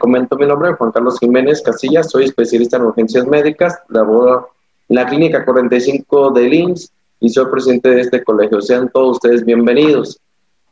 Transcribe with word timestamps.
Comento 0.00 0.36
mi 0.36 0.46
nombre, 0.46 0.72
Juan 0.72 0.90
Carlos 0.90 1.20
Jiménez 1.20 1.62
Casillas, 1.62 2.10
soy 2.10 2.24
especialista 2.24 2.78
en 2.78 2.84
urgencias 2.84 3.24
médicas, 3.26 3.78
laboro 3.88 4.48
en 4.88 4.96
la 4.96 5.06
clínica 5.06 5.44
45 5.44 6.30
de 6.30 6.48
IMSS 6.48 6.92
y 7.20 7.28
soy 7.28 7.46
presidente 7.52 7.90
de 7.90 8.00
este 8.00 8.24
colegio. 8.24 8.60
Sean 8.60 8.90
todos 8.92 9.18
ustedes 9.18 9.44
bienvenidos. 9.44 10.18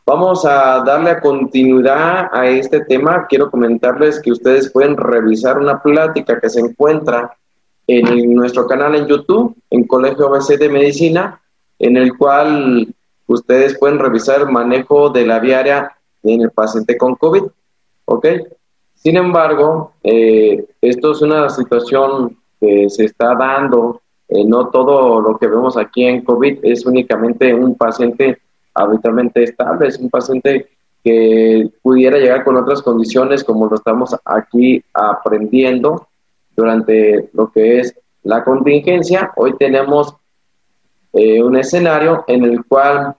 Vamos 0.04 0.44
a 0.44 0.82
darle 0.84 1.20
continuidad 1.20 2.30
a 2.32 2.48
este 2.48 2.80
tema. 2.80 3.26
Quiero 3.28 3.50
comentarles 3.50 4.20
que 4.20 4.32
ustedes 4.32 4.72
pueden 4.72 4.96
revisar 4.96 5.58
una 5.58 5.80
plática 5.80 6.40
que 6.40 6.48
se 6.48 6.60
encuentra 6.60 7.36
en 7.86 8.34
nuestro 8.34 8.66
canal 8.66 8.94
en 8.94 9.06
YouTube, 9.06 9.54
en 9.70 9.86
Colegio 9.86 10.26
ABC 10.26 10.58
de 10.58 10.68
Medicina, 10.68 11.40
en 11.78 11.96
el 11.96 12.16
cual 12.16 12.92
ustedes 13.26 13.78
pueden 13.78 13.98
revisar 13.98 14.40
el 14.40 14.48
manejo 14.48 15.10
de 15.10 15.26
la 15.26 15.38
viaria 15.38 15.92
en 16.22 16.40
el 16.40 16.50
paciente 16.50 16.96
con 16.96 17.14
COVID. 17.14 17.44
¿Ok? 18.06 18.26
Sin 19.02 19.16
embargo, 19.16 19.92
eh, 20.02 20.66
esto 20.80 21.12
es 21.12 21.22
una 21.22 21.48
situación 21.50 22.36
que 22.60 22.90
se 22.90 23.04
está 23.04 23.34
dando. 23.34 24.00
Eh, 24.28 24.44
no 24.44 24.68
todo 24.68 25.20
lo 25.20 25.38
que 25.38 25.46
vemos 25.46 25.76
aquí 25.76 26.04
en 26.04 26.24
COVID 26.24 26.58
es 26.62 26.84
únicamente 26.84 27.54
un 27.54 27.76
paciente 27.76 28.38
habitualmente 28.74 29.44
estable, 29.44 29.86
es 29.86 29.98
un 29.98 30.10
paciente 30.10 30.68
que 31.04 31.70
pudiera 31.80 32.18
llegar 32.18 32.44
con 32.44 32.56
otras 32.56 32.82
condiciones 32.82 33.44
como 33.44 33.66
lo 33.66 33.76
estamos 33.76 34.14
aquí 34.24 34.82
aprendiendo 34.92 36.08
durante 36.56 37.30
lo 37.32 37.52
que 37.52 37.80
es 37.80 37.94
la 38.24 38.42
contingencia. 38.42 39.32
Hoy 39.36 39.54
tenemos 39.56 40.14
eh, 41.12 41.40
un 41.42 41.56
escenario 41.56 42.24
en 42.26 42.44
el 42.44 42.64
cual 42.64 43.14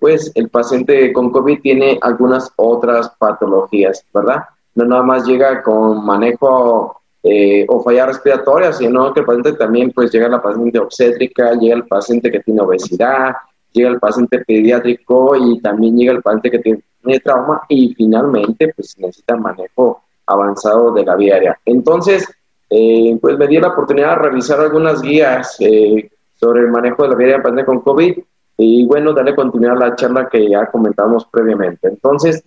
pues 0.00 0.32
el 0.34 0.48
paciente 0.48 1.12
con 1.12 1.30
COVID 1.30 1.60
tiene 1.60 2.00
algunas 2.02 2.52
otras 2.56 3.10
patologías, 3.16 4.04
¿verdad? 4.12 4.42
No 4.76 4.84
nada 4.84 5.02
más 5.02 5.26
llega 5.26 5.62
con 5.62 6.04
manejo 6.04 7.00
eh, 7.22 7.66
o 7.68 7.82
falla 7.82 8.06
respiratoria, 8.06 8.72
sino 8.72 9.12
que 9.12 9.20
el 9.20 9.26
paciente 9.26 9.52
también 9.54 9.90
pues 9.90 10.12
llega 10.12 10.28
la 10.28 10.40
paciente 10.40 10.78
obstétrica, 10.78 11.54
llega 11.54 11.74
el 11.76 11.86
paciente 11.86 12.30
que 12.30 12.40
tiene 12.40 12.60
obesidad, 12.60 13.34
llega 13.72 13.88
el 13.88 13.98
paciente 13.98 14.44
pediátrico 14.46 15.34
y 15.34 15.60
también 15.60 15.96
llega 15.96 16.12
el 16.12 16.22
paciente 16.22 16.50
que 16.50 16.58
tiene 16.58 17.20
trauma 17.20 17.62
y 17.68 17.94
finalmente 17.94 18.72
pues 18.76 18.96
necesita 18.98 19.36
manejo 19.36 20.02
avanzado 20.26 20.92
de 20.92 21.04
la 21.04 21.16
vía 21.16 21.34
aérea. 21.34 21.58
Entonces, 21.64 22.28
eh, 22.68 23.18
pues 23.20 23.38
me 23.38 23.46
di 23.46 23.58
la 23.58 23.68
oportunidad 23.68 24.16
de 24.16 24.28
revisar 24.28 24.60
algunas 24.60 25.00
guías 25.00 25.56
eh, 25.60 26.10
sobre 26.34 26.60
el 26.60 26.68
manejo 26.68 27.02
de 27.02 27.08
la 27.08 27.14
vía 27.16 27.26
aérea 27.26 27.42
paciente 27.42 27.64
con 27.64 27.80
COVID 27.80 28.18
y 28.58 28.86
bueno, 28.86 29.12
darle 29.12 29.34
continuidad 29.34 29.76
a 29.82 29.88
la 29.88 29.96
charla 29.96 30.28
que 30.28 30.48
ya 30.48 30.66
comentamos 30.66 31.26
previamente. 31.26 31.88
Entonces, 31.88 32.44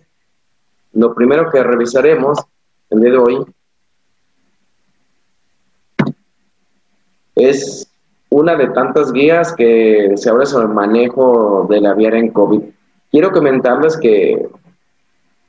lo 0.92 1.14
primero 1.14 1.50
que 1.50 1.62
revisaremos 1.62 2.38
el 2.90 3.00
día 3.00 3.10
de 3.12 3.18
hoy 3.18 3.44
es 7.36 7.90
una 8.30 8.56
de 8.56 8.68
tantas 8.68 9.12
guías 9.12 9.54
que 9.54 10.12
se 10.16 10.30
abre 10.30 10.46
sobre 10.46 10.66
el 10.66 10.74
manejo 10.74 11.66
de 11.68 11.80
la 11.80 11.94
vía 11.94 12.10
en 12.10 12.30
COVID. 12.30 12.62
Quiero 13.10 13.32
comentarles 13.32 13.96
que 13.96 14.48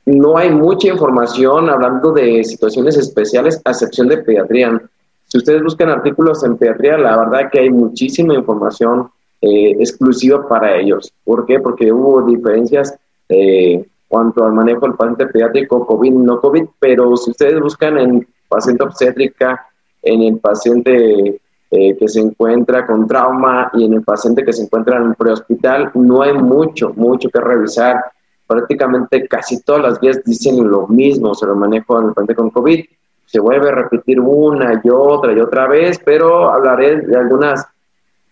no 0.06 0.36
hay 0.36 0.50
mucha 0.50 0.88
información 0.88 1.70
hablando 1.70 2.12
de 2.12 2.42
situaciones 2.42 2.96
especiales, 2.96 3.60
a 3.64 3.70
excepción 3.70 4.08
de 4.08 4.18
pediatría. 4.18 4.82
Si 5.28 5.38
ustedes 5.38 5.62
buscan 5.62 5.90
artículos 5.90 6.42
en 6.42 6.56
pediatría, 6.56 6.98
la 6.98 7.16
verdad 7.16 7.50
que 7.52 7.60
hay 7.60 7.70
muchísima 7.70 8.34
información 8.34 9.10
eh, 9.40 9.76
exclusiva 9.78 10.48
para 10.48 10.76
ellos. 10.76 11.12
¿Por 11.24 11.46
qué? 11.46 11.60
Porque 11.60 11.92
hubo 11.92 12.22
diferencias 12.22 12.96
eh, 13.28 13.86
cuanto 14.12 14.44
al 14.44 14.52
manejo 14.52 14.80
del 14.82 14.94
paciente 14.94 15.26
pediátrico 15.28 15.86
COVID 15.86 16.12
no 16.12 16.38
COVID, 16.38 16.64
pero 16.78 17.16
si 17.16 17.30
ustedes 17.30 17.58
buscan 17.58 17.96
en 17.96 18.28
paciente 18.46 18.84
obstétrica, 18.84 19.66
en 20.02 20.20
el 20.20 20.38
paciente 20.38 21.40
eh, 21.70 21.96
que 21.96 22.08
se 22.08 22.20
encuentra 22.20 22.86
con 22.86 23.06
trauma 23.06 23.70
y 23.72 23.86
en 23.86 23.94
el 23.94 24.02
paciente 24.02 24.44
que 24.44 24.52
se 24.52 24.64
encuentra 24.64 24.98
en 24.98 25.14
prehospital, 25.14 25.92
no 25.94 26.20
hay 26.20 26.34
mucho, 26.34 26.92
mucho 26.94 27.30
que 27.30 27.40
revisar. 27.40 28.04
Prácticamente 28.46 29.26
casi 29.26 29.62
todas 29.62 29.80
las 29.80 29.98
guías 29.98 30.22
dicen 30.26 30.68
lo 30.68 30.86
mismo 30.88 31.34
sobre 31.34 31.52
el 31.52 31.58
manejo 31.58 31.98
del 31.98 32.12
paciente 32.12 32.34
con 32.34 32.50
COVID. 32.50 32.84
Se 33.24 33.40
vuelve 33.40 33.70
a 33.70 33.74
repetir 33.76 34.20
una 34.20 34.78
y 34.84 34.90
otra 34.90 35.32
y 35.32 35.40
otra 35.40 35.66
vez, 35.68 35.98
pero 36.04 36.50
hablaré 36.50 37.00
de 37.00 37.16
algunas 37.16 37.66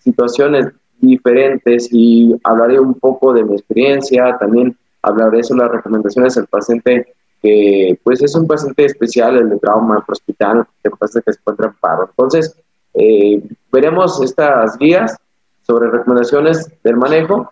situaciones 0.00 0.68
diferentes 1.00 1.88
y 1.90 2.38
hablaré 2.44 2.78
un 2.78 2.92
poco 2.92 3.32
de 3.32 3.44
mi 3.44 3.54
experiencia, 3.54 4.36
también 4.36 4.76
hablaré 5.02 5.42
sobre 5.42 5.62
las 5.64 5.72
recomendaciones 5.72 6.34
del 6.34 6.46
paciente 6.46 7.14
que 7.42 7.98
pues 8.02 8.22
es 8.22 8.34
un 8.34 8.46
paciente 8.46 8.84
especial, 8.84 9.38
el 9.38 9.48
de 9.48 9.58
trauma 9.58 10.04
hospital, 10.06 10.66
que 10.82 10.90
pasa 10.90 11.22
que 11.22 11.32
se 11.32 11.38
encuentra 11.40 11.68
en 11.68 11.74
paro. 11.80 12.08
Entonces, 12.10 12.54
eh, 12.94 13.42
veremos 13.72 14.20
estas 14.20 14.76
guías 14.76 15.16
sobre 15.62 15.90
recomendaciones 15.90 16.70
del 16.82 16.96
manejo 16.96 17.50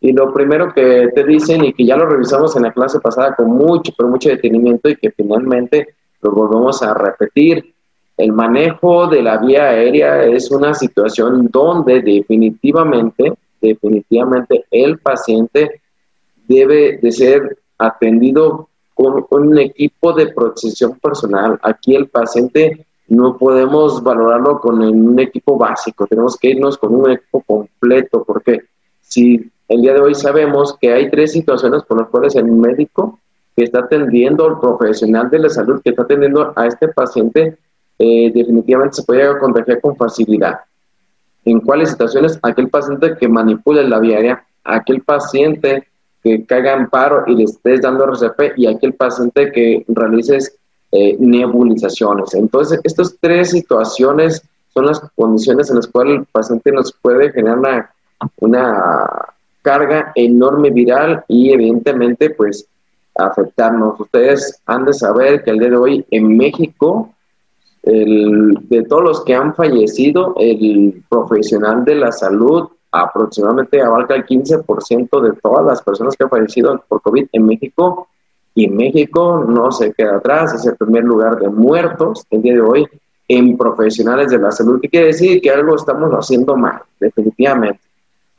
y 0.00 0.12
lo 0.12 0.32
primero 0.32 0.72
que 0.74 1.08
te 1.14 1.24
dicen 1.24 1.64
y 1.64 1.72
que 1.72 1.84
ya 1.84 1.96
lo 1.96 2.06
revisamos 2.06 2.56
en 2.56 2.64
la 2.64 2.72
clase 2.72 3.00
pasada 3.00 3.34
con 3.34 3.50
mucho, 3.50 3.92
pero 3.96 4.08
mucho 4.08 4.28
detenimiento 4.28 4.88
y 4.88 4.96
que 4.96 5.10
finalmente 5.10 5.88
lo 6.22 6.32
volvemos 6.32 6.82
a 6.82 6.94
repetir. 6.94 7.74
El 8.16 8.32
manejo 8.32 9.06
de 9.06 9.22
la 9.22 9.38
vía 9.38 9.68
aérea 9.68 10.24
es 10.24 10.50
una 10.50 10.74
situación 10.74 11.48
donde 11.50 12.02
definitivamente, 12.02 13.32
definitivamente 13.60 14.64
el 14.70 14.98
paciente 14.98 15.80
debe 16.50 16.98
de 17.00 17.12
ser 17.12 17.58
atendido 17.78 18.68
con, 18.94 19.24
un 19.30 19.58
equipo 19.58 20.12
de 20.12 20.26
protección 20.26 20.98
personal. 20.98 21.58
Aquí 21.62 21.94
el 21.94 22.08
paciente 22.08 22.86
no 23.08 23.38
podemos 23.38 24.02
valorarlo 24.02 24.60
con 24.60 24.80
un 24.80 25.18
equipo 25.18 25.56
básico, 25.56 26.06
tenemos 26.06 26.36
que 26.36 26.50
irnos 26.50 26.76
con 26.76 26.94
un 26.94 27.10
equipo 27.10 27.40
completo, 27.42 28.24
porque 28.24 28.64
si 29.00 29.50
el 29.68 29.82
día 29.82 29.94
de 29.94 30.00
hoy 30.00 30.14
sabemos 30.14 30.76
que 30.80 30.92
hay 30.92 31.10
tres 31.10 31.32
situaciones 31.32 31.82
por 31.84 31.98
las 32.00 32.08
cuales 32.08 32.36
el 32.36 32.44
médico 32.44 33.18
que 33.56 33.64
está 33.64 33.80
atendiendo, 33.80 34.46
el 34.46 34.58
profesional 34.58 35.30
de 35.30 35.38
la 35.40 35.48
salud 35.48 35.80
que 35.82 35.90
está 35.90 36.02
atendiendo 36.02 36.52
a 36.54 36.66
este 36.66 36.88
paciente, 36.88 37.58
eh, 37.98 38.32
definitivamente 38.32 38.96
se 38.96 39.02
puede 39.04 39.38
contagiar 39.38 39.80
con 39.80 39.96
facilidad. 39.96 40.60
¿En 41.44 41.60
cuáles 41.60 41.90
situaciones? 41.90 42.38
Aquel 42.42 42.68
paciente 42.68 43.16
que 43.18 43.28
manipula 43.28 43.82
la 43.82 43.98
vía 43.98 44.16
aérea, 44.16 44.44
aquel 44.64 45.02
paciente 45.02 45.88
que 46.22 46.44
caiga 46.44 46.74
en 46.74 46.88
paro 46.88 47.24
y 47.26 47.34
le 47.34 47.44
estés 47.44 47.80
dando 47.80 48.04
RCP 48.04 48.58
y 48.58 48.66
aquel 48.66 48.94
paciente 48.94 49.50
que 49.52 49.84
realices 49.88 50.56
eh, 50.92 51.16
nebulizaciones. 51.18 52.34
Entonces, 52.34 52.80
estas 52.84 53.16
tres 53.20 53.50
situaciones 53.50 54.42
son 54.74 54.86
las 54.86 55.00
condiciones 55.14 55.70
en 55.70 55.76
las 55.76 55.86
cuales 55.86 56.18
el 56.18 56.26
paciente 56.26 56.72
nos 56.72 56.92
puede 56.92 57.32
generar 57.32 57.58
una, 57.58 57.90
una 58.38 59.06
carga 59.62 60.12
enorme 60.14 60.70
viral 60.70 61.24
y 61.28 61.52
evidentemente 61.52 62.30
pues 62.30 62.66
afectarnos. 63.16 63.98
Ustedes 64.00 64.60
han 64.66 64.84
de 64.84 64.92
saber 64.92 65.42
que 65.42 65.50
el 65.50 65.58
día 65.58 65.70
de 65.70 65.76
hoy 65.76 66.04
en 66.10 66.36
México, 66.36 67.14
el, 67.82 68.58
de 68.68 68.82
todos 68.82 69.02
los 69.02 69.24
que 69.24 69.34
han 69.34 69.54
fallecido, 69.54 70.34
el 70.38 71.02
profesional 71.08 71.84
de 71.84 71.94
la 71.94 72.12
salud 72.12 72.68
aproximadamente 72.92 73.80
abarca 73.80 74.14
el 74.14 74.26
15% 74.26 75.20
de 75.20 75.32
todas 75.40 75.64
las 75.64 75.82
personas 75.82 76.16
que 76.16 76.24
han 76.24 76.30
fallecido 76.30 76.82
por 76.88 77.00
COVID 77.02 77.26
en 77.32 77.46
México 77.46 78.08
y 78.54 78.68
México 78.68 79.44
no 79.46 79.70
se 79.70 79.92
queda 79.92 80.16
atrás, 80.16 80.54
es 80.54 80.66
el 80.66 80.76
primer 80.76 81.04
lugar 81.04 81.38
de 81.38 81.48
muertos 81.48 82.26
el 82.30 82.42
día 82.42 82.54
de 82.54 82.60
hoy 82.60 82.88
en 83.28 83.56
profesionales 83.56 84.30
de 84.30 84.38
la 84.38 84.50
salud. 84.50 84.80
¿Qué 84.80 84.88
quiere 84.88 85.06
decir? 85.08 85.40
Que 85.40 85.50
algo 85.50 85.76
estamos 85.76 86.10
haciendo 86.10 86.56
mal, 86.56 86.82
definitivamente. 86.98 87.80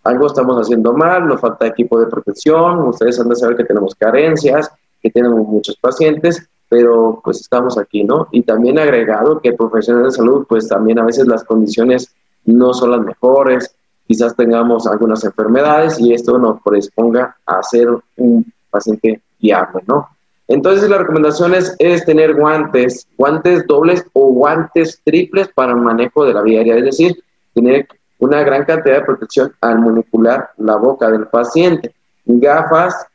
Algo 0.03 0.27
estamos 0.27 0.57
haciendo 0.57 0.93
mal, 0.93 1.27
nos 1.27 1.39
falta 1.39 1.67
equipo 1.67 1.99
de 1.99 2.07
protección, 2.07 2.79
ustedes 2.79 3.19
han 3.19 3.29
de 3.29 3.35
saber 3.35 3.55
que 3.55 3.63
tenemos 3.63 3.95
carencias, 3.95 4.69
que 5.01 5.09
tenemos 5.09 5.47
muchos 5.47 5.77
pacientes, 5.77 6.45
pero 6.67 7.21
pues 7.23 7.39
estamos 7.39 7.77
aquí, 7.77 8.03
¿no? 8.03 8.27
Y 8.31 8.41
también 8.41 8.79
agregado 8.79 9.39
que 9.39 9.53
profesionales 9.53 10.13
de 10.13 10.17
salud, 10.17 10.45
pues 10.47 10.67
también 10.67 10.99
a 10.99 11.05
veces 11.05 11.27
las 11.27 11.43
condiciones 11.43 12.13
no 12.45 12.73
son 12.73 12.91
las 12.91 13.01
mejores, 13.01 13.73
quizás 14.11 14.35
tengamos 14.35 14.85
algunas 14.87 15.23
enfermedades 15.23 15.97
y 15.97 16.13
esto 16.13 16.37
nos 16.37 16.61
corresponga 16.61 17.33
a 17.45 17.63
ser 17.63 17.87
un 18.17 18.45
paciente 18.69 19.21
viable, 19.39 19.81
¿no? 19.87 20.09
Entonces 20.49 20.89
la 20.89 20.97
recomendación 20.97 21.53
es, 21.55 22.05
tener 22.05 22.35
guantes, 22.35 23.07
guantes 23.17 23.65
dobles 23.67 24.05
o 24.11 24.33
guantes 24.33 24.99
triples 25.05 25.47
para 25.55 25.71
el 25.71 25.77
manejo 25.77 26.25
de 26.25 26.33
la 26.33 26.41
vía 26.41 26.59
aérea, 26.59 26.75
es 26.75 26.83
decir, 26.83 27.23
tener 27.53 27.87
una 28.19 28.43
gran 28.43 28.65
cantidad 28.65 28.97
de 28.97 29.05
protección 29.05 29.53
al 29.61 29.79
manipular 29.79 30.49
la 30.57 30.75
boca 30.75 31.09
del 31.09 31.27
paciente, 31.27 31.95
gafas, 32.25 33.07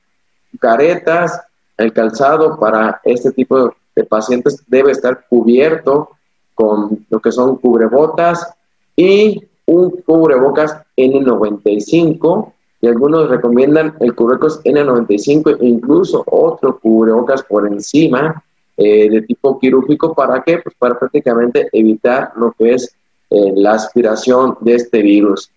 caretas, 0.59 1.43
el 1.77 1.93
calzado 1.93 2.59
para 2.59 3.03
este 3.05 3.33
tipo 3.33 3.75
de 3.95 4.05
pacientes 4.05 4.65
debe 4.67 4.93
estar 4.93 5.27
cubierto 5.29 6.09
con 6.55 7.05
lo 7.11 7.21
que 7.21 7.33
son 7.33 7.59
cubrebotas 7.59 8.49
y 8.97 9.47
un 9.67 9.91
cubrebocas 10.03 10.77
N95 10.97 12.53
y 12.81 12.87
algunos 12.87 13.29
recomiendan 13.29 13.95
el 14.01 14.15
cubrebocas 14.15 14.63
N95 14.65 15.59
e 15.61 15.67
incluso 15.67 16.25
otro 16.27 16.79
cubrebocas 16.79 17.43
por 17.43 17.67
encima 17.67 18.43
eh, 18.77 19.09
de 19.11 19.23
tipo 19.23 19.59
quirúrgico. 19.59 20.15
¿Para 20.15 20.43
qué? 20.43 20.59
Pues 20.59 20.75
para 20.79 20.99
prácticamente 20.99 21.69
evitar 21.73 22.33
lo 22.37 22.53
que 22.53 22.75
es 22.75 22.95
eh, 23.31 23.53
la 23.55 23.73
aspiración 23.73 24.57
de 24.61 24.75
este 24.75 25.03
virus. 25.03 25.51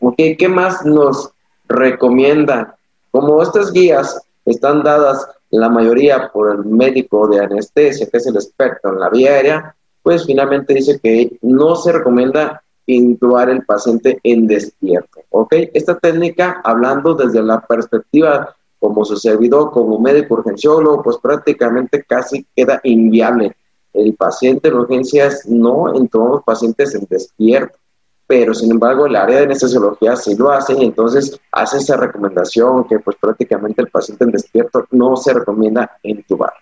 Okay, 0.00 0.36
¿Qué 0.36 0.48
más 0.48 0.84
nos 0.84 1.30
recomienda? 1.68 2.76
Como 3.10 3.42
estas 3.42 3.72
guías 3.72 4.20
están 4.44 4.82
dadas 4.82 5.26
la 5.50 5.68
mayoría 5.68 6.30
por 6.32 6.50
el 6.50 6.64
médico 6.64 7.28
de 7.28 7.40
anestesia, 7.40 8.08
que 8.08 8.16
es 8.16 8.26
el 8.26 8.36
experto 8.36 8.88
en 8.88 9.00
la 9.00 9.10
vía 9.10 9.32
aérea, 9.32 9.76
pues 10.02 10.24
finalmente 10.24 10.74
dice 10.74 10.98
que 11.02 11.38
no 11.42 11.76
se 11.76 11.92
recomienda 11.92 12.62
intubar 12.86 13.50
el 13.50 13.64
paciente 13.64 14.18
en 14.22 14.46
despierto. 14.46 15.20
¿Ok? 15.30 15.54
Esta 15.74 15.98
técnica, 15.98 16.60
hablando 16.64 17.14
desde 17.14 17.42
la 17.42 17.60
perspectiva 17.60 18.54
como 18.80 19.04
su 19.04 19.16
servidor, 19.16 19.70
como 19.70 20.00
médico 20.00 20.34
urgenciólogo, 20.34 21.02
pues 21.02 21.18
prácticamente 21.18 22.02
casi 22.02 22.46
queda 22.56 22.80
inviable. 22.82 23.54
El 23.92 24.14
paciente 24.14 24.68
en 24.68 24.74
urgencias 24.74 25.46
no 25.46 25.94
entubamos 25.94 26.42
pacientes 26.44 26.94
en 26.94 27.06
despierto, 27.08 27.76
pero 28.26 28.54
sin 28.54 28.70
embargo 28.70 29.06
el 29.06 29.16
área 29.16 29.38
de 29.38 29.44
anestesiología 29.44 30.16
sí 30.16 30.34
lo 30.36 30.50
hace 30.50 30.74
y 30.74 30.84
entonces 30.84 31.38
hace 31.52 31.78
esa 31.78 31.96
recomendación 31.96 32.84
que 32.84 33.00
pues 33.00 33.16
prácticamente 33.20 33.82
el 33.82 33.88
paciente 33.88 34.24
en 34.24 34.30
despierto 34.30 34.86
no 34.92 35.16
se 35.16 35.34
recomienda 35.34 35.98
intubar. 36.02 36.52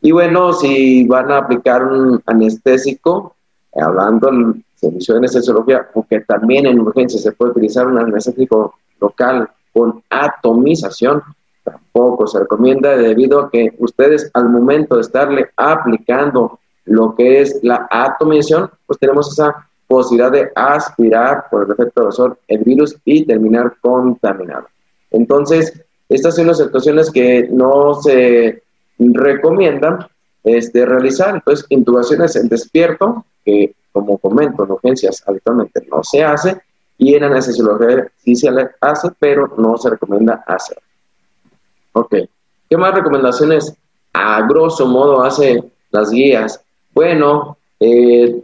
Y 0.00 0.10
bueno, 0.10 0.52
si 0.52 1.06
van 1.06 1.30
a 1.30 1.38
aplicar 1.38 1.84
un 1.84 2.20
anestésico, 2.26 3.36
hablando 3.80 4.28
en 4.28 4.64
servicio 4.74 5.14
de 5.14 5.18
anestesiología, 5.18 5.88
porque 5.92 6.20
también 6.20 6.66
en 6.66 6.80
urgencia 6.80 7.20
se 7.20 7.32
puede 7.32 7.52
utilizar 7.52 7.86
un 7.86 7.98
anestésico 7.98 8.74
local 9.00 9.48
con 9.72 10.02
atomización, 10.10 11.22
tampoco 11.64 12.26
se 12.26 12.40
recomienda 12.40 12.96
debido 12.96 13.40
a 13.40 13.50
que 13.50 13.74
ustedes 13.78 14.30
al 14.34 14.48
momento 14.48 14.96
de 14.96 15.02
estarle 15.02 15.50
aplicando 15.56 16.58
lo 16.84 17.14
que 17.14 17.40
es 17.40 17.60
la 17.62 17.86
atomización, 17.90 18.70
pues 18.86 18.98
tenemos 18.98 19.32
esa 19.32 19.68
posibilidad 19.86 20.32
de 20.32 20.50
aspirar 20.54 21.44
por 21.50 21.64
el 21.64 21.72
efecto 21.72 22.10
sol 22.10 22.36
el 22.48 22.64
virus 22.64 22.96
y 23.04 23.24
terminar 23.24 23.74
contaminado. 23.80 24.66
Entonces, 25.10 25.84
estas 26.08 26.34
son 26.34 26.48
las 26.48 26.58
situaciones 26.58 27.10
que 27.10 27.48
no 27.50 27.94
se 27.94 28.62
recomiendan 28.98 30.06
este, 30.44 30.84
realizar. 30.84 31.34
Entonces, 31.34 31.66
intubaciones 31.68 32.36
en 32.36 32.48
despierto, 32.48 33.24
que 33.44 33.74
como 33.92 34.18
comento, 34.18 34.64
en 34.64 34.70
urgencias 34.72 35.22
habitualmente 35.26 35.86
no 35.90 36.02
se 36.02 36.24
hace, 36.24 36.60
y 36.98 37.14
en 37.14 37.24
anestesiología 37.24 38.10
sí 38.16 38.36
se 38.36 38.48
hace, 38.80 39.08
pero 39.18 39.52
no 39.56 39.76
se 39.76 39.90
recomienda 39.90 40.44
hacer. 40.46 40.78
Ok. 41.92 42.14
¿Qué 42.70 42.76
más 42.76 42.94
recomendaciones 42.94 43.74
a 44.12 44.46
grosso 44.46 44.86
modo 44.86 45.22
hace 45.22 45.62
las 45.90 46.10
guías? 46.10 46.64
Bueno, 46.94 47.58
eh, 47.80 48.42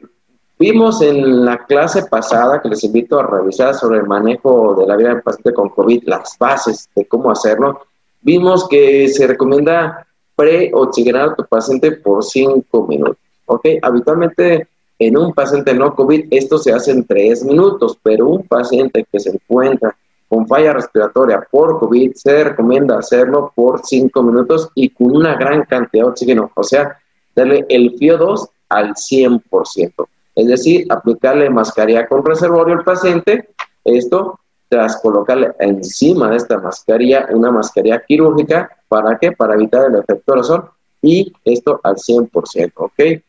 vimos 0.58 1.00
en 1.02 1.44
la 1.44 1.64
clase 1.66 2.06
pasada 2.06 2.60
que 2.60 2.68
les 2.68 2.82
invito 2.82 3.20
a 3.20 3.26
revisar 3.26 3.74
sobre 3.74 4.00
el 4.00 4.06
manejo 4.06 4.74
de 4.74 4.86
la 4.86 4.96
vida 4.96 5.10
del 5.10 5.22
paciente 5.22 5.54
con 5.54 5.68
COVID, 5.68 6.02
las 6.06 6.36
bases 6.38 6.90
de 6.94 7.06
cómo 7.06 7.30
hacerlo. 7.30 7.82
Vimos 8.20 8.68
que 8.68 9.08
se 9.08 9.26
recomienda 9.26 10.07
pre-oxigenar 10.38 11.30
a 11.30 11.34
tu 11.34 11.44
paciente 11.44 11.90
por 11.90 12.22
5 12.22 12.86
minutos. 12.86 13.18
¿Ok? 13.46 13.66
Habitualmente 13.82 14.68
en 15.00 15.16
un 15.16 15.32
paciente 15.32 15.74
no 15.74 15.94
COVID 15.94 16.26
esto 16.30 16.58
se 16.58 16.72
hace 16.72 16.92
en 16.92 17.04
3 17.04 17.44
minutos, 17.44 17.98
pero 18.02 18.28
un 18.28 18.46
paciente 18.46 19.04
que 19.10 19.18
se 19.18 19.30
encuentra 19.30 19.96
con 20.28 20.46
falla 20.46 20.74
respiratoria 20.74 21.44
por 21.50 21.80
COVID 21.80 22.12
se 22.14 22.44
recomienda 22.44 22.98
hacerlo 22.98 23.52
por 23.54 23.80
5 23.84 24.22
minutos 24.22 24.70
y 24.74 24.90
con 24.90 25.16
una 25.16 25.34
gran 25.34 25.64
cantidad 25.64 26.04
de 26.04 26.10
oxígeno, 26.10 26.52
o 26.54 26.62
sea, 26.62 26.96
darle 27.34 27.66
el 27.68 27.96
FIO2 27.96 28.48
al 28.68 28.94
100%. 28.94 30.08
Es 30.36 30.46
decir, 30.46 30.86
aplicarle 30.90 31.50
mascarilla 31.50 32.06
con 32.06 32.24
reservorio 32.24 32.74
al 32.74 32.84
paciente, 32.84 33.48
esto 33.84 34.38
tras 34.68 35.00
colocarle 35.00 35.52
encima 35.58 36.30
de 36.30 36.36
esta 36.36 36.58
mascarilla 36.58 37.26
una 37.30 37.50
mascarilla 37.50 38.02
quirúrgica, 38.06 38.70
¿para 38.88 39.18
qué? 39.18 39.32
Para 39.32 39.54
evitar 39.54 39.86
el 39.86 39.96
efecto 39.96 40.32
aerosol 40.32 40.70
y 41.02 41.32
esto 41.44 41.80
al 41.82 41.96
100%, 41.96 42.72
¿ok? 42.76 43.22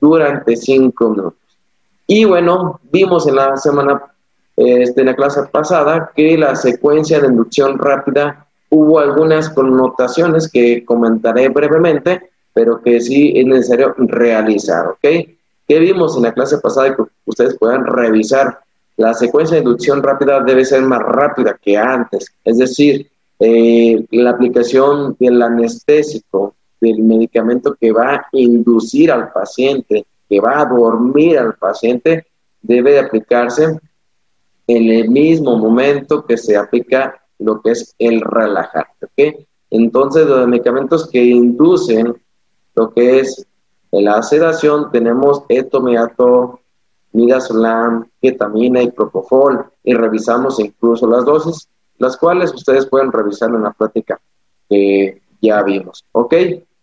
Durante 0.00 0.56
5 0.56 1.08
minutos. 1.10 1.38
Y 2.06 2.24
bueno, 2.24 2.80
vimos 2.92 3.26
en 3.26 3.36
la 3.36 3.56
semana, 3.56 4.02
este, 4.56 5.00
en 5.00 5.06
la 5.06 5.14
clase 5.14 5.42
pasada, 5.50 6.12
que 6.14 6.36
la 6.36 6.54
secuencia 6.54 7.20
de 7.20 7.28
inducción 7.28 7.78
rápida 7.78 8.46
hubo 8.70 8.98
algunas 8.98 9.48
connotaciones 9.50 10.50
que 10.50 10.84
comentaré 10.84 11.48
brevemente, 11.48 12.30
pero 12.52 12.80
que 12.82 13.00
sí 13.00 13.32
es 13.36 13.46
necesario 13.46 13.94
realizar, 13.98 14.88
¿ok? 14.88 15.00
¿Qué 15.66 15.78
vimos 15.78 16.16
en 16.16 16.24
la 16.24 16.32
clase 16.32 16.58
pasada 16.58 16.94
que 16.94 17.02
ustedes 17.24 17.56
puedan 17.58 17.86
revisar 17.86 18.60
la 18.96 19.14
secuencia 19.14 19.56
de 19.56 19.62
inducción 19.62 20.02
rápida 20.02 20.40
debe 20.40 20.64
ser 20.64 20.82
más 20.82 21.00
rápida 21.00 21.58
que 21.60 21.76
antes, 21.76 22.32
es 22.44 22.58
decir, 22.58 23.10
eh, 23.40 24.06
la 24.10 24.30
aplicación 24.30 25.16
del 25.18 25.42
anestésico, 25.42 26.54
del 26.80 27.00
medicamento 27.00 27.74
que 27.80 27.92
va 27.92 28.14
a 28.14 28.26
inducir 28.32 29.10
al 29.10 29.32
paciente, 29.32 30.06
que 30.28 30.40
va 30.40 30.60
a 30.60 30.66
dormir 30.66 31.38
al 31.38 31.54
paciente, 31.54 32.26
debe 32.62 32.92
de 32.92 33.00
aplicarse 33.00 33.78
en 34.66 34.90
el 34.90 35.08
mismo 35.10 35.56
momento 35.56 36.24
que 36.24 36.36
se 36.36 36.56
aplica 36.56 37.20
lo 37.38 37.60
que 37.60 37.72
es 37.72 37.94
el 37.98 38.20
relajante. 38.20 39.06
¿okay? 39.06 39.46
Entonces, 39.70 40.26
los 40.26 40.46
medicamentos 40.46 41.08
que 41.10 41.22
inducen 41.22 42.14
lo 42.74 42.92
que 42.92 43.20
es 43.20 43.46
la 43.90 44.22
sedación, 44.22 44.90
tenemos 44.90 45.42
etomiato, 45.48 46.60
midazolam, 47.14 48.06
ketamina 48.20 48.82
y 48.82 48.90
propofol 48.90 49.64
y 49.82 49.94
revisamos 49.94 50.60
incluso 50.60 51.06
las 51.06 51.24
dosis, 51.24 51.68
las 51.98 52.16
cuales 52.16 52.52
ustedes 52.52 52.86
pueden 52.86 53.12
revisar 53.12 53.50
en 53.50 53.62
la 53.62 53.72
práctica 53.72 54.20
que 54.68 55.22
ya 55.40 55.62
vimos, 55.62 56.04
¿ok? 56.12 56.34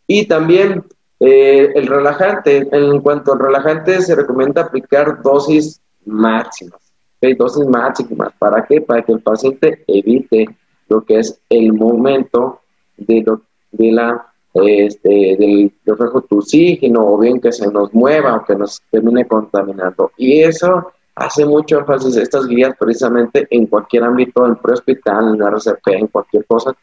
Y 0.08 0.26
también 0.26 0.84
eh, 1.20 1.72
el 1.76 1.88
relajante, 1.88 2.68
en 2.72 3.02
cuanto 3.02 3.34
al 3.34 3.40
relajante 3.40 4.02
se 4.02 4.16
recomienda 4.16 4.64
aplicar 4.64 5.22
dosis 5.22 5.82
máximas, 6.06 6.94
¿ok? 7.22 7.38
Dosis 7.38 7.66
máximas, 7.68 8.32
¿para 8.40 8.66
qué? 8.66 8.82
Para 8.82 9.04
que 9.04 9.12
el 9.12 9.22
paciente 9.22 9.84
evite 9.88 10.48
lo 10.88 11.04
que 11.04 11.20
es 11.20 11.40
el 11.50 11.74
momento 11.74 12.62
de 12.98 13.92
la 13.92 14.31
este, 14.54 15.38
del 15.38 15.72
reflejo 15.86 16.22
de 16.22 16.38
oxígeno 16.38 17.08
o 17.08 17.18
bien 17.18 17.40
que 17.40 17.52
se 17.52 17.72
nos 17.72 17.94
mueva 17.94 18.36
o 18.36 18.46
que 18.46 18.56
nos 18.56 18.82
termine 18.90 19.26
contaminando. 19.28 20.12
Y 20.18 20.42
eso 20.42 20.92
hace 21.16 21.46
mucho 21.46 21.80
énfasis 21.80 22.18
estas 22.18 22.48
guías 22.48 22.76
precisamente 22.80 23.48
en 23.50 23.68
cualquier 23.68 24.04
ámbito, 24.04 24.46
en 24.46 24.56
prehospital, 24.56 25.36
en 25.36 25.42
RCP, 25.42 25.88
en 25.88 26.08
cualquier 26.08 26.46
cosa, 26.46 26.74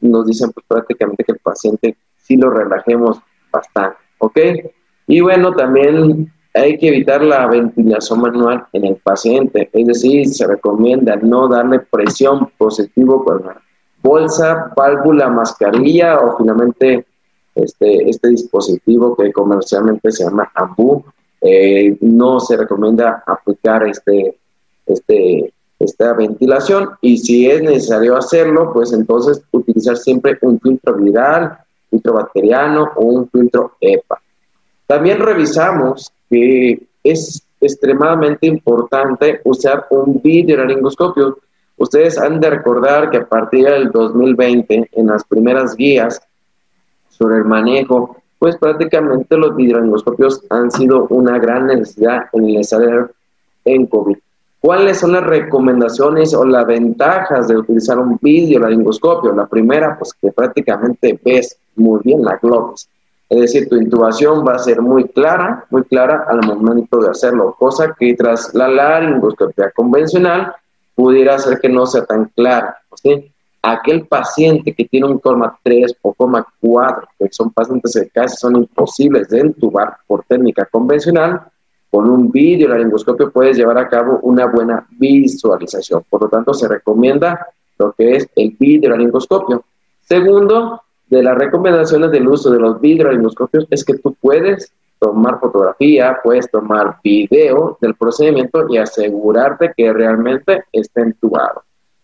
nos 0.00 0.26
dicen 0.26 0.50
pues, 0.52 0.66
prácticamente 0.66 1.24
que 1.24 1.32
el 1.32 1.38
paciente 1.38 1.96
sí 2.16 2.36
lo 2.36 2.50
relajemos 2.50 3.18
bastante, 3.52 3.98
¿ok? 4.18 4.38
Y 5.06 5.20
bueno, 5.20 5.52
también 5.52 6.32
hay 6.54 6.76
que 6.78 6.88
evitar 6.88 7.22
la 7.22 7.46
ventilación 7.46 8.20
manual 8.20 8.66
en 8.72 8.84
el 8.84 8.96
paciente, 8.96 9.70
es 9.72 9.86
decir, 9.86 10.28
se 10.28 10.46
recomienda 10.46 11.16
no 11.16 11.48
darle 11.48 11.80
presión 11.80 12.50
positivo 12.58 13.24
con 13.24 13.46
la 13.46 13.60
bolsa, 14.02 14.72
válvula, 14.76 15.28
mascarilla 15.28 16.18
o 16.18 16.36
finalmente 16.36 17.06
este, 17.54 18.08
este 18.08 18.28
dispositivo 18.28 19.16
que 19.16 19.32
comercialmente 19.32 20.10
se 20.10 20.24
llama 20.24 20.50
AMBU. 20.54 21.04
Eh, 21.40 21.96
no 22.00 22.38
se 22.40 22.56
recomienda 22.56 23.24
aplicar 23.26 23.86
este, 23.86 24.36
este, 24.86 25.52
esta 25.78 26.12
ventilación 26.12 26.90
y 27.00 27.18
si 27.18 27.50
es 27.50 27.62
necesario 27.62 28.16
hacerlo, 28.16 28.72
pues 28.72 28.92
entonces 28.92 29.42
utilizar 29.50 29.96
siempre 29.96 30.38
un 30.42 30.60
filtro 30.60 30.94
viral, 30.96 31.58
filtro 31.90 32.14
bacteriano 32.14 32.90
o 32.96 33.04
un 33.04 33.28
filtro 33.28 33.72
EPA. 33.80 34.20
También 34.86 35.18
revisamos 35.18 36.12
que 36.30 36.82
es 37.02 37.42
extremadamente 37.60 38.46
importante 38.46 39.40
usar 39.44 39.86
un 39.90 40.20
videolaringoscopio. 40.22 41.38
Ustedes 41.76 42.18
han 42.18 42.40
de 42.40 42.50
recordar 42.50 43.10
que 43.10 43.18
a 43.18 43.26
partir 43.26 43.64
del 43.64 43.90
2020, 43.90 44.90
en 44.92 45.06
las 45.06 45.24
primeras 45.24 45.74
guías, 45.76 46.20
sobre 47.22 47.36
el 47.36 47.44
manejo, 47.44 48.16
pues 48.38 48.56
prácticamente 48.56 49.36
los 49.36 49.54
videolaringoscopios 49.54 50.42
han 50.50 50.70
sido 50.70 51.06
una 51.10 51.38
gran 51.38 51.68
necesidad 51.68 52.24
en 52.32 52.50
el 52.50 52.64
SADR 52.64 53.12
en 53.64 53.86
COVID. 53.86 54.16
¿Cuáles 54.60 54.98
son 54.98 55.12
las 55.12 55.24
recomendaciones 55.24 56.34
o 56.34 56.44
las 56.44 56.66
ventajas 56.66 57.48
de 57.48 57.56
utilizar 57.56 57.98
un 57.98 58.18
videolaringoscopio? 58.20 59.32
La 59.32 59.46
primera, 59.46 59.96
pues 59.96 60.12
que 60.20 60.32
prácticamente 60.32 61.18
ves 61.24 61.56
muy 61.76 62.00
bien 62.02 62.24
la 62.24 62.38
globis. 62.42 62.88
Es 63.28 63.40
decir, 63.40 63.68
tu 63.68 63.76
intubación 63.76 64.44
va 64.46 64.56
a 64.56 64.58
ser 64.58 64.82
muy 64.82 65.04
clara, 65.04 65.64
muy 65.70 65.84
clara 65.84 66.26
al 66.28 66.44
momento 66.46 66.98
de 66.98 67.10
hacerlo, 67.10 67.56
cosa 67.58 67.94
que 67.98 68.14
tras 68.14 68.52
la 68.54 68.68
laringoscopia 68.68 69.70
convencional 69.70 70.52
pudiera 70.94 71.38
ser 71.38 71.58
que 71.60 71.68
no 71.68 71.86
sea 71.86 72.04
tan 72.04 72.26
clara. 72.36 72.76
¿sí? 72.94 73.32
Aquel 73.62 74.06
paciente 74.06 74.74
que 74.74 74.86
tiene 74.86 75.06
un 75.06 75.18
coma 75.18 75.56
3 75.62 75.96
o 76.02 76.12
coma 76.14 76.44
4, 76.60 77.08
que 77.18 77.28
son 77.30 77.50
pacientes 77.50 77.92
que 77.94 78.08
casi 78.08 78.36
son 78.36 78.56
imposibles 78.56 79.28
de 79.28 79.40
entubar 79.40 79.98
por 80.06 80.24
técnica 80.24 80.66
convencional, 80.66 81.42
con 81.88 82.08
un 82.10 82.30
video 82.30 82.70
laringoscopio 82.70 83.30
puedes 83.30 83.56
llevar 83.56 83.78
a 83.78 83.88
cabo 83.88 84.18
una 84.22 84.46
buena 84.46 84.84
visualización. 84.90 86.02
Por 86.10 86.22
lo 86.22 86.28
tanto, 86.28 86.54
se 86.54 86.66
recomienda 86.66 87.46
lo 87.78 87.92
que 87.92 88.16
es 88.16 88.28
el 88.34 88.56
video 88.58 88.90
laringoscopio. 88.90 89.64
Segundo, 90.00 90.82
de 91.08 91.22
las 91.22 91.36
recomendaciones 91.36 92.10
del 92.10 92.26
uso 92.26 92.50
de 92.50 92.58
los 92.58 92.80
videolaringoscopios 92.80 93.66
es 93.70 93.84
que 93.84 93.98
tú 93.98 94.16
puedes 94.20 94.72
tomar 94.98 95.38
fotografía, 95.38 96.18
puedes 96.24 96.50
tomar 96.50 96.96
video 97.04 97.76
del 97.80 97.94
procedimiento 97.94 98.66
y 98.70 98.78
asegurarte 98.78 99.72
que 99.76 99.92
realmente 99.92 100.64
esté 100.72 101.02
entubado. 101.02 101.62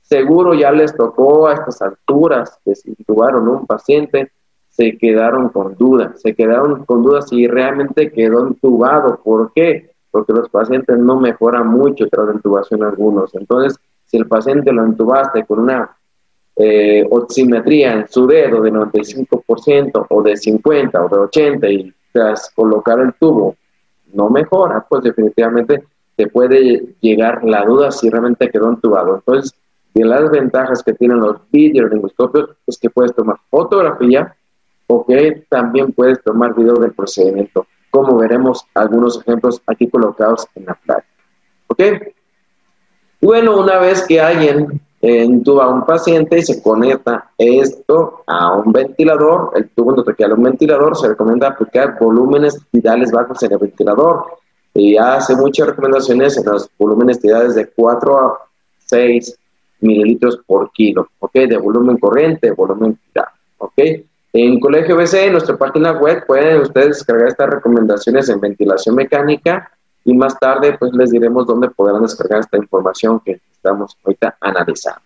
Seguro 0.08 0.54
ya 0.54 0.72
les 0.72 0.96
tocó 0.96 1.48
a 1.48 1.52
estas 1.52 1.82
alturas 1.82 2.58
que 2.64 2.74
se 2.74 2.88
intubaron 2.88 3.46
un 3.46 3.66
paciente, 3.66 4.32
se 4.70 4.96
quedaron 4.96 5.50
con 5.50 5.74
dudas, 5.76 6.22
se 6.22 6.34
quedaron 6.34 6.86
con 6.86 7.02
dudas 7.02 7.28
si 7.28 7.46
realmente 7.46 8.10
quedó 8.10 8.46
entubado. 8.46 9.20
¿Por 9.22 9.52
qué? 9.52 9.90
Porque 10.10 10.32
los 10.32 10.48
pacientes 10.48 10.96
no 10.96 11.20
mejoran 11.20 11.68
mucho 11.68 12.08
tras 12.08 12.26
la 12.26 12.32
intubación 12.32 12.82
algunos. 12.84 13.34
Entonces, 13.34 13.78
si 14.06 14.16
el 14.16 14.26
paciente 14.26 14.72
lo 14.72 14.86
entubaste 14.86 15.44
con 15.44 15.58
una 15.58 15.94
eh, 16.56 17.06
oximetría 17.10 17.92
en 17.92 18.08
su 18.08 18.26
dedo 18.26 18.62
de 18.62 18.72
95% 18.72 20.06
o 20.08 20.22
de 20.22 20.38
50 20.38 21.04
o 21.04 21.08
de 21.10 21.18
80 21.18 21.68
y 21.68 21.94
tras 22.10 22.50
colocar 22.56 22.98
el 23.00 23.12
tubo 23.12 23.56
no 24.14 24.30
mejora, 24.30 24.86
pues 24.88 25.02
definitivamente 25.02 25.84
te 26.16 26.28
puede 26.28 26.94
llegar 27.00 27.44
la 27.44 27.62
duda 27.66 27.90
si 27.90 28.08
realmente 28.08 28.48
quedó 28.48 28.70
entubado. 28.70 29.16
Entonces, 29.16 29.52
de 29.98 30.04
las 30.04 30.30
ventajas 30.30 30.82
que 30.82 30.92
tienen 30.92 31.20
los 31.20 31.36
videolingoscopios 31.50 32.50
es 32.66 32.78
que 32.78 32.90
puedes 32.90 33.14
tomar 33.14 33.36
fotografía 33.50 34.34
o 34.86 35.04
que 35.04 35.44
también 35.48 35.92
puedes 35.92 36.22
tomar 36.22 36.54
video 36.54 36.74
del 36.74 36.92
procedimiento, 36.92 37.66
como 37.90 38.16
veremos 38.16 38.64
algunos 38.74 39.20
ejemplos 39.20 39.60
aquí 39.66 39.88
colocados 39.88 40.46
en 40.54 40.66
la 40.66 40.74
playa. 40.74 41.04
¿Ok? 41.66 41.82
Bueno, 43.20 43.60
una 43.60 43.78
vez 43.78 44.06
que 44.06 44.20
alguien 44.20 44.80
entuba 45.00 45.64
a 45.64 45.68
un 45.68 45.84
paciente 45.84 46.38
y 46.38 46.42
se 46.42 46.62
conecta 46.62 47.30
esto 47.36 48.22
a 48.26 48.54
un 48.54 48.72
ventilador, 48.72 49.52
el 49.54 49.68
tubo 49.70 49.90
endotraqueal 49.90 50.32
a 50.32 50.34
un 50.34 50.42
ventilador, 50.42 50.96
se 50.96 51.08
recomienda 51.08 51.48
aplicar 51.48 51.98
volúmenes 52.00 52.58
tidales 52.70 53.12
bajos 53.12 53.42
en 53.42 53.52
el 53.52 53.58
ventilador 53.58 54.24
y 54.74 54.96
hace 54.96 55.36
muchas 55.36 55.68
recomendaciones 55.68 56.36
en 56.36 56.46
los 56.46 56.70
volúmenes 56.78 57.20
tidales 57.20 57.54
de 57.54 57.66
4 57.66 58.18
a 58.18 58.38
6 58.86 59.38
mililitros 59.80 60.40
por 60.46 60.70
kilo, 60.72 61.08
¿ok? 61.18 61.32
De 61.32 61.56
volumen 61.56 61.98
corriente, 61.98 62.50
volumen 62.50 62.98
tidal, 63.12 63.28
¿ok? 63.58 63.78
En 64.32 64.60
Colegio 64.60 64.96
BC, 64.96 65.26
en 65.26 65.32
nuestra 65.32 65.56
página 65.56 65.92
web, 65.92 66.24
pueden 66.26 66.60
ustedes 66.60 66.98
descargar 66.98 67.28
estas 67.28 67.50
recomendaciones 67.50 68.28
en 68.28 68.40
ventilación 68.40 68.94
mecánica 68.94 69.70
y 70.04 70.14
más 70.14 70.38
tarde 70.38 70.76
pues 70.78 70.92
les 70.92 71.10
diremos 71.10 71.46
dónde 71.46 71.70
podrán 71.70 72.02
descargar 72.02 72.40
esta 72.40 72.56
información 72.56 73.20
que 73.20 73.40
estamos 73.50 73.96
ahorita 74.04 74.36
analizando. 74.40 75.00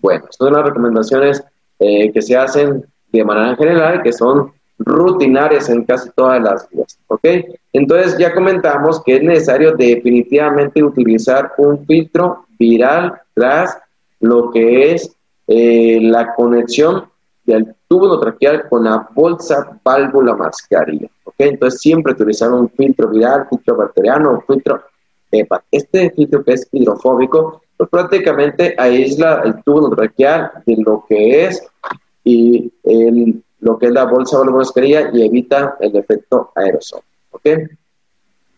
Bueno, 0.00 0.24
estas 0.24 0.36
son 0.36 0.52
las 0.54 0.64
recomendaciones 0.64 1.42
eh, 1.78 2.10
que 2.12 2.22
se 2.22 2.36
hacen 2.36 2.84
de 3.12 3.24
manera 3.24 3.56
general, 3.56 4.02
que 4.02 4.12
son 4.12 4.52
rutinarias 4.78 5.68
en 5.68 5.84
casi 5.84 6.10
todas 6.10 6.42
las 6.42 6.68
vías, 6.70 6.98
¿ok? 7.08 7.24
Entonces 7.72 8.16
ya 8.16 8.32
comentamos 8.32 9.02
que 9.04 9.16
es 9.16 9.22
necesario 9.22 9.72
definitivamente 9.72 10.82
utilizar 10.82 11.52
un 11.58 11.84
filtro 11.86 12.46
viral 12.58 13.19
tras 13.34 13.78
lo 14.20 14.50
que 14.50 14.92
es 14.92 15.16
eh, 15.46 15.98
la 16.02 16.34
conexión 16.34 17.06
del 17.44 17.74
tubo 17.88 18.20
traqueal 18.20 18.68
con 18.68 18.84
la 18.84 19.08
bolsa 19.14 19.80
válvula 19.82 20.34
mascarilla. 20.34 21.08
¿ok? 21.24 21.34
Entonces 21.38 21.80
siempre 21.80 22.12
utilizar 22.12 22.52
un 22.52 22.68
filtro 22.70 23.08
viral, 23.08 23.46
filtro 23.48 23.76
bacteriano, 23.76 24.42
filtro 24.46 24.82
EPA. 25.30 25.62
Este 25.70 26.10
filtro 26.10 26.44
que 26.44 26.52
es 26.52 26.68
hidrofóbico, 26.72 27.62
pues 27.76 27.88
prácticamente 27.90 28.74
aísla 28.78 29.42
el 29.44 29.62
tubo 29.64 29.94
traqueal 29.94 30.50
de 30.66 30.76
lo 30.76 31.04
que 31.08 31.46
es 31.46 31.66
y 32.24 32.72
el, 32.84 33.42
lo 33.60 33.78
que 33.78 33.86
es 33.86 33.92
la 33.92 34.04
bolsa 34.04 34.38
válvula 34.38 34.58
mascarilla 34.58 35.10
y 35.12 35.26
evita 35.26 35.76
el 35.80 35.96
efecto 35.96 36.52
aerosol. 36.54 37.00
¿ok? 37.30 37.48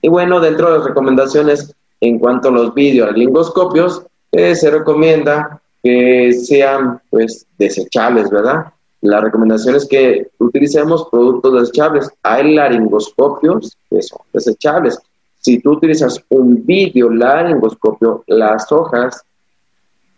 Y 0.02 0.08
bueno, 0.08 0.40
dentro 0.40 0.70
de 0.70 0.78
las 0.78 0.88
recomendaciones 0.88 1.74
en 2.00 2.18
cuanto 2.18 2.48
a 2.48 2.52
los 2.52 2.74
videolingoscopios, 2.74 4.04
eh, 4.32 4.54
se 4.54 4.70
recomienda 4.70 5.60
que 5.82 6.32
sean 6.32 7.00
pues 7.10 7.46
desechables, 7.58 8.30
¿verdad? 8.30 8.66
La 9.02 9.20
recomendación 9.20 9.74
es 9.74 9.86
que 9.86 10.30
utilicemos 10.38 11.08
productos 11.10 11.60
desechables. 11.60 12.10
Hay 12.22 12.54
laringoscopios 12.54 13.76
que 13.90 14.00
son 14.00 14.20
desechables. 14.32 14.98
Si 15.40 15.58
tú 15.58 15.72
utilizas 15.72 16.22
un 16.28 16.64
video 16.64 17.10
laringoscopio, 17.10 18.22
las 18.28 18.70
hojas 18.70 19.22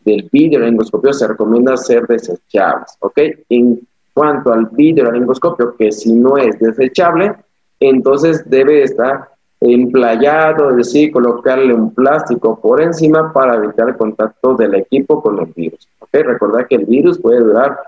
del 0.04 0.28
video 0.30 0.60
laringoscopio 0.60 1.14
se 1.14 1.26
recomienda 1.26 1.76
ser 1.78 2.06
desechables, 2.06 2.94
¿ok? 3.00 3.18
En 3.48 3.80
cuanto 4.12 4.52
al 4.52 4.66
video 4.66 5.06
laringoscopio, 5.06 5.74
que 5.76 5.90
si 5.90 6.12
no 6.12 6.36
es 6.36 6.58
desechable, 6.60 7.34
entonces 7.80 8.48
debe 8.48 8.82
estar 8.82 9.33
emplayado, 9.72 10.70
es 10.70 10.76
decir, 10.76 11.10
colocarle 11.10 11.72
un 11.72 11.94
plástico 11.94 12.60
por 12.60 12.82
encima 12.82 13.32
para 13.32 13.56
evitar 13.56 13.88
el 13.88 13.96
contacto 13.96 14.54
del 14.54 14.74
equipo 14.74 15.22
con 15.22 15.38
el 15.38 15.46
virus. 15.46 15.88
¿ok? 16.00 16.10
Recordar 16.12 16.68
que 16.68 16.76
el 16.76 16.84
virus 16.84 17.18
puede 17.18 17.40
durar 17.40 17.78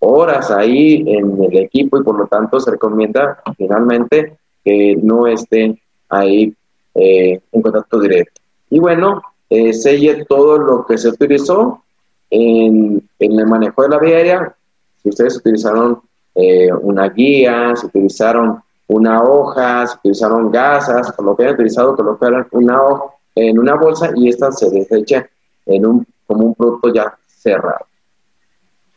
horas 0.00 0.50
ahí 0.50 1.04
en 1.06 1.42
el 1.42 1.56
equipo 1.56 1.98
y 1.98 2.02
por 2.02 2.18
lo 2.18 2.26
tanto 2.26 2.58
se 2.60 2.72
recomienda 2.72 3.38
finalmente 3.56 4.36
que 4.64 4.96
no 5.00 5.26
estén 5.26 5.78
ahí 6.08 6.54
eh, 6.94 7.40
en 7.50 7.62
contacto 7.62 8.00
directo. 8.00 8.40
Y 8.68 8.78
bueno, 8.78 9.22
eh, 9.48 9.72
selle 9.72 10.24
todo 10.26 10.58
lo 10.58 10.84
que 10.84 10.98
se 10.98 11.08
utilizó 11.08 11.82
en, 12.30 13.02
el 13.18 13.46
manejo 13.46 13.82
de 13.82 13.88
la 13.88 13.98
vía 13.98 14.16
aérea. 14.16 14.56
Si 15.02 15.08
ustedes 15.08 15.36
utilizaron 15.36 16.00
eh, 16.34 16.72
una 16.72 17.08
guía, 17.08 17.74
si 17.76 17.86
utilizaron 17.86 18.62
una 18.88 19.22
hoja, 19.22 19.86
si 19.86 19.96
utilizaron 19.98 20.50
gasas, 20.50 21.14
o 21.16 21.22
lo 21.22 21.36
que 21.36 21.44
hayan 21.44 21.54
utilizado, 21.54 21.96
colocar 21.96 22.46
una 22.52 22.82
hoja 22.82 23.14
en 23.34 23.58
una 23.58 23.74
bolsa 23.74 24.10
y 24.14 24.28
esta 24.28 24.52
se 24.52 24.68
desecha 24.70 25.28
en 25.66 25.86
un, 25.86 26.06
como 26.26 26.46
un 26.46 26.54
producto 26.54 26.92
ya 26.92 27.16
cerrado. 27.26 27.86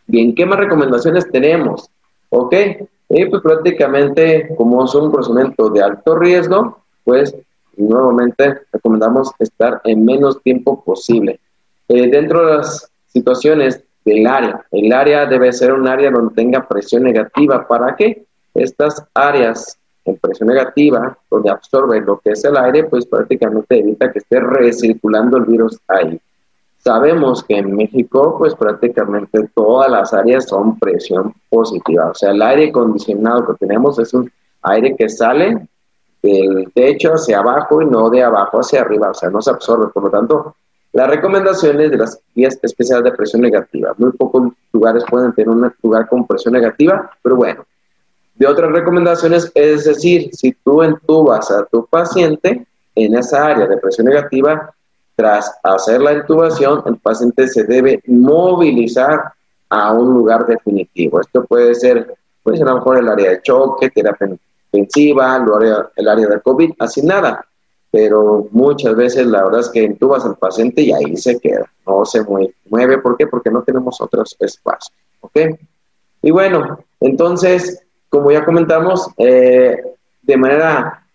Bien, 0.08 0.36
¿qué 0.36 0.46
más 0.46 0.60
recomendaciones 0.60 1.30
tenemos? 1.32 1.90
Ok, 2.30 2.54
y 3.10 3.26
pues 3.26 3.42
prácticamente 3.42 4.54
como 4.56 4.84
es 4.84 4.94
un 4.96 5.12
procedimiento 5.12 5.70
de 5.70 5.82
alto 5.82 6.16
riesgo, 6.16 6.80
pues 7.04 7.36
nuevamente 7.78 8.62
recomendamos 8.72 9.32
estar 9.40 9.82
en 9.84 10.06
menos 10.06 10.42
tiempo 10.42 10.84
posible. 10.84 11.40
Eh, 11.88 12.10
dentro 12.10 12.46
de 12.46 12.58
las 12.58 12.92
situaciones 13.08 13.84
del 14.04 14.26
área, 14.28 14.66
el 14.72 14.92
área 14.92 15.26
debe 15.26 15.52
ser 15.54 15.74
un 15.74 15.88
área 15.88 16.12
donde 16.12 16.36
tenga 16.36 16.68
presión 16.68 17.04
negativa. 17.04 17.68
¿Para 17.68 17.96
qué? 17.96 18.26
Estas 18.56 19.06
áreas 19.14 19.78
en 20.06 20.18
presión 20.18 20.50
negativa, 20.50 21.18
donde 21.30 21.50
absorbe 21.50 22.00
lo 22.02 22.20
que 22.20 22.32
es 22.32 22.46
el 22.46 22.58
aire, 22.58 22.86
pues 22.86 23.06
prácticamente 23.06 23.80
evita 23.80 24.12
que 24.12 24.20
esté 24.20 24.40
recirculando 24.40 25.38
el 25.38 25.46
virus 25.46 25.80
ahí. 25.88 26.20
Sabemos 26.78 27.44
que 27.44 27.58
en 27.58 27.76
México, 27.76 28.36
pues 28.38 28.54
prácticamente 28.54 29.50
todas 29.56 29.90
las 29.90 30.14
áreas 30.14 30.48
son 30.48 30.78
presión 30.78 31.34
positiva. 31.50 32.12
O 32.12 32.14
sea, 32.14 32.32
el 32.32 32.42
aire 32.42 32.70
acondicionado 32.70 33.48
que 33.48 33.66
tenemos 33.66 33.98
es 33.98 34.14
un 34.14 34.32
aire 34.62 34.96
que 34.96 35.10
sale 35.10 35.68
del 36.22 36.72
techo 36.74 37.14
hacia 37.14 37.40
abajo 37.40 37.82
y 37.82 37.86
no 37.88 38.10
de 38.12 38.22
abajo 38.22 38.60
hacia 38.60 38.82
arriba. 38.82 39.10
O 39.10 39.14
sea, 39.16 39.32
no 39.32 39.42
se 39.42 39.50
absorbe. 39.50 39.88
Por 39.88 40.04
lo 40.04 40.10
tanto, 40.12 40.56
las 40.94 41.10
recomendaciones 41.10 41.90
de 41.90 41.98
las 41.98 42.20
guías 42.36 42.58
especiales 42.62 43.04
de 43.04 43.12
presión 43.12 43.42
negativa. 43.42 43.94
Muy 43.98 44.12
pocos 44.12 44.54
lugares 44.72 45.04
pueden 45.10 45.34
tener 45.34 45.50
un 45.50 45.74
lugar 45.82 46.08
con 46.08 46.28
presión 46.28 46.54
negativa, 46.54 47.10
pero 47.24 47.36
bueno. 47.36 47.66
De 48.36 48.48
otras 48.48 48.72
recomendaciones, 48.72 49.52
es 49.56 49.86
decir, 49.86 50.30
si 50.34 50.52
tú 50.52 50.84
entubas 50.84 51.50
a 51.52 51.66
tu 51.66 51.86
paciente 51.86 52.66
en 52.94 53.18
esa 53.18 53.46
área 53.46 53.68
de 53.68 53.78
presión 53.78 54.08
negativa, 54.08 54.74
tras 55.16 55.54
hacer 55.64 56.02
la 56.02 56.14
intubación, 56.14 56.84
el 56.86 56.98
paciente 56.98 57.48
se 57.48 57.64
debe 57.64 58.02
movilizar 58.08 59.32
a 59.70 59.94
un 59.94 60.14
lugar 60.14 60.46
definitivo. 60.46 61.22
Esto 61.22 61.46
puede 61.46 61.74
ser 61.76 62.14
pues 62.44 62.62
a 62.62 62.66
lo 62.66 62.76
mejor 62.76 63.00
el 63.00 63.10
área 63.10 63.32
de 63.32 63.42
choque, 63.42 63.90
terapia 63.90 64.38
intensiva, 64.72 65.38
el 65.38 65.52
área, 65.52 65.90
el 65.96 66.08
área 66.08 66.28
de 66.28 66.42
COVID, 66.42 66.74
así 66.80 67.02
nada. 67.02 67.44
Pero 67.90 68.48
muchas 68.52 68.96
veces 68.96 69.26
la 69.26 69.44
verdad 69.44 69.62
es 69.62 69.70
que 69.70 69.84
entubas 69.84 70.26
al 70.26 70.36
paciente 70.36 70.82
y 70.82 70.92
ahí 70.92 71.16
se 71.18 71.40
queda, 71.40 71.66
no 71.88 72.06
se 72.06 72.22
mueve. 72.70 72.98
¿Por 73.00 73.18
qué? 73.18 73.26
Porque 73.26 73.50
no 73.50 73.64
tenemos 73.64 74.00
otros 74.02 74.36
espacios. 74.40 74.94
¿Ok? 75.22 75.40
Y 76.22 76.32
bueno, 76.32 76.80
entonces, 77.00 77.85
como 78.16 78.32
ya 78.32 78.46
comentamos, 78.46 79.10
eh, 79.18 79.76
de 80.22 80.38
manera 80.38 81.06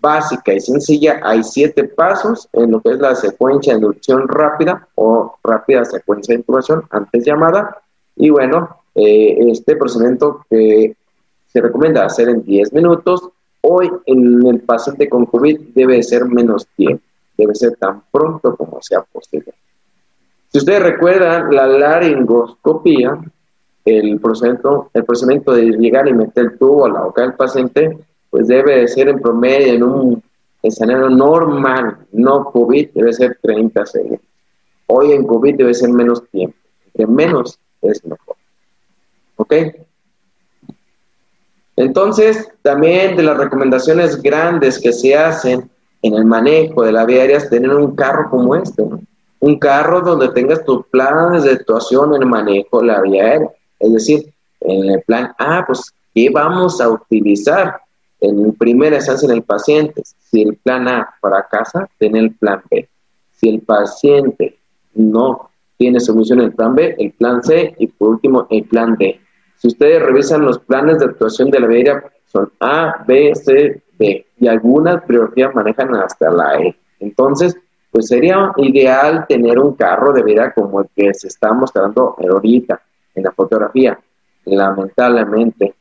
básica 0.00 0.54
y 0.54 0.60
sencilla, 0.60 1.20
hay 1.22 1.42
siete 1.42 1.84
pasos 1.84 2.48
en 2.54 2.70
lo 2.70 2.80
que 2.80 2.92
es 2.92 2.98
la 2.98 3.14
secuencia 3.14 3.74
de 3.74 3.80
inducción 3.80 4.26
rápida 4.26 4.88
o 4.94 5.36
rápida 5.44 5.84
secuencia 5.84 6.32
de 6.32 6.40
intubación, 6.40 6.84
antes 6.88 7.22
llamada. 7.26 7.82
Y 8.16 8.30
bueno, 8.30 8.78
eh, 8.94 9.36
este 9.50 9.76
procedimiento 9.76 10.46
que 10.48 10.96
se 11.52 11.60
recomienda 11.60 12.06
hacer 12.06 12.30
en 12.30 12.42
10 12.42 12.72
minutos, 12.72 13.28
hoy 13.60 13.90
en 14.06 14.46
el 14.46 14.60
paciente 14.60 15.06
con 15.06 15.26
COVID 15.26 15.74
debe 15.74 16.02
ser 16.02 16.24
menos 16.24 16.66
tiempo, 16.76 17.04
debe 17.36 17.54
ser 17.54 17.76
tan 17.76 18.04
pronto 18.10 18.56
como 18.56 18.80
sea 18.80 19.02
posible. 19.02 19.52
Si 20.50 20.58
ustedes 20.58 20.82
recuerdan, 20.82 21.54
la 21.54 21.66
laringoscopía, 21.66 23.18
el 23.88 24.20
procedimiento, 24.20 24.90
el 24.94 25.04
procedimiento 25.04 25.52
de 25.52 25.66
llegar 25.72 26.08
y 26.08 26.12
meter 26.12 26.44
el 26.44 26.58
tubo 26.58 26.86
a 26.86 26.90
la 26.90 27.00
boca 27.02 27.22
del 27.22 27.34
paciente, 27.34 27.98
pues 28.30 28.48
debe 28.48 28.80
de 28.80 28.88
ser 28.88 29.08
en 29.08 29.20
promedio 29.20 29.72
en 29.74 29.82
un 29.82 30.22
escenario 30.62 31.08
normal, 31.08 31.98
no 32.12 32.44
COVID, 32.44 32.90
debe 32.94 33.12
ser 33.12 33.38
30 33.42 33.86
segundos. 33.86 34.20
Hoy 34.86 35.12
en 35.12 35.26
COVID 35.26 35.56
debe 35.56 35.74
ser 35.74 35.90
menos 35.90 36.22
tiempo, 36.30 36.56
entre 36.86 37.06
menos 37.06 37.58
es 37.82 38.04
mejor. 38.04 38.36
¿Ok? 39.36 39.54
Entonces, 41.76 42.48
también 42.62 43.16
de 43.16 43.22
las 43.22 43.36
recomendaciones 43.36 44.20
grandes 44.20 44.80
que 44.80 44.92
se 44.92 45.16
hacen 45.16 45.70
en 46.02 46.14
el 46.14 46.24
manejo 46.24 46.82
de 46.82 46.92
la 46.92 47.04
vía 47.04 47.22
aérea 47.22 47.36
es 47.36 47.50
tener 47.50 47.70
un 47.70 47.94
carro 47.94 48.28
como 48.30 48.56
este, 48.56 48.82
un 49.40 49.58
carro 49.58 50.00
donde 50.00 50.28
tengas 50.30 50.64
tus 50.64 50.84
planes 50.86 51.44
de 51.44 51.52
actuación 51.52 52.14
en 52.14 52.22
el 52.22 52.28
manejo 52.28 52.80
de 52.80 52.86
la 52.86 53.00
vía 53.00 53.24
aérea. 53.24 53.50
Es 53.80 53.92
decir, 53.92 54.32
en 54.60 54.90
el 54.90 55.02
plan 55.02 55.32
A, 55.38 55.64
pues, 55.66 55.92
¿qué 56.14 56.28
vamos 56.30 56.80
a 56.80 56.88
utilizar? 56.88 57.80
en 58.20 58.52
primera 58.54 58.96
instancia 58.96 59.26
en 59.26 59.36
el 59.36 59.42
paciente. 59.42 60.02
Si 60.04 60.42
el 60.42 60.56
plan 60.56 60.88
A 60.88 61.14
fracasa, 61.20 61.88
tiene 61.98 62.20
el 62.20 62.34
plan 62.34 62.62
B. 62.70 62.88
Si 63.32 63.48
el 63.48 63.60
paciente 63.60 64.58
no 64.94 65.50
tiene 65.76 66.00
solución 66.00 66.40
el 66.40 66.52
plan 66.52 66.74
B, 66.74 66.96
el 66.98 67.12
plan 67.12 67.42
C 67.42 67.74
y 67.78 67.86
por 67.86 68.08
último 68.08 68.46
el 68.50 68.64
plan 68.64 68.96
D. 68.98 69.20
Si 69.56 69.68
ustedes 69.68 70.02
revisan 70.02 70.44
los 70.44 70.58
planes 70.58 70.98
de 70.98 71.06
actuación 71.06 71.50
de 71.50 71.60
la 71.60 71.66
vía 71.66 72.04
son 72.26 72.52
A, 72.60 73.04
B, 73.06 73.34
C, 73.34 73.82
D 73.98 74.26
y 74.38 74.48
algunas 74.48 75.02
prioridades 75.04 75.54
manejan 75.54 75.94
hasta 75.94 76.30
la 76.30 76.60
E. 76.60 76.76
Entonces, 77.00 77.56
pues 77.90 78.08
sería 78.08 78.52
ideal 78.56 79.24
tener 79.28 79.58
un 79.58 79.74
carro 79.74 80.12
de 80.12 80.22
vida 80.22 80.52
como 80.52 80.80
el 80.80 80.88
que 80.94 81.14
se 81.14 81.28
está 81.28 81.52
mostrando 81.52 82.16
ahorita 82.18 82.80
en 83.18 83.24
la 83.24 83.32
fotografía. 83.32 83.98
Lamentablemente, 84.44 85.74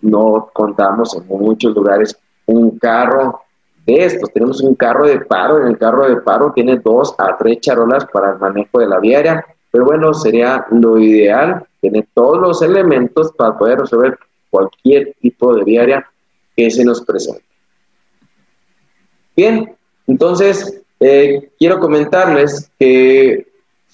no 0.00 0.50
contamos 0.52 1.16
en 1.16 1.26
muchos 1.28 1.74
lugares 1.74 2.16
un 2.46 2.78
carro 2.78 3.40
de 3.86 4.04
estos. 4.04 4.32
Tenemos 4.32 4.60
un 4.60 4.74
carro 4.74 5.06
de 5.06 5.20
paro, 5.20 5.60
en 5.60 5.68
el 5.68 5.78
carro 5.78 6.08
de 6.08 6.16
paro 6.16 6.52
tiene 6.52 6.76
dos 6.76 7.14
a 7.18 7.36
tres 7.36 7.60
charolas 7.60 8.04
para 8.06 8.32
el 8.32 8.38
manejo 8.38 8.80
de 8.80 8.88
la 8.88 8.98
viaria, 8.98 9.44
pero 9.70 9.84
bueno, 9.84 10.12
sería 10.14 10.66
lo 10.70 10.98
ideal 10.98 11.66
tener 11.80 12.06
todos 12.14 12.38
los 12.38 12.62
elementos 12.62 13.32
para 13.32 13.56
poder 13.56 13.80
resolver 13.80 14.18
cualquier 14.50 15.14
tipo 15.20 15.54
de 15.54 15.64
viaria 15.64 16.08
que 16.56 16.70
se 16.70 16.84
nos 16.84 17.04
presente. 17.04 17.44
Bien, 19.36 19.76
entonces 20.06 20.82
eh, 20.98 21.50
quiero 21.58 21.78
comentarles 21.78 22.70
que 22.78 23.46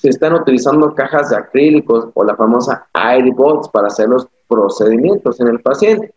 se 0.02 0.08
están 0.08 0.34
utilizando 0.34 0.92
cajas 0.96 1.30
de 1.30 1.36
acrílicos 1.36 2.08
o 2.12 2.24
la 2.24 2.34
famosa 2.34 2.88
Airbots 2.92 3.68
para 3.68 3.86
hacer 3.86 4.08
los 4.08 4.26
procedimientos 4.48 5.38
en 5.38 5.46
el 5.46 5.60
paciente. 5.60 6.12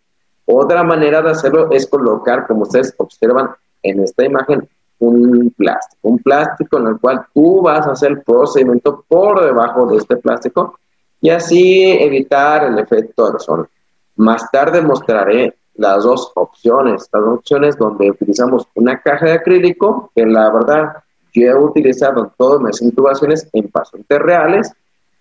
Otra 0.45 0.83
manera 0.83 1.21
de 1.21 1.29
hacerlo 1.29 1.69
es 1.69 1.85
colocar, 1.85 2.47
como 2.47 2.63
ustedes 2.63 2.95
observan 2.97 3.51
en 3.83 4.01
esta 4.01 4.25
imagen, 4.25 4.67
un 4.97 5.53
plástico, 5.55 5.99
un 6.01 6.17
plástico 6.17 6.79
en 6.79 6.87
el 6.87 6.99
cual 6.99 7.27
tú 7.31 7.61
vas 7.61 7.85
a 7.85 7.91
hacer 7.91 8.13
el 8.13 8.23
procedimiento 8.23 9.05
por 9.07 9.45
debajo 9.45 9.85
de 9.85 9.97
este 9.97 10.17
plástico 10.17 10.79
y 11.21 11.29
así 11.29 11.83
evitar 11.83 12.63
el 12.63 12.79
efecto 12.79 13.27
aerosol. 13.27 13.69
Más 14.15 14.49
tarde 14.49 14.81
mostraré 14.81 15.53
las 15.75 16.03
dos 16.03 16.31
opciones, 16.33 17.07
las 17.13 17.23
dos 17.23 17.37
opciones 17.37 17.77
donde 17.77 18.09
utilizamos 18.09 18.67
una 18.73 18.99
caja 18.99 19.27
de 19.27 19.33
acrílico, 19.33 20.09
que 20.15 20.25
la 20.25 20.49
verdad 20.49 21.03
yo 21.41 21.47
he 21.47 21.55
utilizado 21.55 22.31
todas 22.37 22.61
mis 22.61 22.81
intubaciones 22.81 23.47
en 23.53 23.67
pacientes 23.69 24.19
reales 24.19 24.71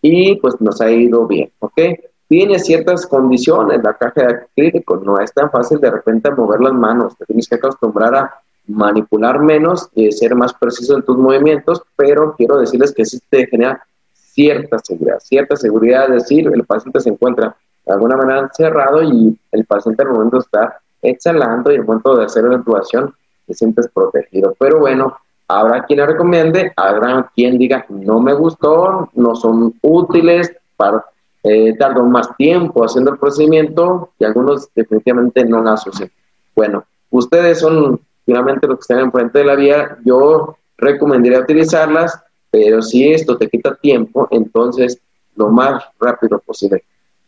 y 0.03 0.37
pues 0.37 0.61
nos 0.61 0.81
ha 0.81 0.91
ido 0.91 1.27
bien, 1.27 1.51
¿ok? 1.61 1.81
tiene 2.29 2.59
ciertas 2.59 3.07
condiciones 3.07 3.83
la 3.83 3.95
caja 3.95 4.23
de 4.23 4.35
acrílico, 4.35 4.97
no 4.97 5.19
es 5.21 5.33
tan 5.33 5.51
fácil 5.51 5.79
de 5.79 5.91
repente 5.91 6.31
mover 6.31 6.61
las 6.61 6.73
manos, 6.73 7.17
te 7.17 7.27
tienes 7.27 7.49
que 7.49 7.57
acostumbrar 7.57 8.15
a 8.15 8.35
manipular 8.67 9.41
menos 9.41 9.89
y 9.95 10.11
ser 10.11 10.35
más 10.35 10.55
preciso 10.55 10.97
en 10.97 11.03
tus 11.03 11.17
movimientos, 11.17 11.83
pero 11.97 12.35
quiero 12.37 12.59
decirles 12.59 12.93
que 12.93 13.05
sí 13.05 13.21
te 13.29 13.47
genera 13.47 13.87
cierta 14.13 14.79
seguridad, 14.79 15.19
cierta 15.21 15.57
seguridad, 15.57 16.05
es 16.07 16.23
decir, 16.23 16.51
el 16.53 16.65
paciente 16.65 17.01
se 17.01 17.11
encuentra 17.11 17.55
de 17.85 17.93
alguna 17.93 18.17
manera 18.17 18.51
cerrado 18.53 19.03
y 19.03 19.39
el 19.53 19.65
paciente 19.67 20.03
al 20.03 20.11
momento 20.11 20.39
está 20.39 20.81
exhalando 21.03 21.71
y 21.71 21.77
al 21.77 21.85
momento 21.85 22.17
de 22.17 22.25
hacer 22.25 22.45
la 22.45 22.57
intubación 22.57 23.15
te 23.47 23.53
sientes 23.53 23.89
protegido. 23.89 24.57
Pero 24.59 24.81
bueno, 24.81 25.19
habrá 25.49 25.85
quien 25.85 26.01
la 26.01 26.07
recomiende, 26.07 26.73
habrá 26.77 27.31
quien 27.35 27.59
diga 27.59 27.85
no 27.89 28.21
me 28.21 28.35
gustó, 28.35 29.11
no 29.15 29.35
son 29.35 29.75
útiles, 29.83 30.53
para 30.77 31.05
eh, 31.43 31.77
tardó 31.79 32.05
más 32.05 32.35
tiempo 32.37 32.85
haciendo 32.85 33.13
el 33.13 33.19
procedimiento 33.19 34.11
y 34.19 34.25
algunos 34.25 34.69
definitivamente 34.75 35.45
no 35.45 35.63
la 35.63 35.75
asocian. 35.75 36.11
Bueno, 36.57 36.85
ustedes 37.11 37.61
son 37.61 38.01
finalmente 38.25 38.67
los 38.67 38.79
que 38.79 38.83
están 38.83 39.01
enfrente 39.01 39.41
de 39.41 39.45
la 39.45 39.55
vía, 39.55 39.99
yo 40.05 40.57
recomendaría 40.79 41.41
utilizarlas, 41.41 42.19
pero 42.51 42.81
si 42.81 43.13
esto 43.13 43.37
te 43.37 43.49
quita 43.49 43.75
tiempo, 43.75 44.27
entonces 44.31 44.99
lo 45.37 45.51
más 45.51 45.85
rápido 46.01 46.39
posible. 46.39 46.83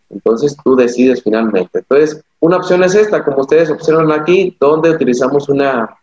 Entonces 0.09 0.57
tú 0.65 0.77
decides 0.77 1.23
finalmente. 1.23 1.81
Entonces, 1.81 2.25
una 2.41 2.59
opción 2.59 2.85
es 2.85 2.95
esta, 2.95 3.25
como 3.25 3.41
ustedes 3.41 3.71
observan 3.71 4.13
aquí, 4.13 4.57
donde 4.61 4.91
utilizamos 4.91 5.49
una, 5.49 5.97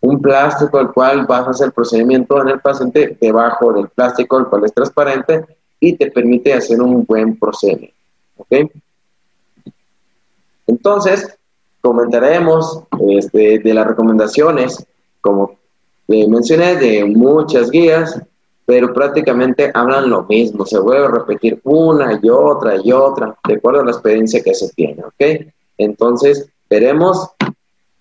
un 0.00 0.20
plástico 0.20 0.78
al 0.78 0.92
cual 0.92 1.26
vas 1.26 1.46
a 1.46 1.50
hacer 1.50 1.66
el 1.66 1.72
procedimiento 1.72 2.40
en 2.40 2.48
el 2.48 2.60
paciente 2.60 3.16
debajo 3.20 3.72
del 3.72 3.88
plástico, 3.88 4.38
el 4.38 4.46
cual 4.46 4.64
es 4.64 4.72
transparente, 4.72 5.44
y 5.78 5.94
te 5.94 6.10
permite 6.10 6.52
hacer 6.52 6.80
un 6.80 7.04
buen 7.04 7.38
procedimiento. 7.38 7.96
¿Ok? 8.36 8.70
Entonces, 10.66 11.36
comentaremos 11.80 12.84
este, 13.08 13.58
de 13.58 13.74
las 13.74 13.86
recomendaciones, 13.86 14.86
como 15.20 15.58
mencioné, 16.08 16.76
de 16.76 17.04
muchas 17.04 17.70
guías, 17.70 18.20
pero 18.66 18.92
prácticamente 18.92 19.70
hablan 19.74 20.10
lo 20.10 20.22
mismo, 20.24 20.64
se 20.64 20.78
vuelve 20.78 21.06
a 21.06 21.10
repetir 21.10 21.60
una 21.64 22.18
y 22.22 22.28
otra 22.28 22.76
y 22.82 22.92
otra, 22.92 23.36
de 23.48 23.54
acuerdo 23.54 23.80
a 23.80 23.84
la 23.84 23.90
experiencia 23.90 24.42
que 24.42 24.54
se 24.54 24.68
tiene, 24.74 25.02
¿ok? 25.02 25.50
Entonces, 25.76 26.48
veremos 26.68 27.30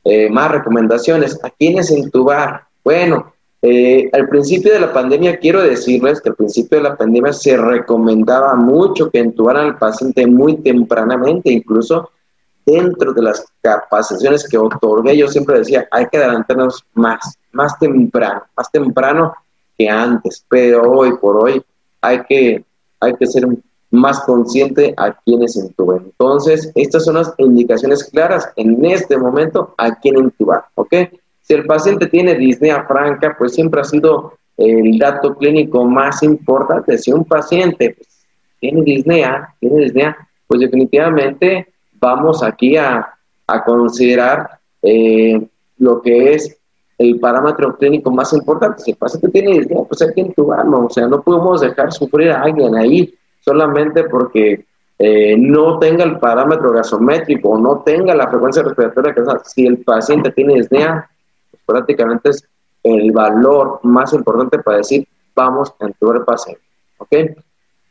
eh, 0.09 0.27
más 0.27 0.51
recomendaciones. 0.51 1.39
¿A 1.43 1.51
quiénes 1.51 1.91
intubar? 1.91 2.63
Bueno, 2.83 3.31
eh, 3.61 4.09
al 4.11 4.27
principio 4.27 4.73
de 4.73 4.79
la 4.79 4.91
pandemia, 4.91 5.37
quiero 5.37 5.61
decirles 5.61 6.19
que 6.19 6.29
al 6.29 6.35
principio 6.35 6.79
de 6.79 6.85
la 6.85 6.97
pandemia 6.97 7.31
se 7.31 7.55
recomendaba 7.55 8.55
mucho 8.55 9.11
que 9.11 9.19
entubaran 9.19 9.67
al 9.67 9.77
paciente 9.77 10.25
muy 10.25 10.57
tempranamente, 10.57 11.51
incluso 11.51 12.09
dentro 12.65 13.13
de 13.13 13.21
las 13.21 13.45
capacitaciones 13.61 14.47
que 14.49 14.57
otorgué, 14.57 15.15
yo 15.15 15.27
siempre 15.27 15.59
decía, 15.59 15.87
hay 15.91 16.07
que 16.07 16.17
adelantarnos 16.17 16.83
más, 16.93 17.37
más 17.51 17.77
temprano, 17.77 18.43
más 18.57 18.71
temprano 18.71 19.33
que 19.77 19.87
antes, 19.87 20.43
pero 20.49 20.81
hoy 20.91 21.15
por 21.17 21.43
hoy 21.43 21.61
hay 22.01 22.23
que, 22.23 22.65
hay 22.99 23.13
que 23.15 23.27
ser 23.27 23.45
más 23.91 24.19
consciente 24.21 24.93
a 24.97 25.13
quienes 25.13 25.57
entuben. 25.57 26.03
Entonces, 26.05 26.71
estas 26.75 27.05
son 27.05 27.15
las 27.15 27.33
indicaciones 27.37 28.03
claras 28.05 28.51
en 28.55 28.83
este 28.85 29.17
momento 29.17 29.73
a 29.77 29.95
quién 29.95 30.17
entubar, 30.17 30.65
¿ok? 30.75 30.93
Si 31.41 31.53
el 31.53 31.65
paciente 31.65 32.07
tiene 32.07 32.35
disnea 32.35 32.85
franca, 32.85 33.35
pues 33.37 33.55
siempre 33.55 33.81
ha 33.81 33.83
sido 33.83 34.33
el 34.57 34.99
dato 34.99 35.35
clínico 35.35 35.85
más 35.85 36.21
importante. 36.21 36.97
Si 36.97 37.11
un 37.11 37.25
paciente 37.25 37.95
pues, 37.95 38.25
tiene 38.59 38.83
disnea, 38.83 39.55
tiene 39.59 39.81
disnea, 39.81 40.15
pues 40.45 40.61
definitivamente 40.61 41.67
vamos 41.99 42.43
aquí 42.43 42.77
a, 42.77 43.15
considerar 43.65 44.59
eh, 44.83 45.41
lo 45.79 46.03
que 46.03 46.33
es 46.35 46.55
el 46.99 47.19
parámetro 47.19 47.75
clínico 47.75 48.11
más 48.11 48.31
importante. 48.33 48.83
Si 48.83 48.91
el 48.91 48.97
paciente 48.97 49.29
tiene 49.29 49.57
disnea, 49.57 49.81
pues 49.87 50.03
hay 50.03 50.13
que 50.13 50.21
intubarlo. 50.21 50.85
O 50.85 50.89
sea, 50.91 51.07
no 51.07 51.23
podemos 51.23 51.61
dejar 51.61 51.91
sufrir 51.91 52.29
a 52.29 52.43
alguien 52.43 52.75
ahí 52.75 53.11
solamente 53.39 54.03
porque 54.05 54.65
eh, 54.97 55.35
no 55.37 55.79
tenga 55.79 56.03
el 56.03 56.19
parámetro 56.19 56.71
gasométrico 56.71 57.49
o 57.49 57.57
no 57.57 57.79
tenga 57.79 58.13
la 58.13 58.27
frecuencia 58.27 58.63
respiratoria 58.63 59.13
que 59.13 59.23
si 59.45 59.65
el 59.65 59.77
paciente 59.77 60.31
tiene 60.31 60.55
disnea, 60.55 61.09
pues 61.49 61.63
prácticamente 61.65 62.29
es 62.29 62.43
el 62.83 63.11
valor 63.11 63.79
más 63.83 64.13
importante 64.13 64.59
para 64.59 64.77
decir 64.77 65.07
vamos 65.33 65.73
a 65.79 65.85
entubar 65.85 66.17
el 66.17 66.23
paciente. 66.23 66.61
¿ok? 66.97 67.13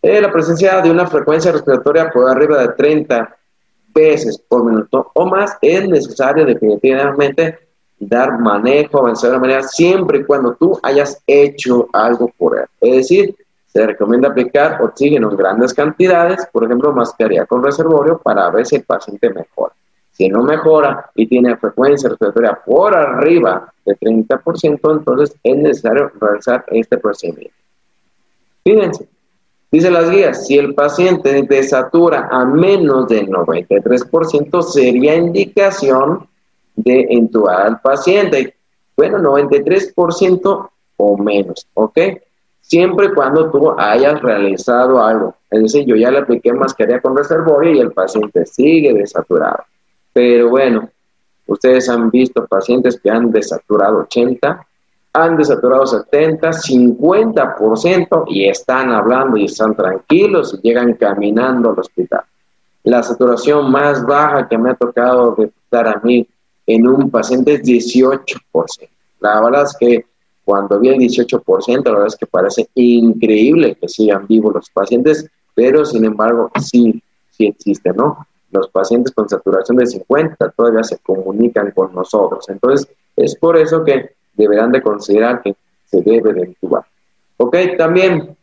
Eh, 0.02 0.20
la 0.20 0.30
presencia 0.30 0.80
de 0.80 0.90
una 0.90 1.06
frecuencia 1.06 1.50
respiratoria 1.50 2.10
por 2.10 2.28
arriba 2.28 2.58
de 2.58 2.68
30 2.68 3.36
veces 3.94 4.38
por 4.46 4.64
minuto 4.64 5.10
o 5.14 5.26
más 5.26 5.56
es 5.62 5.88
necesario 5.88 6.44
definitivamente 6.44 7.58
dar 7.98 8.38
manejo, 8.38 8.98
avanzar 8.98 9.32
de 9.32 9.38
manera 9.38 9.62
siempre 9.62 10.18
y 10.18 10.24
cuando 10.24 10.54
tú 10.54 10.78
hayas 10.82 11.20
hecho 11.26 11.88
algo 11.92 12.30
por 12.38 12.58
él. 12.58 12.66
Es 12.80 12.96
decir, 12.96 13.34
se 13.78 13.86
recomienda 13.86 14.26
aplicar 14.26 14.82
oxígeno 14.82 15.30
en 15.30 15.36
grandes 15.36 15.72
cantidades, 15.72 16.48
por 16.50 16.64
ejemplo, 16.64 16.92
mascarilla 16.92 17.46
con 17.46 17.62
reservorio 17.62 18.18
para 18.18 18.50
ver 18.50 18.66
si 18.66 18.74
el 18.74 18.82
paciente 18.82 19.30
mejora. 19.30 19.72
Si 20.10 20.28
no 20.28 20.42
mejora 20.42 21.08
y 21.14 21.28
tiene 21.28 21.56
frecuencia 21.56 22.08
respiratoria 22.08 22.58
por 22.66 22.96
arriba 22.96 23.72
de 23.86 23.96
30%, 23.96 24.80
entonces 24.90 25.36
es 25.44 25.56
necesario 25.56 26.10
realizar 26.20 26.64
este 26.72 26.98
procedimiento. 26.98 27.54
Fíjense, 28.64 29.08
dice 29.70 29.92
las 29.92 30.10
guías, 30.10 30.44
si 30.44 30.58
el 30.58 30.74
paciente 30.74 31.40
desatura 31.44 32.28
a 32.32 32.44
menos 32.44 33.06
del 33.06 33.28
93%, 33.28 34.60
sería 34.62 35.14
indicación 35.14 36.26
de 36.74 37.06
entubar 37.10 37.60
al 37.60 37.80
paciente. 37.80 38.56
Bueno, 38.96 39.18
93% 39.18 40.68
o 40.96 41.16
menos, 41.16 41.64
¿ok? 41.74 41.98
Siempre 42.68 43.14
cuando 43.14 43.50
tú 43.50 43.74
hayas 43.78 44.20
realizado 44.20 45.02
algo. 45.02 45.34
Es 45.50 45.62
decir, 45.62 45.86
yo 45.86 45.96
ya 45.96 46.10
le 46.10 46.18
apliqué 46.18 46.52
mascarilla 46.52 47.00
con 47.00 47.16
reservorio 47.16 47.72
y 47.72 47.80
el 47.80 47.92
paciente 47.92 48.44
sigue 48.44 48.92
desaturado. 48.92 49.64
Pero 50.12 50.50
bueno, 50.50 50.90
ustedes 51.46 51.88
han 51.88 52.10
visto 52.10 52.46
pacientes 52.46 53.00
que 53.00 53.08
han 53.08 53.30
desaturado 53.30 54.00
80, 54.00 54.66
han 55.14 55.36
desaturado 55.38 55.86
70, 55.86 56.50
50% 56.50 58.24
y 58.28 58.46
están 58.46 58.92
hablando 58.92 59.38
y 59.38 59.46
están 59.46 59.74
tranquilos 59.74 60.52
y 60.52 60.68
llegan 60.68 60.92
caminando 60.92 61.70
al 61.70 61.78
hospital. 61.78 62.20
La 62.84 63.02
saturación 63.02 63.70
más 63.70 64.04
baja 64.04 64.46
que 64.46 64.58
me 64.58 64.72
ha 64.72 64.74
tocado 64.74 65.34
detectar 65.34 65.88
a 65.88 66.00
mí 66.04 66.28
en 66.66 66.86
un 66.86 67.10
paciente 67.10 67.54
es 67.54 67.62
18%. 67.62 68.88
La 69.20 69.40
verdad 69.40 69.62
es 69.62 69.74
que 69.74 70.04
cuando 70.48 70.80
vi 70.80 70.88
el 70.88 70.96
18%, 70.96 71.84
la 71.84 71.90
verdad 71.90 72.06
es 72.06 72.16
que 72.16 72.24
parece 72.24 72.70
increíble 72.74 73.76
que 73.78 73.86
sigan 73.86 74.26
vivos 74.26 74.54
los 74.54 74.70
pacientes, 74.70 75.28
pero 75.54 75.84
sin 75.84 76.06
embargo 76.06 76.50
sí, 76.58 77.02
sí 77.28 77.48
existe, 77.48 77.92
¿no? 77.92 78.26
Los 78.50 78.70
pacientes 78.70 79.12
con 79.12 79.28
saturación 79.28 79.76
de 79.76 79.86
50 79.86 80.48
todavía 80.56 80.82
se 80.84 80.96
comunican 81.00 81.70
con 81.72 81.94
nosotros. 81.94 82.48
Entonces, 82.48 82.88
es 83.14 83.36
por 83.36 83.58
eso 83.58 83.84
que 83.84 84.12
deberán 84.32 84.72
de 84.72 84.80
considerar 84.80 85.42
que 85.42 85.54
se 85.84 86.00
debe 86.00 86.32
de 86.32 86.46
intubar. 86.46 86.84
Ok, 87.36 87.54
también 87.76 88.34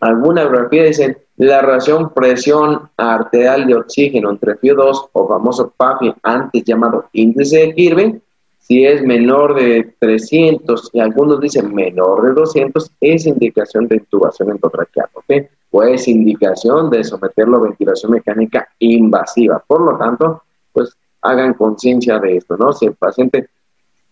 alguna 0.00 0.42
biografía 0.42 0.82
dicen 0.82 1.18
la 1.36 1.60
relación 1.60 2.12
presión 2.12 2.90
arterial 2.96 3.64
de 3.64 3.76
oxígeno 3.76 4.30
entre 4.30 4.58
FIO2 4.58 5.10
o 5.12 5.28
famoso 5.28 5.72
PAFI, 5.76 6.14
antes 6.20 6.64
llamado 6.64 7.04
índice 7.12 7.58
de 7.58 7.74
Kirby, 7.74 8.22
si 8.68 8.84
es 8.84 9.02
menor 9.02 9.54
de 9.54 9.94
300 9.98 10.90
y 10.92 11.00
algunos 11.00 11.40
dicen 11.40 11.74
menor 11.74 12.22
de 12.22 12.34
200, 12.34 12.90
es 13.00 13.24
indicación 13.24 13.88
de 13.88 13.96
intubación 13.96 14.50
endotraqueal, 14.50 15.08
¿ok? 15.14 15.48
O 15.70 15.82
es 15.82 16.06
indicación 16.06 16.90
de 16.90 17.02
someterlo 17.02 17.56
a 17.56 17.60
ventilación 17.60 18.12
mecánica 18.12 18.68
invasiva. 18.78 19.64
Por 19.66 19.80
lo 19.80 19.96
tanto, 19.96 20.42
pues 20.70 20.94
hagan 21.22 21.54
conciencia 21.54 22.18
de 22.18 22.36
esto, 22.36 22.58
¿no? 22.58 22.74
Si 22.74 22.84
el 22.84 22.94
paciente 22.94 23.48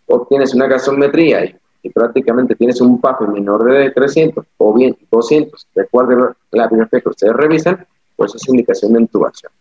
obtienes 0.07 0.55
una 0.55 0.69
gasometría 0.69 1.45
y 1.83 1.91
prácticamente 1.91 2.55
tienes 2.55 2.81
un 2.81 2.99
PAFE 2.99 3.27
menor 3.27 3.63
de 3.71 3.91
300 3.91 4.43
o 4.57 4.73
bien 4.73 4.97
200, 5.11 5.67
recuerden 5.75 6.31
la 6.53 6.67
biografía 6.67 7.03
que 7.03 7.11
ustedes 7.11 7.35
revisan, 7.35 7.87
pues 8.17 8.35
es 8.35 8.49
indicación 8.49 8.95
de 8.95 9.03
intubación. 9.03 9.53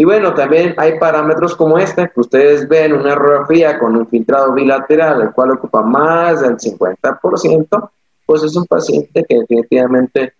Y 0.00 0.04
bueno, 0.06 0.32
también 0.32 0.74
hay 0.78 0.98
parámetros 0.98 1.54
como 1.54 1.76
este, 1.76 2.08
que 2.08 2.20
ustedes 2.20 2.66
ven 2.66 2.94
una 2.94 3.14
radiografía 3.14 3.78
con 3.78 3.94
un 3.98 4.06
filtrado 4.06 4.54
bilateral, 4.54 5.20
el 5.20 5.30
cual 5.32 5.50
ocupa 5.50 5.82
más 5.82 6.40
del 6.40 6.56
50%, 6.56 7.90
pues 8.24 8.42
es 8.42 8.56
un 8.56 8.64
paciente 8.64 9.26
que 9.28 9.40
definitivamente 9.40 10.32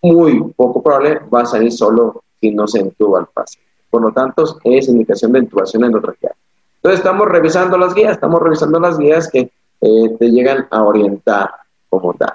muy 0.00 0.40
poco 0.52 0.84
probable 0.84 1.18
va 1.34 1.40
a 1.40 1.46
salir 1.46 1.72
solo 1.72 2.22
si 2.40 2.52
no 2.52 2.68
se 2.68 2.78
intuba 2.78 3.18
al 3.18 3.26
paciente. 3.26 3.68
Por 3.90 4.02
lo 4.02 4.12
tanto, 4.12 4.44
es 4.62 4.86
indicación 4.86 5.32
de 5.32 5.40
intubación 5.40 5.82
endotraqueal. 5.82 6.34
Entonces 6.76 7.00
estamos 7.00 7.26
revisando 7.26 7.76
las 7.76 7.92
guías, 7.92 8.12
estamos 8.12 8.40
revisando 8.40 8.78
las 8.78 8.96
guías 9.00 9.28
que 9.28 9.50
eh, 9.80 10.16
te 10.16 10.30
llegan 10.30 10.68
a 10.70 10.84
orientar 10.84 11.50
como 11.88 12.14
tal. 12.14 12.34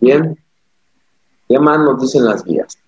Bien, 0.00 0.38
¿qué 1.46 1.58
más 1.58 1.80
nos 1.80 2.00
dicen 2.00 2.24
las 2.24 2.42
guías? 2.46 2.78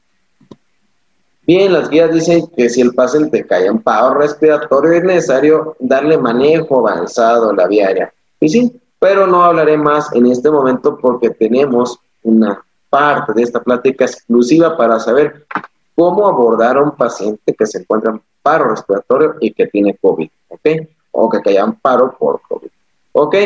Bien, 1.47 1.73
las 1.73 1.91
guías 1.91 2.13
dicen 2.13 2.47
que 2.57 2.71
si 2.71 2.81
el 2.81 2.95
paciente 2.95 3.47
cae 3.47 3.67
en 3.67 3.79
paro 3.79 4.15
respiratorio 4.15 4.93
es 4.93 5.05
necesario 5.05 5.77
darle 5.79 6.17
manejo 6.17 6.79
avanzado 6.79 7.51
a 7.51 7.55
la 7.55 7.67
vía. 7.67 8.13
Y 8.41 8.49
sí, 8.49 8.81
pero 8.99 9.27
no 9.27 9.45
hablaré 9.45 9.77
más 9.77 10.11
en 10.15 10.27
este 10.27 10.51
momento 10.51 10.97
porque 10.97 11.29
tenemos 11.31 11.99
una 12.23 12.65
parte 12.89 13.35
de 13.35 13.43
esta 13.43 13.63
plática 13.63 14.07
exclusiva 14.07 14.77
para 14.77 14.99
saber 14.99 15.47
cómo 15.95 16.27
abordar 16.27 16.79
a 16.79 16.83
un 16.83 16.93
paciente 16.93 17.55
que 17.55 17.67
se 17.67 17.81
encuentra 17.81 18.13
en 18.13 18.23
paro 18.43 18.71
respiratorio 18.71 19.35
y 19.41 19.53
que 19.53 19.67
tiene 19.67 19.99
COVID, 20.01 20.31
¿ok? 20.49 20.69
O 21.13 21.29
que 21.29 21.43
caiga 21.43 21.65
en 21.65 21.75
paro 21.75 22.17
por 22.19 22.41
COVID, 22.49 22.71
¿ok? 23.13 23.37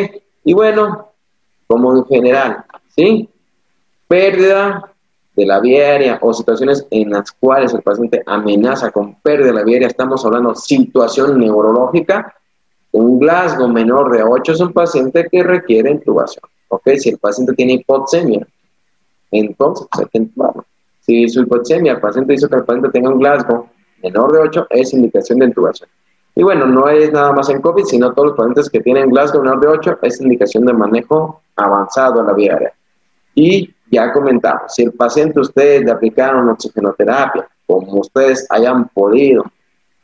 Y 0.45 0.55
bueno, 0.55 1.09
como 1.67 1.97
en 1.97 2.05
general, 2.07 2.65
¿sí? 2.95 3.29
Pérdida 4.07 4.93
de 5.39 5.47
la 5.47 5.61
vía 5.61 5.93
aérea 5.93 6.19
o 6.21 6.35
situaciones 6.35 6.85
en 6.91 7.11
las 7.11 7.31
cuales 7.31 7.73
el 7.73 7.83
paciente 7.83 8.21
amenaza 8.27 8.91
con 8.91 9.15
pérdida 9.21 9.47
de 9.47 9.53
la 9.53 9.63
vía 9.63 9.75
aérea, 9.75 9.89
estamos 9.89 10.25
hablando 10.25 10.51
de 10.51 10.57
situación 10.57 11.39
neurológica, 11.39 12.35
un 12.91 13.21
Glasgow 13.21 13.69
menor 13.69 14.11
de 14.11 14.25
8 14.25 14.53
es 14.53 14.61
un 14.61 14.73
paciente 14.73 15.29
que 15.31 15.45
requiere 15.45 15.93
intubación. 15.93 16.43
¿Ok? 16.67 16.89
Si 16.97 17.11
el 17.11 17.19
paciente 17.19 17.53
tiene 17.53 17.75
hipoxemia, 17.75 18.45
entonces 19.31 19.87
hay 19.93 20.07
que 20.07 20.19
intubarlo. 20.19 20.65
Si 21.03 21.29
su 21.29 21.43
hipoxemia, 21.43 21.93
el 21.93 22.01
paciente 22.01 22.33
dice 22.33 22.49
que 22.49 22.57
el 22.57 22.65
paciente 22.65 22.89
tenga 22.91 23.11
un 23.11 23.21
Glasgow 23.21 23.69
menor 24.03 24.33
de 24.33 24.39
8, 24.41 24.67
es 24.71 24.93
indicación 24.93 25.39
de 25.39 25.47
intubación. 25.47 25.89
Y 26.35 26.43
bueno, 26.43 26.67
no 26.67 26.89
es 26.89 27.13
nada 27.13 27.33
más 27.33 27.49
en 27.49 27.61
COVID, 27.61 27.85
sino 27.85 28.13
todos 28.13 28.31
los 28.31 28.37
pacientes 28.37 28.69
que 28.69 28.81
tienen 28.81 29.11
Glasgow 29.11 29.41
menor 29.41 29.61
de 29.61 29.69
8 29.69 29.99
es 30.03 30.21
indicación 30.21 30.65
de 30.65 30.73
manejo 30.73 31.43
avanzado 31.55 32.19
en 32.19 32.27
la 32.27 32.33
vía 32.33 32.55
aérea. 32.55 32.73
Y 33.37 33.73
ya 33.91 34.13
comentamos, 34.13 34.75
si 34.75 34.83
el 34.83 34.93
paciente 34.93 35.41
ustedes 35.41 35.85
le 35.85 35.91
aplicaron 35.91 36.49
oxigenoterapia, 36.49 37.49
como 37.67 38.01
ustedes 38.01 38.47
hayan 38.51 38.89
podido, 38.89 39.45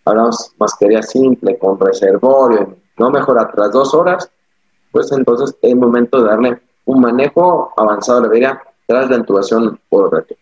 hablamos 0.05 0.53
mascarilla 0.59 1.03
simple 1.03 1.59
con 1.59 1.79
reservorio, 1.79 2.77
no 2.99 3.11
mejora 3.11 3.51
tras 3.51 3.73
dos 3.73 3.95
horas, 3.95 4.31
pues 4.93 5.11
entonces 5.13 5.57
es 5.61 5.75
momento 5.75 6.23
de 6.23 6.29
darle 6.29 6.63
un 6.85 7.01
manejo 7.01 7.73
avanzado 7.77 8.21
de 8.21 8.29
la 8.29 8.33
vía 8.35 8.63
tras 8.87 9.11
la 9.11 9.17
intubación 9.17 9.81
por 9.89 10.13
reto. 10.13 10.35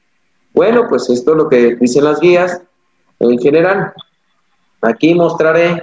Bueno, 0.52 0.86
pues 0.88 1.08
esto 1.08 1.32
es 1.32 1.36
lo 1.36 1.48
que 1.48 1.76
dicen 1.76 2.04
las 2.04 2.20
guías 2.20 2.60
en 3.20 3.38
general. 3.38 3.94
Aquí 4.82 5.14
mostraré 5.14 5.82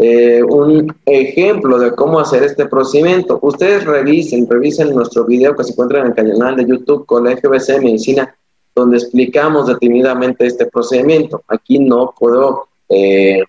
eh, 0.00 0.44
un 0.44 0.96
ejemplo 1.04 1.76
de 1.76 1.92
cómo 1.92 2.20
hacer 2.20 2.44
este 2.44 2.66
procedimiento. 2.66 3.40
Ustedes 3.42 3.84
revisen, 3.84 4.48
revisen 4.48 4.94
nuestro 4.94 5.24
video 5.24 5.56
que 5.56 5.64
se 5.64 5.72
encuentra 5.72 6.00
en 6.00 6.06
el 6.06 6.14
canal 6.14 6.54
de 6.54 6.66
YouTube 6.66 7.04
Colegio 7.04 7.50
BC 7.50 7.80
Medicina, 7.80 8.32
donde 8.76 8.98
explicamos 8.98 9.66
detenidamente 9.66 10.46
este 10.46 10.66
procedimiento. 10.66 11.42
Aquí 11.48 11.80
no 11.80 12.14
puedo 12.16 12.68
eh, 12.88 13.42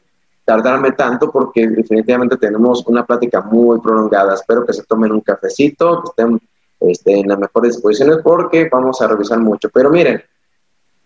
tardarme 0.43 0.93
tanto 0.93 1.31
porque 1.31 1.67
definitivamente 1.67 2.35
tenemos 2.37 2.83
una 2.87 3.05
plática 3.05 3.41
muy 3.41 3.79
prolongada. 3.79 4.33
Espero 4.33 4.65
que 4.65 4.73
se 4.73 4.81
tomen 4.85 5.11
un 5.11 5.21
cafecito, 5.21 6.01
que 6.01 6.09
estén 6.09 6.39
este, 6.79 7.19
en 7.19 7.27
las 7.27 7.37
mejores 7.37 7.75
disposiciones 7.75 8.17
porque 8.23 8.67
vamos 8.71 8.99
a 9.01 9.07
revisar 9.07 9.39
mucho. 9.39 9.69
Pero 9.71 9.91
miren, 9.91 10.19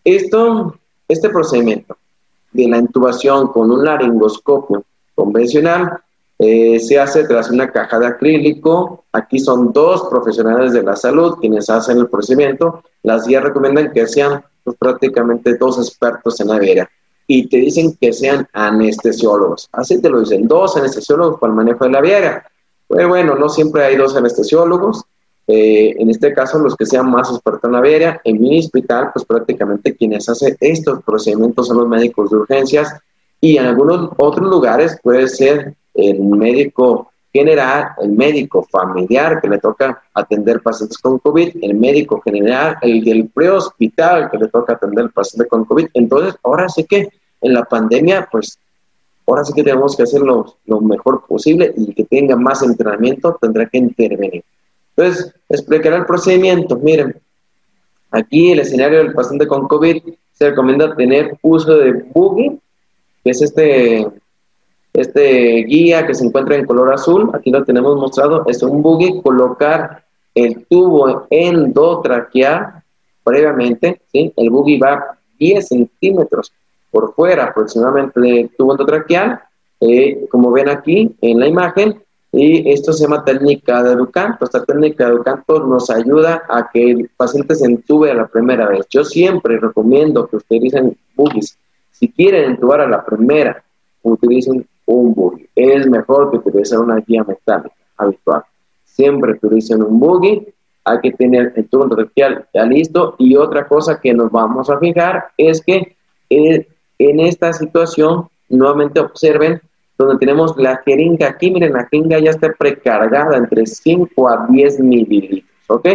esto, 0.05 0.73
este 1.05 1.29
procedimiento 1.29 1.97
de 2.53 2.69
la 2.69 2.77
intubación 2.77 3.49
con 3.49 3.69
un 3.69 3.83
laringoscopio 3.83 4.85
convencional 5.15 5.99
eh, 6.39 6.79
se 6.79 6.99
hace 6.99 7.23
tras 7.25 7.49
una 7.49 7.71
caja 7.71 7.99
de 7.99 8.07
acrílico. 8.07 9.05
Aquí 9.11 9.39
son 9.39 9.71
dos 9.71 10.07
profesionales 10.09 10.73
de 10.73 10.83
la 10.83 10.95
salud 10.95 11.37
quienes 11.39 11.69
hacen 11.69 11.97
el 11.99 12.07
procedimiento. 12.07 12.83
Las 13.03 13.27
guías 13.27 13.43
recomiendan 13.43 13.91
que 13.93 14.07
sean 14.07 14.43
pues, 14.63 14.75
prácticamente 14.77 15.55
dos 15.57 15.77
expertos 15.77 16.39
en 16.41 16.49
la 16.49 16.55
área 16.55 16.89
y 17.27 17.47
te 17.47 17.57
dicen 17.57 17.95
que 17.99 18.11
sean 18.11 18.47
anestesiólogos. 18.51 19.69
Así 19.71 20.01
te 20.01 20.09
lo 20.09 20.19
dicen, 20.19 20.47
dos 20.47 20.75
anestesiólogos 20.75 21.39
para 21.39 21.51
el 21.51 21.55
manejo 21.55 21.85
de 21.85 21.91
la 21.91 22.01
viera. 22.01 22.45
Pues 22.87 23.07
bueno, 23.07 23.35
no 23.35 23.47
siempre 23.47 23.85
hay 23.85 23.95
dos 23.95 24.15
anestesiólogos. 24.15 25.03
eh, 25.47 25.93
en 25.97 26.09
este 26.09 26.33
caso 26.33 26.57
los 26.57 26.75
que 26.75 26.85
sean 26.85 27.09
más 27.09 27.29
expertos 27.29 27.69
en 27.69 27.71
la 27.73 28.21
en 28.23 28.41
mi 28.41 28.59
hospital, 28.59 29.11
pues 29.13 29.25
prácticamente 29.25 29.95
quienes 29.95 30.27
hacen 30.29 30.55
estos 30.59 31.03
procedimientos 31.03 31.67
son 31.67 31.77
los 31.77 31.87
médicos 31.87 32.31
de 32.31 32.37
urgencias 32.37 32.93
y 33.43 33.57
en 33.57 33.65
algunos 33.65 34.11
otros 34.19 34.47
lugares 34.47 34.97
puede 35.03 35.27
ser 35.27 35.75
el 35.95 36.21
médico 36.21 37.11
general, 37.33 37.89
el 38.01 38.13
médico 38.13 38.65
familiar 38.71 39.41
que 39.41 39.49
le 39.49 39.57
toca 39.57 40.01
atender 40.13 40.61
pacientes 40.61 40.97
con 40.97 41.19
COVID, 41.19 41.57
el 41.61 41.75
médico 41.75 42.21
general, 42.21 42.77
el 42.81 43.03
del 43.03 43.27
prehospital 43.27 44.31
que 44.31 44.37
le 44.37 44.47
toca 44.47 44.73
atender 44.73 45.11
pacientes 45.11 45.49
con 45.49 45.65
COVID. 45.65 45.87
Entonces, 45.93 46.35
ahora 46.41 46.69
sí 46.69 46.85
que 46.85 47.09
en 47.41 47.53
la 47.53 47.65
pandemia, 47.65 48.29
pues 48.31 48.57
ahora 49.27 49.43
sí 49.43 49.51
que 49.51 49.63
tenemos 49.63 49.97
que 49.97 50.03
hacerlo 50.03 50.55
lo 50.65 50.79
mejor 50.79 51.25
posible 51.27 51.73
y 51.75 51.89
el 51.89 51.95
que 51.95 52.05
tenga 52.05 52.37
más 52.37 52.63
entrenamiento 52.63 53.37
tendrá 53.41 53.67
que 53.67 53.77
intervenir. 53.77 54.41
Entonces, 54.95 55.35
explicaré 55.49 55.97
el 55.97 56.05
procedimiento. 56.05 56.77
Miren, 56.77 57.19
aquí 58.09 58.53
el 58.53 58.59
escenario 58.59 58.99
del 58.99 59.11
paciente 59.11 59.47
con 59.47 59.67
COVID 59.67 60.01
se 60.31 60.49
recomienda 60.51 60.95
tener 60.95 61.37
uso 61.41 61.75
de 61.75 61.91
buggy, 62.13 62.57
que 63.23 63.31
es 63.31 63.41
este 63.41 64.07
este 64.93 65.63
guía 65.63 66.05
que 66.05 66.13
se 66.13 66.23
encuentra 66.25 66.55
en 66.55 66.67
color 66.67 66.93
azul, 66.93 67.31
aquí 67.33 67.49
lo 67.49 67.63
tenemos 67.63 67.95
mostrado, 67.95 68.43
es 68.45 68.61
un 68.61 68.83
buggy, 68.83 69.21
colocar 69.23 70.03
el 70.35 70.65
tubo 70.67 71.25
endotraqueal 71.31 72.83
previamente, 73.23 74.01
¿sí? 74.11 74.31
el 74.35 74.49
buggy 74.51 74.77
va 74.77 75.17
10 75.39 75.67
centímetros 75.67 76.53
por 76.91 77.15
fuera 77.15 77.45
aproximadamente 77.45 78.19
del 78.19 78.51
tubo 78.55 78.73
endotraqueal, 78.73 79.41
eh, 79.81 80.27
como 80.29 80.51
ven 80.51 80.69
aquí 80.69 81.15
en 81.21 81.39
la 81.39 81.47
imagen, 81.47 81.99
y 82.31 82.71
esto 82.71 82.93
se 82.93 83.03
llama 83.03 83.23
técnica 83.23 83.83
de 83.83 83.95
Ducanto. 83.95 84.45
Esta 84.45 84.65
técnica 84.65 85.05
de 85.05 85.17
Ducanto 85.17 85.59
nos 85.67 85.91
ayuda 85.91 86.43
a 86.49 86.67
que 86.71 86.91
el 86.91 87.09
paciente 87.15 87.53
se 87.53 87.65
entube 87.65 88.09
a 88.09 88.15
la 88.15 88.25
primera 88.25 88.67
vez. 88.67 88.87
Yo 88.89 89.03
siempre 89.03 89.59
recomiendo 89.59 90.25
que 90.25 90.37
utilicen 90.37 90.97
buggies. 91.15 91.59
Si 92.03 92.11
quieren 92.11 92.51
entubar 92.51 92.81
a 92.81 92.89
la 92.89 93.05
primera, 93.05 93.63
utilicen 94.01 94.67
un 94.87 95.13
buggy. 95.13 95.47
Es 95.55 95.87
mejor 95.87 96.31
que 96.31 96.49
utilizar 96.49 96.79
una 96.79 96.97
guía 96.97 97.23
metálica 97.23 97.73
habitual. 97.95 98.43
Siempre 98.83 99.39
utilicen 99.41 99.81
un 99.81 100.01
buggy. 100.01 100.45
Hay 100.83 100.99
que 100.99 101.13
tener 101.13 101.53
el 101.55 101.65
turno 101.69 101.95
rectal 101.95 102.45
ya 102.53 102.65
listo. 102.65 103.15
Y 103.19 103.37
otra 103.37 103.69
cosa 103.69 104.01
que 104.01 104.13
nos 104.13 104.29
vamos 104.29 104.69
a 104.69 104.79
fijar 104.79 105.29
es 105.37 105.61
que 105.61 105.95
eh, 106.29 106.67
en 106.99 107.21
esta 107.21 107.53
situación, 107.53 108.27
nuevamente 108.49 108.99
observen 108.99 109.61
donde 109.97 110.17
tenemos 110.17 110.57
la 110.57 110.81
jeringa. 110.85 111.29
Aquí, 111.29 111.51
miren, 111.51 111.71
la 111.71 111.87
jeringa 111.89 112.19
ya 112.19 112.31
está 112.31 112.51
precargada 112.51 113.37
entre 113.37 113.65
5 113.65 114.27
a 114.27 114.47
10 114.49 114.81
mililitros. 114.81 115.49
¿Ok? 115.67 115.87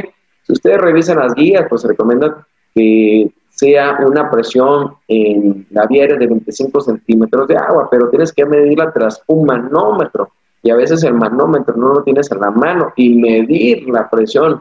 Si 0.45 0.55
ustedes 0.55 0.81
revisan 0.81 1.19
las 1.19 1.35
guías, 1.35 1.67
pues 1.69 1.83
se 1.83 1.89
recomienda 1.89 2.47
que 2.75 3.31
sea 3.59 3.99
una 4.07 4.31
presión 4.31 4.95
en 5.09 5.67
la 5.71 5.85
vía 5.87 6.07
de 6.07 6.27
25 6.27 6.81
centímetros 6.81 7.49
de 7.49 7.57
agua, 7.57 7.89
pero 7.91 8.09
tienes 8.09 8.33
que 8.33 8.47
medirla 8.47 8.93
tras 8.93 9.21
un 9.27 9.47
manómetro 9.47 10.31
y 10.63 10.71
a 10.71 10.77
veces 10.77 11.03
el 11.03 11.15
manómetro 11.15 11.77
no 11.77 11.89
lo 11.95 12.03
tienes 12.05 12.31
en 12.31 12.39
la 12.39 12.53
mano 12.53 12.93
y 12.95 13.17
medir 13.17 13.89
la 13.89 14.09
presión 14.09 14.61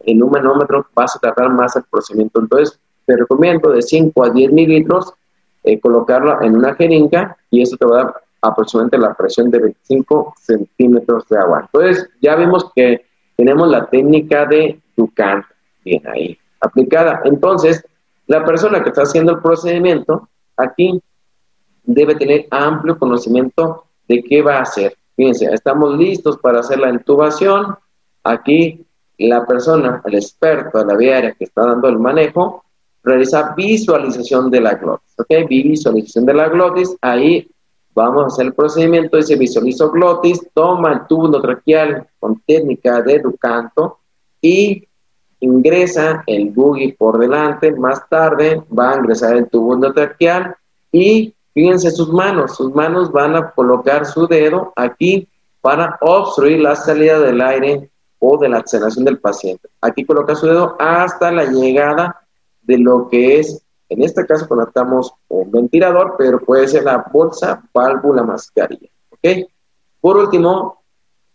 en 0.00 0.22
un 0.22 0.30
manómetro 0.30 0.86
vas 0.94 1.14
a 1.16 1.18
tardar 1.18 1.50
más 1.50 1.76
el 1.76 1.82
procedimiento. 1.90 2.40
Entonces, 2.40 2.80
te 3.04 3.16
recomiendo 3.16 3.70
de 3.70 3.82
5 3.82 4.24
a 4.24 4.30
10 4.30 4.52
mililitros 4.52 5.12
eh, 5.64 5.78
colocarlo 5.78 6.40
en 6.40 6.56
una 6.56 6.74
jeringa 6.74 7.36
y 7.50 7.60
eso 7.60 7.76
te 7.76 7.84
va 7.84 8.00
a 8.00 8.04
dar 8.04 8.14
aproximadamente 8.40 8.96
la 8.96 9.12
presión 9.12 9.50
de 9.50 9.58
25 9.58 10.34
centímetros 10.40 11.28
de 11.28 11.38
agua. 11.38 11.68
Entonces, 11.70 12.08
ya 12.22 12.34
vimos 12.36 12.70
que 12.74 13.04
tenemos 13.36 13.68
la 13.68 13.84
técnica 13.86 14.46
de 14.46 14.80
Ducan 14.96 15.44
bien 15.84 16.02
ahí 16.08 16.38
aplicada. 16.60 17.20
Entonces, 17.24 17.84
la 18.28 18.44
persona 18.44 18.82
que 18.82 18.90
está 18.90 19.02
haciendo 19.02 19.32
el 19.32 19.40
procedimiento 19.40 20.28
aquí 20.56 21.02
debe 21.82 22.14
tener 22.14 22.46
amplio 22.50 22.98
conocimiento 22.98 23.86
de 24.06 24.22
qué 24.22 24.42
va 24.42 24.58
a 24.58 24.62
hacer. 24.62 24.94
Fíjense, 25.16 25.46
estamos 25.46 25.96
listos 25.96 26.36
para 26.38 26.60
hacer 26.60 26.78
la 26.78 26.90
intubación. 26.90 27.74
Aquí 28.22 28.86
la 29.16 29.46
persona, 29.46 30.02
el 30.04 30.14
experto 30.14 30.78
de 30.78 30.84
la 30.84 30.96
viaria 30.96 31.34
que 31.34 31.44
está 31.44 31.64
dando 31.64 31.88
el 31.88 31.98
manejo, 31.98 32.64
realiza 33.02 33.54
visualización 33.56 34.50
de 34.50 34.60
la 34.60 34.74
glotis. 34.74 35.14
¿Ok? 35.18 35.48
Visualización 35.48 36.26
de 36.26 36.34
la 36.34 36.48
glotis. 36.50 36.94
Ahí 37.00 37.50
vamos 37.94 38.24
a 38.24 38.26
hacer 38.26 38.46
el 38.46 38.52
procedimiento. 38.52 39.16
Dice 39.16 39.36
visualizo 39.36 39.90
glotis, 39.90 40.46
toma 40.52 40.92
el 40.92 41.06
tubo 41.06 41.40
traqueal 41.40 42.06
con 42.20 42.40
técnica 42.46 43.00
de 43.00 43.20
Ducanto 43.20 44.00
y 44.42 44.86
ingresa 45.40 46.22
el 46.26 46.50
buggy 46.50 46.92
por 46.92 47.18
delante, 47.18 47.72
más 47.72 48.08
tarde 48.08 48.62
va 48.76 48.92
a 48.92 48.96
ingresar 48.96 49.36
el 49.36 49.48
tubo 49.48 49.74
endotraqueal 49.74 50.56
y 50.92 51.34
fíjense 51.54 51.90
sus 51.90 52.12
manos, 52.12 52.56
sus 52.56 52.74
manos 52.74 53.12
van 53.12 53.36
a 53.36 53.50
colocar 53.50 54.06
su 54.06 54.26
dedo 54.26 54.72
aquí 54.76 55.28
para 55.60 55.98
obstruir 56.00 56.60
la 56.60 56.76
salida 56.76 57.18
del 57.20 57.40
aire 57.40 57.90
o 58.18 58.38
de 58.38 58.48
la 58.48 58.58
oxigenación 58.58 59.04
del 59.04 59.18
paciente. 59.18 59.68
Aquí 59.80 60.04
coloca 60.04 60.34
su 60.34 60.46
dedo 60.46 60.76
hasta 60.78 61.30
la 61.30 61.44
llegada 61.44 62.20
de 62.62 62.78
lo 62.78 63.08
que 63.08 63.40
es, 63.40 63.62
en 63.88 64.02
este 64.02 64.26
caso 64.26 64.48
conectamos 64.48 65.12
un 65.28 65.50
ventilador, 65.50 66.16
pero 66.18 66.40
puede 66.40 66.68
ser 66.68 66.84
la 66.84 67.06
bolsa, 67.12 67.62
válvula, 67.72 68.22
mascarilla. 68.22 68.88
¿Ok? 69.10 69.48
Por 70.00 70.16
último, 70.16 70.82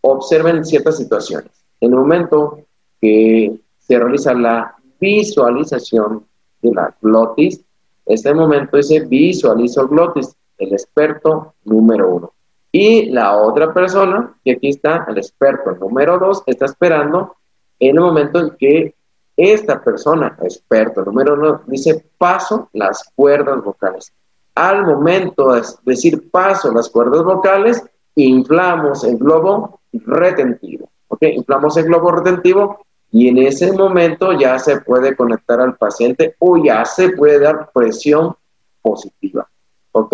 observen 0.00 0.64
ciertas 0.64 0.96
situaciones. 0.96 1.50
En 1.80 1.90
el 1.90 1.98
momento 1.98 2.60
que 3.00 3.60
se 3.86 3.98
realiza 3.98 4.34
la 4.34 4.74
visualización 4.98 6.24
de 6.62 6.72
la 6.72 6.94
glotis. 7.00 7.62
Este 8.06 8.32
momento 8.32 8.76
dice 8.76 9.00
visualizo 9.00 9.86
glotis, 9.88 10.34
el 10.58 10.72
experto 10.72 11.54
número 11.64 12.10
uno. 12.10 12.32
Y 12.72 13.10
la 13.10 13.36
otra 13.36 13.72
persona, 13.72 14.34
que 14.44 14.52
aquí 14.52 14.70
está, 14.70 15.06
el 15.08 15.18
experto 15.18 15.72
número 15.72 16.18
dos, 16.18 16.42
está 16.46 16.64
esperando 16.64 17.36
en 17.78 17.96
el 17.96 18.02
momento 18.02 18.40
en 18.40 18.50
que 18.58 18.94
esta 19.36 19.82
persona, 19.82 20.36
experto 20.42 21.04
número 21.04 21.34
uno, 21.34 21.60
dice 21.66 22.04
paso 22.18 22.68
las 22.72 23.10
cuerdas 23.14 23.62
vocales. 23.62 24.12
Al 24.54 24.84
momento 24.84 25.52
de 25.52 25.62
decir 25.84 26.30
paso 26.30 26.72
las 26.72 26.88
cuerdas 26.88 27.22
vocales, 27.24 27.82
inflamos 28.14 29.04
el 29.04 29.18
globo 29.18 29.80
retentivo. 29.92 30.88
¿Ok? 31.08 31.22
Inflamos 31.22 31.76
el 31.76 31.84
globo 31.84 32.12
retentivo 32.12 32.84
y 33.14 33.28
en 33.28 33.38
ese 33.38 33.70
momento 33.70 34.32
ya 34.32 34.58
se 34.58 34.80
puede 34.80 35.14
conectar 35.14 35.60
al 35.60 35.76
paciente 35.76 36.34
o 36.40 36.56
ya 36.56 36.84
se 36.84 37.10
puede 37.10 37.38
dar 37.38 37.70
presión 37.72 38.34
positiva. 38.82 39.48
¿Ok? 39.92 40.12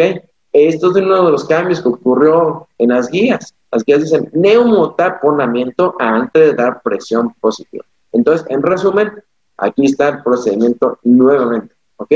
Esto 0.53 0.91
es 0.91 0.97
uno 0.97 1.25
de 1.25 1.33
los 1.33 1.47
cambios 1.47 1.81
que 1.81 1.89
ocurrió 1.89 2.69
en 2.77 2.91
las 2.91 3.11
guías. 3.11 3.55
Las 3.73 3.87
guías 3.87 4.03
dicen 4.03 4.29
neumotaponamiento 4.35 5.95
antes 5.99 6.51
de 6.51 6.55
dar 6.55 6.83
presión 6.83 7.33
positiva. 7.41 7.87
Entonces, 8.13 8.47
en 8.51 8.63
resumen, 8.63 9.11
aquí 9.57 9.87
está 9.87 10.11
el 10.11 10.23
procedimiento 10.23 10.99
nuevamente. 11.03 11.75
¿Ok? 11.97 12.13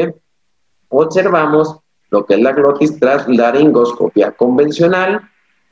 Observamos 0.90 1.78
lo 2.10 2.26
que 2.26 2.34
es 2.34 2.40
la 2.40 2.52
glotis 2.52 3.00
tras 3.00 3.26
laringoscopia 3.26 4.32
convencional. 4.32 5.22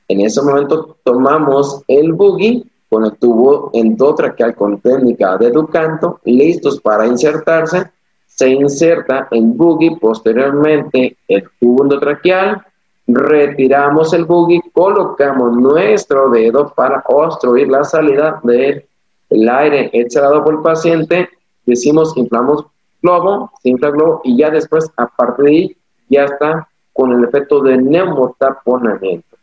En 0.08 0.22
ese 0.22 0.40
momento 0.40 0.96
tomamos 1.04 1.82
el 1.86 2.14
buggy 2.14 2.71
con 2.92 3.06
el 3.06 3.16
tubo 3.16 3.70
endotraqueal 3.72 4.54
con 4.54 4.78
técnica 4.78 5.38
de 5.38 5.50
Ducanto, 5.50 6.20
listos 6.24 6.78
para 6.78 7.06
insertarse. 7.06 7.90
Se 8.26 8.50
inserta 8.50 9.28
en 9.30 9.56
buggy 9.56 9.96
posteriormente 9.96 11.16
el 11.26 11.48
tubo 11.58 11.84
endotraqueal, 11.84 12.62
retiramos 13.06 14.12
el 14.12 14.26
buggy, 14.26 14.60
colocamos 14.74 15.56
nuestro 15.56 16.28
dedo 16.28 16.70
para 16.74 17.02
obstruir 17.06 17.68
la 17.68 17.82
salida 17.82 18.38
del 18.42 19.48
aire 19.48 19.88
exhalado 19.94 20.44
por 20.44 20.56
el 20.56 20.60
paciente, 20.60 21.30
decimos 21.64 22.14
inflamos 22.14 22.66
globo, 23.00 23.52
se 23.62 23.70
infla 23.70 23.88
globo 23.88 24.20
y 24.22 24.36
ya 24.36 24.50
después, 24.50 24.90
a 24.98 25.06
partir 25.06 25.44
de 25.46 25.50
ahí, 25.50 25.76
ya 26.10 26.24
está 26.24 26.68
con 26.92 27.10
el 27.10 27.24
efecto 27.24 27.62
de 27.62 27.78
neumotaponamiento. 27.78 29.34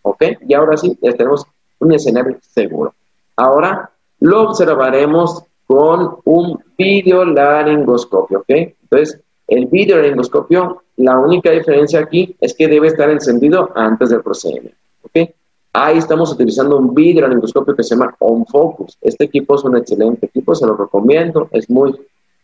¿Ok? 0.00 0.22
Y 0.48 0.54
ahora 0.54 0.78
sí, 0.78 0.98
ya 1.02 1.12
tenemos 1.12 1.46
un 1.80 1.92
escenario 1.92 2.38
seguro. 2.40 2.94
Ahora 3.36 3.90
lo 4.20 4.48
observaremos 4.48 5.42
con 5.66 6.16
un 6.24 6.58
videolaringoscopio, 6.76 8.40
¿ok? 8.40 8.50
Entonces, 8.82 9.20
el 9.48 9.66
videolaringoscopio, 9.66 10.82
la 10.96 11.18
única 11.18 11.50
diferencia 11.50 12.00
aquí 12.00 12.36
es 12.40 12.54
que 12.54 12.68
debe 12.68 12.88
estar 12.88 13.10
encendido 13.10 13.70
antes 13.74 14.10
del 14.10 14.22
procedimiento, 14.22 14.76
¿ok? 15.02 15.30
Ahí 15.72 15.98
estamos 15.98 16.32
utilizando 16.32 16.78
un 16.78 16.94
videolaringoscopio 16.94 17.74
que 17.74 17.82
se 17.82 17.96
llama 17.96 18.14
OnFocus. 18.20 18.96
Este 19.00 19.24
equipo 19.24 19.56
es 19.56 19.64
un 19.64 19.76
excelente 19.76 20.26
equipo, 20.26 20.54
se 20.54 20.66
lo 20.66 20.76
recomiendo, 20.76 21.48
es 21.50 21.68
muy, 21.68 21.94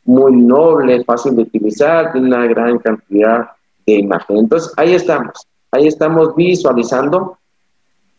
muy 0.05 0.35
noble, 0.35 1.05
fácil 1.05 1.37
de 1.37 1.43
utilizar, 1.43 2.13
tiene 2.13 2.27
una 2.27 2.47
gran 2.47 2.79
cantidad 2.79 3.51
de 3.87 3.95
imágenes. 3.95 4.43
Entonces, 4.43 4.73
ahí 4.77 4.95
estamos, 4.95 5.47
ahí 5.71 5.87
estamos 5.87 6.35
visualizando 6.35 7.39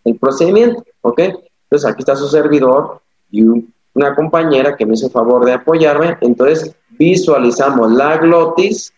el 0.05 0.17
procedimiento, 0.17 0.83
¿ok? 1.01 1.19
Entonces 1.19 1.89
aquí 1.89 1.99
está 1.99 2.15
su 2.15 2.27
servidor 2.27 3.01
y 3.29 3.43
una 3.93 4.15
compañera 4.15 4.75
que 4.75 4.85
me 4.85 4.93
hizo 4.93 5.09
favor 5.09 5.45
de 5.45 5.53
apoyarme, 5.53 6.17
entonces 6.21 6.75
visualizamos 6.91 7.91
la 7.91 8.17
glotis 8.17 8.93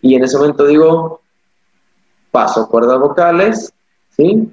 y 0.00 0.14
en 0.14 0.24
ese 0.24 0.36
momento 0.38 0.66
digo, 0.66 1.20
paso 2.30 2.68
cuerdas 2.68 2.98
vocales, 2.98 3.72
¿sí? 4.10 4.52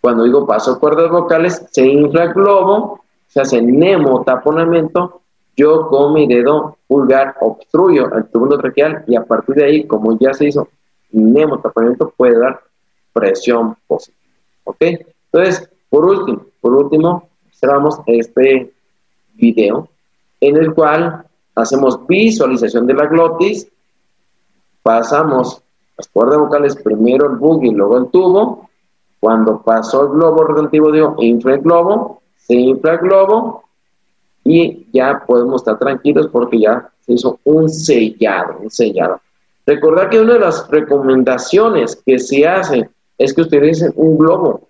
Cuando 0.00 0.24
digo 0.24 0.46
paso 0.46 0.78
cuerdas 0.78 1.10
vocales, 1.10 1.64
se 1.70 1.86
infla 1.86 2.24
el 2.24 2.32
globo, 2.32 3.00
se 3.26 3.40
hace 3.40 3.60
nemotaponamiento, 3.60 5.22
yo 5.56 5.88
con 5.88 6.12
mi 6.12 6.26
dedo 6.26 6.76
pulgar 6.86 7.34
obstruyo 7.40 8.12
el 8.14 8.26
tubo 8.26 8.58
traqueal 8.58 9.04
y 9.06 9.16
a 9.16 9.24
partir 9.24 9.54
de 9.56 9.64
ahí, 9.64 9.86
como 9.86 10.18
ya 10.18 10.34
se 10.34 10.48
hizo 10.48 10.68
nemotaponamiento, 11.10 12.12
puede 12.16 12.38
dar 12.38 12.60
presión 13.12 13.76
positiva. 13.86 14.25
¿Ok? 14.66 14.76
Entonces, 15.32 15.68
por 15.88 16.04
último, 16.04 16.42
por 16.60 16.74
último, 16.74 17.28
observamos 17.48 18.00
este 18.06 18.72
video 19.34 19.88
en 20.40 20.56
el 20.56 20.74
cual 20.74 21.24
hacemos 21.54 22.06
visualización 22.06 22.86
de 22.86 22.94
la 22.94 23.06
glotis, 23.06 23.68
pasamos 24.82 25.62
las 25.96 26.08
cuerdas 26.08 26.38
vocales, 26.38 26.76
primero 26.76 27.30
el 27.30 27.36
bug 27.36 27.64
y 27.64 27.70
luego 27.70 27.96
el 27.98 28.08
tubo. 28.08 28.68
Cuando 29.20 29.62
pasó 29.62 30.02
el 30.02 30.10
globo 30.10 30.44
retentivo, 30.44 30.92
digo, 30.92 31.16
infla 31.18 31.54
el 31.54 31.62
globo, 31.62 32.22
se 32.36 32.54
infla 32.54 32.92
el 32.92 32.98
globo 32.98 33.64
y 34.44 34.86
ya 34.92 35.24
podemos 35.26 35.62
estar 35.62 35.78
tranquilos 35.78 36.28
porque 36.28 36.60
ya 36.60 36.88
se 37.00 37.14
hizo 37.14 37.38
un 37.44 37.68
sellado, 37.68 38.58
un 38.60 38.70
sellado. 38.70 39.20
Recordar 39.64 40.10
que 40.10 40.20
una 40.20 40.34
de 40.34 40.40
las 40.40 40.68
recomendaciones 40.68 42.00
que 42.04 42.18
se 42.18 42.46
hace 42.46 42.88
es 43.18 43.34
que 43.34 43.42
utilicen 43.42 43.92
un 43.96 44.18
globo, 44.18 44.68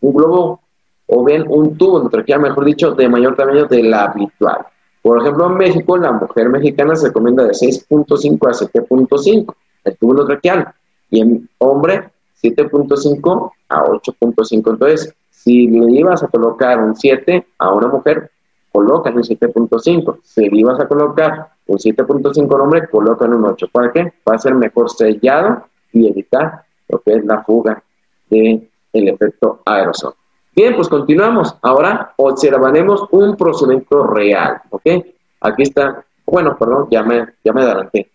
un 0.00 0.14
globo 0.14 0.60
o 1.06 1.24
bien 1.24 1.44
un 1.48 1.76
tubo 1.76 2.08
traquea, 2.08 2.38
mejor 2.38 2.64
dicho, 2.64 2.92
de 2.92 3.08
mayor 3.08 3.36
tamaño 3.36 3.66
de 3.66 3.82
la 3.82 4.04
habitual. 4.04 4.66
Por 5.02 5.20
ejemplo, 5.20 5.46
en 5.46 5.56
México, 5.56 5.96
la 5.96 6.12
mujer 6.12 6.48
mexicana 6.48 6.96
se 6.96 7.08
recomienda 7.08 7.44
de 7.44 7.50
6.5 7.50 8.48
a 8.48 8.52
7.5 8.52 9.54
el 9.84 9.96
tubo 9.96 10.26
traqueal 10.26 10.74
y 11.10 11.20
en 11.20 11.48
hombre 11.58 12.10
7.5 12.42 13.52
a 13.68 13.84
8.5. 13.84 14.70
Entonces, 14.70 15.14
si 15.30 15.68
le 15.68 16.00
ibas 16.00 16.22
a 16.24 16.28
colocar 16.28 16.82
un 16.82 16.96
7 16.96 17.46
a 17.58 17.72
una 17.72 17.86
mujer, 17.86 18.30
coloca 18.72 19.10
un 19.10 19.22
7.5. 19.22 20.18
Si 20.24 20.50
le 20.50 20.58
ibas 20.58 20.80
a 20.80 20.88
colocar 20.88 21.52
un 21.66 21.78
7.5 21.78 22.52
a 22.52 22.54
un 22.56 22.60
hombre, 22.62 22.88
coloca 22.88 23.24
un 23.26 23.44
8. 23.44 23.68
¿Para 23.72 23.92
qué? 23.92 24.12
Va 24.28 24.34
a 24.34 24.38
ser 24.38 24.54
mejor 24.54 24.90
sellado 24.90 25.66
y 25.92 26.08
evitar 26.08 26.64
lo 26.88 27.00
que 27.00 27.12
es 27.14 27.24
la 27.24 27.42
fuga 27.44 27.82
del 28.30 28.68
el 28.92 29.08
efecto 29.08 29.60
aerosol. 29.64 30.14
Bien, 30.54 30.74
pues 30.74 30.88
continuamos. 30.88 31.54
Ahora 31.60 32.14
observaremos 32.16 33.04
un 33.10 33.36
procedimiento 33.36 34.06
real, 34.06 34.62
¿ok? 34.70 34.86
Aquí 35.42 35.62
está, 35.62 36.04
bueno, 36.24 36.56
perdón, 36.58 36.88
ya 36.90 37.02
me, 37.02 37.26
ya 37.44 37.52
me 37.52 37.62
adelanté. 37.62 38.10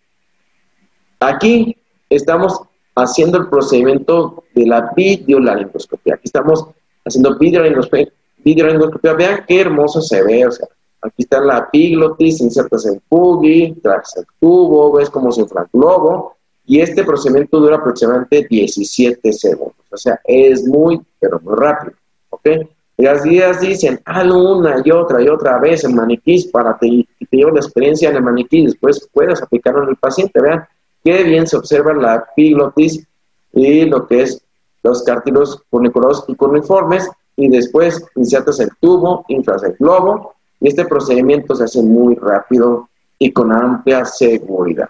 Aquí 1.19 1.78
estamos 2.10 2.62
haciendo 2.95 3.38
el 3.38 3.47
procedimiento 3.47 4.43
de 4.56 4.65
la 4.65 4.91
videolaringoscopia. 4.95 6.15
Aquí 6.15 6.24
estamos 6.26 6.65
haciendo 7.06 7.38
videolaringoscopia. 7.38 9.13
Vean 9.13 9.45
qué 9.47 9.62
hermoso 9.62 10.02
se 10.02 10.24
ve. 10.24 10.47
O 10.47 10.52
sea, 10.52 10.67
aquí 11.04 11.24
está 11.24 11.41
la 11.41 11.60
epiglotis, 11.60 12.41
insertas 12.41 12.88
el 12.88 13.02
puggy, 13.08 13.80
tras 13.84 14.17
el 14.17 14.26
tubo, 14.39 14.93
ves 14.93 15.10
cómo 15.12 15.32
se 15.32 15.41
infla 15.41 15.62
el 15.62 15.67
globo. 15.71 16.38
Y 16.71 16.79
este 16.79 17.03
procedimiento 17.03 17.60
dura 17.60 17.75
aproximadamente 17.75 18.47
17 18.49 19.34
segundos. 19.34 19.75
O 19.91 19.97
sea, 19.97 20.21
es 20.23 20.65
muy, 20.65 21.01
pero 21.19 21.38
muy 21.41 21.53
rápido. 21.57 21.91
¿ok? 22.29 22.47
Las 22.95 23.25
guías 23.25 23.60
dicen, 23.60 23.99
hazlo 24.05 24.55
una 24.55 24.81
y 24.81 24.89
otra 24.89 25.21
y 25.21 25.27
otra 25.27 25.60
vez 25.60 25.84
en 25.84 25.93
maniquís 25.93 26.47
para 26.47 26.77
que 26.79 27.05
te, 27.29 27.36
lleve 27.36 27.51
la 27.51 27.60
experiencia 27.60 28.10
en 28.10 28.15
el 28.15 28.23
maniquí, 28.23 28.63
después 28.63 29.05
puedas 29.12 29.41
aplicarlo 29.41 29.84
en 29.84 29.89
el 29.89 29.95
paciente, 29.97 30.41
vean 30.41 30.65
qué 31.03 31.23
bien 31.23 31.45
se 31.45 31.57
observa 31.57 31.93
la 31.93 32.23
epiglotis 32.31 33.05
y 33.51 33.84
lo 33.84 34.07
que 34.07 34.21
es 34.21 34.41
los 34.81 35.03
cártilos 35.03 35.62
funiculosos 35.69 36.23
y 36.29 36.36
cuniformes, 36.36 37.12
y 37.36 37.49
después 37.49 38.01
insertas 38.15 38.62
el 38.62 38.69
tubo, 38.79 39.25
inflas 39.27 39.62
el 39.63 39.73
globo, 39.73 40.36
y 40.62 40.69
este 40.69 40.86
procedimiento 40.86 41.53
se 41.53 41.65
hace 41.65 41.81
muy 41.81 42.15
rápido 42.15 42.88
y 43.19 43.29
con 43.34 43.51
amplia 43.51 44.05
seguridad. 44.05 44.88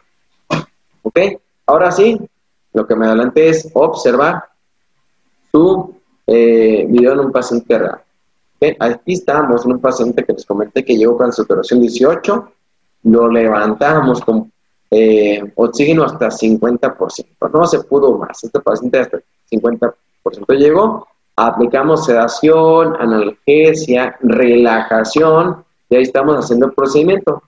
¿Ok? 1.02 1.18
Ahora 1.72 1.90
sí, 1.90 2.20
lo 2.74 2.86
que 2.86 2.98
me 2.98 3.08
adelante 3.08 3.48
es 3.48 3.72
observar 3.74 4.44
su 5.54 5.96
eh, 6.28 6.86
video 6.90 7.14
en 7.14 7.20
un 7.20 7.32
paciente 7.32 7.80
real. 7.80 8.02
Aquí 8.78 9.14
estamos 9.14 9.64
en 9.64 9.72
un 9.72 9.80
paciente 9.80 10.26
que 10.26 10.34
les 10.34 10.46
comenté 10.46 10.84
que 10.84 10.98
llegó 10.98 11.16
con 11.16 11.32
saturación 11.32 11.80
18, 11.80 12.52
lo 13.04 13.30
levantamos 13.30 14.20
con 14.20 14.52
eh, 14.92 15.50
oxígeno 15.56 16.04
hasta 16.04 16.28
50%, 16.28 17.52
no 17.54 17.66
se 17.66 17.80
pudo 17.86 18.18
más, 18.18 18.44
este 18.44 18.60
paciente 18.60 19.00
hasta 19.00 19.20
50% 19.50 19.94
llegó, 20.58 21.08
aplicamos 21.38 22.06
sedación, 22.06 22.98
analgesia, 23.00 24.18
relajación, 24.20 25.64
y 25.90 25.96
ahí 25.96 26.04
estamos 26.04 26.36
haciendo 26.36 26.66
el 26.66 26.74
procedimiento. 26.74 27.42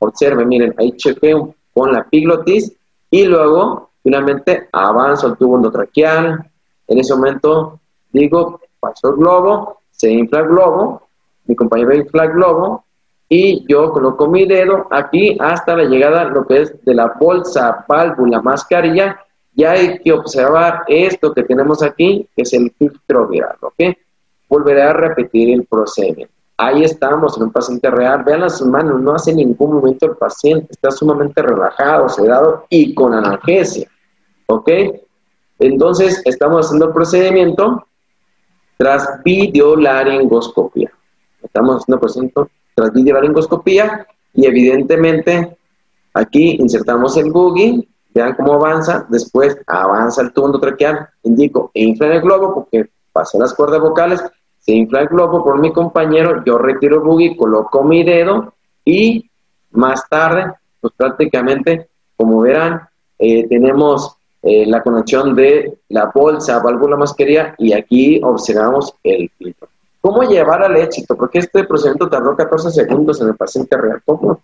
Observen, 0.00 0.48
miren, 0.48 0.74
ahí 0.76 0.92
chequeo 0.98 1.54
con 1.72 1.94
la 1.94 2.04
piglotis 2.04 2.74
y 3.10 3.24
luego 3.24 3.90
finalmente 4.02 4.68
avanzo 4.72 5.28
el 5.28 5.36
tubo 5.36 5.56
endotraqueal, 5.56 6.50
en 6.86 6.98
ese 6.98 7.14
momento 7.14 7.80
digo, 8.12 8.60
pasó 8.78 9.10
el 9.10 9.16
globo, 9.16 9.80
se 9.90 10.10
infla 10.10 10.40
el 10.40 10.48
globo, 10.48 11.08
mi 11.46 11.54
compañero 11.54 11.94
infla 11.94 12.24
el 12.24 12.32
globo 12.32 12.84
y 13.28 13.64
yo 13.68 13.92
coloco 13.92 14.26
mi 14.26 14.46
dedo 14.46 14.88
aquí 14.90 15.36
hasta 15.40 15.76
la 15.76 15.84
llegada 15.84 16.24
lo 16.24 16.46
que 16.46 16.62
es 16.62 16.84
de 16.84 16.94
la 16.94 17.14
bolsa, 17.20 17.84
válvula, 17.86 18.40
mascarilla 18.40 19.18
y 19.54 19.64
hay 19.64 19.98
que 19.98 20.12
observar 20.12 20.84
esto 20.86 21.32
que 21.32 21.42
tenemos 21.42 21.82
aquí, 21.82 22.26
que 22.34 22.42
es 22.42 22.52
el 22.54 22.70
filtro 22.78 23.28
viral, 23.28 23.56
¿ok? 23.60 23.96
Volveré 24.48 24.82
a 24.82 24.92
repetir 24.92 25.50
el 25.50 25.64
procedimiento. 25.64 26.39
Ahí 26.62 26.84
estamos 26.84 27.38
en 27.38 27.44
un 27.44 27.52
paciente 27.52 27.90
real. 27.90 28.22
Vean 28.22 28.42
las 28.42 28.60
manos, 28.60 29.00
no 29.00 29.14
hace 29.14 29.34
ningún 29.34 29.72
movimiento 29.72 30.04
el 30.04 30.16
paciente, 30.16 30.66
está 30.68 30.90
sumamente 30.90 31.40
relajado, 31.40 32.06
sedado 32.10 32.66
y 32.68 32.94
con 32.94 33.14
analgesia. 33.14 33.88
¿Ok? 34.44 34.68
Entonces, 35.58 36.20
estamos 36.26 36.66
haciendo 36.66 36.88
el 36.88 36.92
procedimiento 36.92 37.86
tras 38.76 39.22
videolaringoscopia. 39.24 40.92
Estamos 41.42 41.76
haciendo 41.76 41.98
procedimiento 41.98 42.50
tras 42.74 42.92
videolaringoscopia 42.92 44.06
y 44.34 44.44
evidentemente 44.44 45.56
aquí 46.12 46.58
insertamos 46.60 47.16
el 47.16 47.30
boogie, 47.30 47.88
vean 48.12 48.34
cómo 48.34 48.52
avanza, 48.52 49.06
después 49.08 49.56
avanza 49.66 50.20
el 50.20 50.32
tubo 50.34 50.46
endotraqueal, 50.48 51.08
indico, 51.22 51.70
infla 51.72 52.16
el 52.16 52.20
globo 52.20 52.54
porque 52.54 52.90
pasé 53.14 53.38
las 53.38 53.54
cuerdas 53.54 53.80
vocales, 53.80 54.22
se 54.60 54.72
infla 54.72 55.04
globo 55.06 55.42
por 55.42 55.58
mi 55.58 55.72
compañero, 55.72 56.44
yo 56.44 56.58
retiro 56.58 56.96
el 56.96 57.02
boogie, 57.02 57.36
coloco 57.36 57.82
mi 57.82 58.04
dedo 58.04 58.54
y 58.84 59.28
más 59.72 60.08
tarde, 60.08 60.52
pues 60.80 60.92
prácticamente, 60.96 61.88
como 62.16 62.40
verán, 62.40 62.88
eh, 63.18 63.46
tenemos 63.48 64.16
eh, 64.42 64.64
la 64.66 64.82
conexión 64.82 65.34
de 65.34 65.80
la 65.88 66.10
bolsa, 66.14 66.60
válvula 66.60 66.96
mascarilla 66.96 67.54
y 67.58 67.72
aquí 67.72 68.20
observamos 68.22 68.94
el 69.02 69.30
filtro. 69.36 69.68
¿Cómo 70.00 70.22
llevar 70.22 70.62
al 70.62 70.76
éxito? 70.76 71.14
Porque 71.14 71.40
este 71.40 71.64
procedimiento 71.64 72.08
tardó 72.08 72.34
14 72.34 72.70
segundos 72.70 73.20
en 73.20 73.28
el 73.28 73.36
paciente 73.36 73.76
real. 73.76 74.00
¿Cómo? 74.04 74.40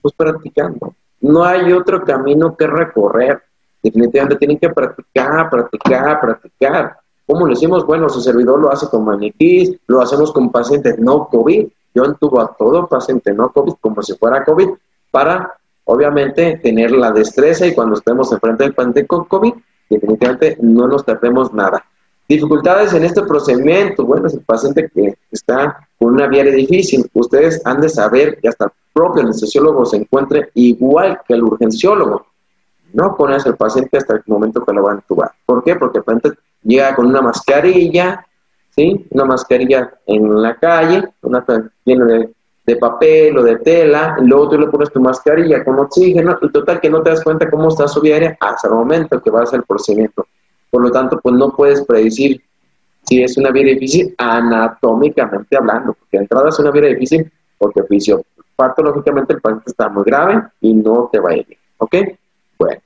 Pues 0.00 0.14
practicando. 0.14 0.94
No 1.20 1.44
hay 1.44 1.72
otro 1.72 2.04
camino 2.04 2.56
que 2.56 2.66
recorrer. 2.66 3.42
Definitivamente 3.82 4.36
tienen 4.36 4.58
que 4.58 4.70
practicar, 4.70 5.50
practicar, 5.50 6.20
practicar. 6.20 6.99
¿Cómo 7.30 7.46
lo 7.46 7.52
hicimos? 7.52 7.86
Bueno, 7.86 8.08
su 8.08 8.20
servidor 8.20 8.58
lo 8.58 8.72
hace 8.72 8.88
con 8.88 9.04
maniquís, 9.04 9.76
lo 9.86 10.00
hacemos 10.00 10.32
con 10.32 10.50
pacientes 10.50 10.98
no 10.98 11.28
COVID. 11.28 11.68
Yo 11.94 12.04
entubo 12.04 12.40
a 12.40 12.56
todo 12.56 12.86
paciente 12.86 13.32
no 13.32 13.50
COVID 13.52 13.74
como 13.80 14.02
si 14.02 14.14
fuera 14.14 14.44
COVID 14.44 14.68
para 15.10 15.60
Obviamente, 15.92 16.60
tener 16.62 16.92
la 16.92 17.10
destreza 17.10 17.66
y 17.66 17.74
cuando 17.74 17.96
estemos 17.96 18.30
enfrente 18.30 18.62
del 18.62 18.74
paciente 18.74 19.08
con 19.08 19.24
COVID, 19.24 19.54
definitivamente 19.88 20.56
no 20.60 20.86
nos 20.86 21.04
tardemos 21.04 21.52
nada. 21.52 21.84
Dificultades 22.28 22.94
en 22.94 23.02
este 23.02 23.22
procedimiento, 23.22 24.04
bueno, 24.04 24.28
es 24.28 24.34
el 24.34 24.42
paciente 24.42 24.88
que 24.94 25.18
está 25.32 25.88
con 25.98 26.14
una 26.14 26.28
vía 26.28 26.44
difícil. 26.44 27.10
Ustedes 27.12 27.60
han 27.64 27.80
de 27.80 27.88
saber 27.88 28.38
que 28.40 28.46
hasta 28.46 28.66
el 28.66 28.70
propio 28.92 29.24
anestesiólogo 29.24 29.84
se 29.84 29.96
encuentre 29.96 30.50
igual 30.54 31.20
que 31.26 31.34
el 31.34 31.42
urgenciólogo. 31.42 32.24
No 32.92 33.16
pones 33.16 33.44
al 33.46 33.56
paciente 33.56 33.96
hasta 33.98 34.14
el 34.14 34.22
momento 34.26 34.64
que 34.64 34.72
lo 34.72 34.84
va 34.84 34.92
a 34.92 34.94
entubar. 34.94 35.32
¿Por 35.44 35.64
qué? 35.64 35.74
Porque 35.74 35.98
el 35.98 36.04
paciente 36.04 36.38
llega 36.62 36.94
con 36.94 37.06
una 37.06 37.22
mascarilla, 37.22 38.26
¿sí? 38.70 39.06
Una 39.10 39.24
mascarilla 39.24 39.92
en 40.06 40.42
la 40.42 40.54
calle, 40.56 41.04
una 41.22 41.44
llena 41.84 42.26
de 42.66 42.76
papel 42.76 43.36
o 43.38 43.42
de 43.42 43.56
tela, 43.56 44.16
y 44.20 44.26
luego 44.26 44.50
tú 44.50 44.58
le 44.58 44.68
pones 44.68 44.92
tu 44.92 45.00
mascarilla 45.00 45.64
con 45.64 45.78
oxígeno, 45.78 46.38
y 46.40 46.50
total 46.50 46.80
que 46.80 46.90
no 46.90 47.02
te 47.02 47.10
das 47.10 47.24
cuenta 47.24 47.50
cómo 47.50 47.68
está 47.68 47.88
su 47.88 48.00
vía 48.00 48.14
aérea 48.14 48.36
hasta 48.40 48.68
el 48.68 48.74
momento 48.74 49.20
que 49.20 49.30
va 49.30 49.42
a 49.42 49.46
ser 49.46 49.60
el 49.60 49.66
procedimiento. 49.66 50.26
Por 50.70 50.82
lo 50.82 50.90
tanto, 50.90 51.18
pues 51.20 51.34
no 51.34 51.50
puedes 51.50 51.84
predecir 51.84 52.42
si 53.02 53.22
es 53.22 53.36
una 53.36 53.50
vía 53.50 53.64
difícil 53.64 54.14
anatómicamente 54.18 55.56
hablando, 55.56 55.94
porque 55.94 56.18
de 56.18 56.22
entrada 56.22 56.48
es 56.50 56.58
una 56.58 56.70
vía 56.70 56.82
difícil 56.82 57.30
porque 57.58 57.82
fisiopatológicamente 57.82 59.34
el 59.34 59.40
paciente 59.40 59.70
está 59.70 59.88
muy 59.88 60.04
grave 60.04 60.42
y 60.60 60.72
no 60.72 61.10
te 61.12 61.18
va 61.20 61.30
a 61.30 61.36
ir 61.36 61.46
bien. 61.46 61.60
¿Ok? 61.78 61.94
Bueno. 62.58 62.80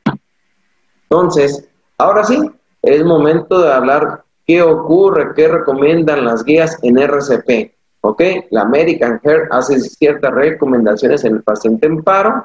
Entonces, 1.09 1.69
ahora 1.99 2.25
sí, 2.25 2.51
es 2.85 3.05
momento 3.05 3.61
de 3.63 3.73
hablar 3.73 4.25
qué 4.47 4.63
ocurre, 4.63 5.33
qué 5.35 5.49
recomiendan 5.49 6.25
las 6.25 6.45
guías 6.45 6.79
en 6.83 6.99
RCP. 6.99 7.73
¿Ok? 8.03 8.23
La 8.51 8.63
American 8.63 9.19
Heart 9.25 9.49
hace 9.51 9.81
ciertas 9.81 10.33
recomendaciones 10.33 11.25
en 11.25 11.37
el 11.37 11.43
paciente 11.43 11.87
en 11.87 12.03
paro. 12.03 12.45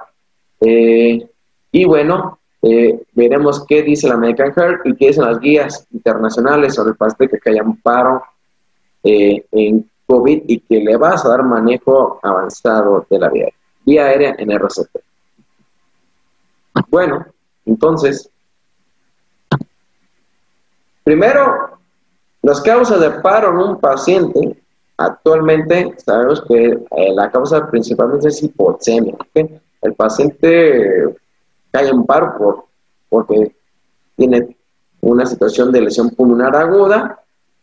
Eh, 0.62 1.28
y 1.72 1.86
bueno, 1.86 2.40
eh, 2.62 3.02
veremos 3.14 3.66
qué 3.68 3.84
dice 3.84 4.08
la 4.08 4.16
American 4.16 4.54
Heart 4.54 4.86
y 4.86 4.96
qué 4.96 5.08
dicen 5.08 5.26
las 5.26 5.40
guías 5.40 5.86
internacionales 5.92 6.76
sobre 6.76 6.92
el 6.92 6.98
paciente 6.98 7.36
que 7.36 7.40
cae 7.40 7.58
en 7.58 7.76
paro 7.82 8.24
eh, 9.04 9.46
en 9.52 9.90
COVID 10.08 10.44
y 10.48 10.60
que 10.62 10.80
le 10.80 10.96
vas 10.96 11.26
a 11.26 11.30
dar 11.30 11.44
manejo 11.44 12.20
avanzado 12.24 13.06
de 13.10 13.20
la 13.20 13.30
vía, 13.30 13.50
vía 13.86 14.06
aérea 14.06 14.36
en 14.38 14.52
RCP. 14.52 14.98
Bueno, 16.90 17.26
entonces, 17.66 18.30
primero, 21.10 21.80
las 22.44 22.62
causas 22.62 23.02
de 23.02 23.10
paro 23.10 23.50
en 23.50 23.58
un 23.58 23.80
paciente, 23.80 24.56
actualmente 24.96 25.96
sabemos 25.98 26.44
que 26.48 26.66
eh, 26.66 27.14
la 27.16 27.32
causa 27.32 27.68
principalmente 27.68 28.28
es 28.28 28.44
hipoxemia. 28.44 29.18
El 29.34 29.94
paciente 29.96 31.16
cae 31.72 31.90
en 31.90 32.04
paro 32.04 32.38
por, 32.38 32.66
porque 33.10 33.56
tiene 34.18 34.56
una 35.02 35.26
situación 35.26 35.72
de 35.72 35.82
lesión 35.82 36.12
pulmonar 36.12 36.56
aguda. 36.56 37.20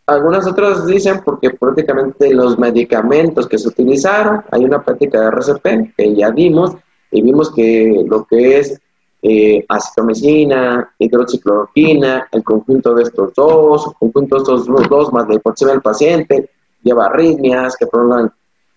Algunas 0.06 0.44
otras 0.48 0.84
dicen 0.84 1.20
porque 1.24 1.50
prácticamente 1.50 2.34
los 2.34 2.58
medicamentos 2.58 3.46
que 3.46 3.58
se 3.58 3.68
utilizaron, 3.68 4.42
hay 4.50 4.64
una 4.64 4.82
práctica 4.82 5.20
de 5.20 5.26
RCP 5.28 5.94
que 5.96 6.16
ya 6.16 6.30
vimos 6.30 6.72
y 7.12 7.22
vimos 7.22 7.54
que 7.54 8.04
lo 8.08 8.24
que 8.24 8.58
es 8.58 8.80
eh, 9.22 9.64
acitromicina, 9.68 10.94
hidroxicloroquina, 10.98 12.28
el 12.30 12.44
conjunto 12.44 12.94
de 12.94 13.04
estos 13.04 13.34
dos, 13.34 13.86
el 13.86 14.12
conjunto 14.12 14.36
de 14.36 14.42
estos 14.42 14.88
dos 14.88 15.12
más 15.12 15.28
la 15.28 15.34
hipoxemia 15.34 15.74
del 15.74 15.82
paciente, 15.82 16.50
lleva 16.82 17.06
arritmias 17.06 17.76
que 17.76 17.86
prolongan 17.86 18.32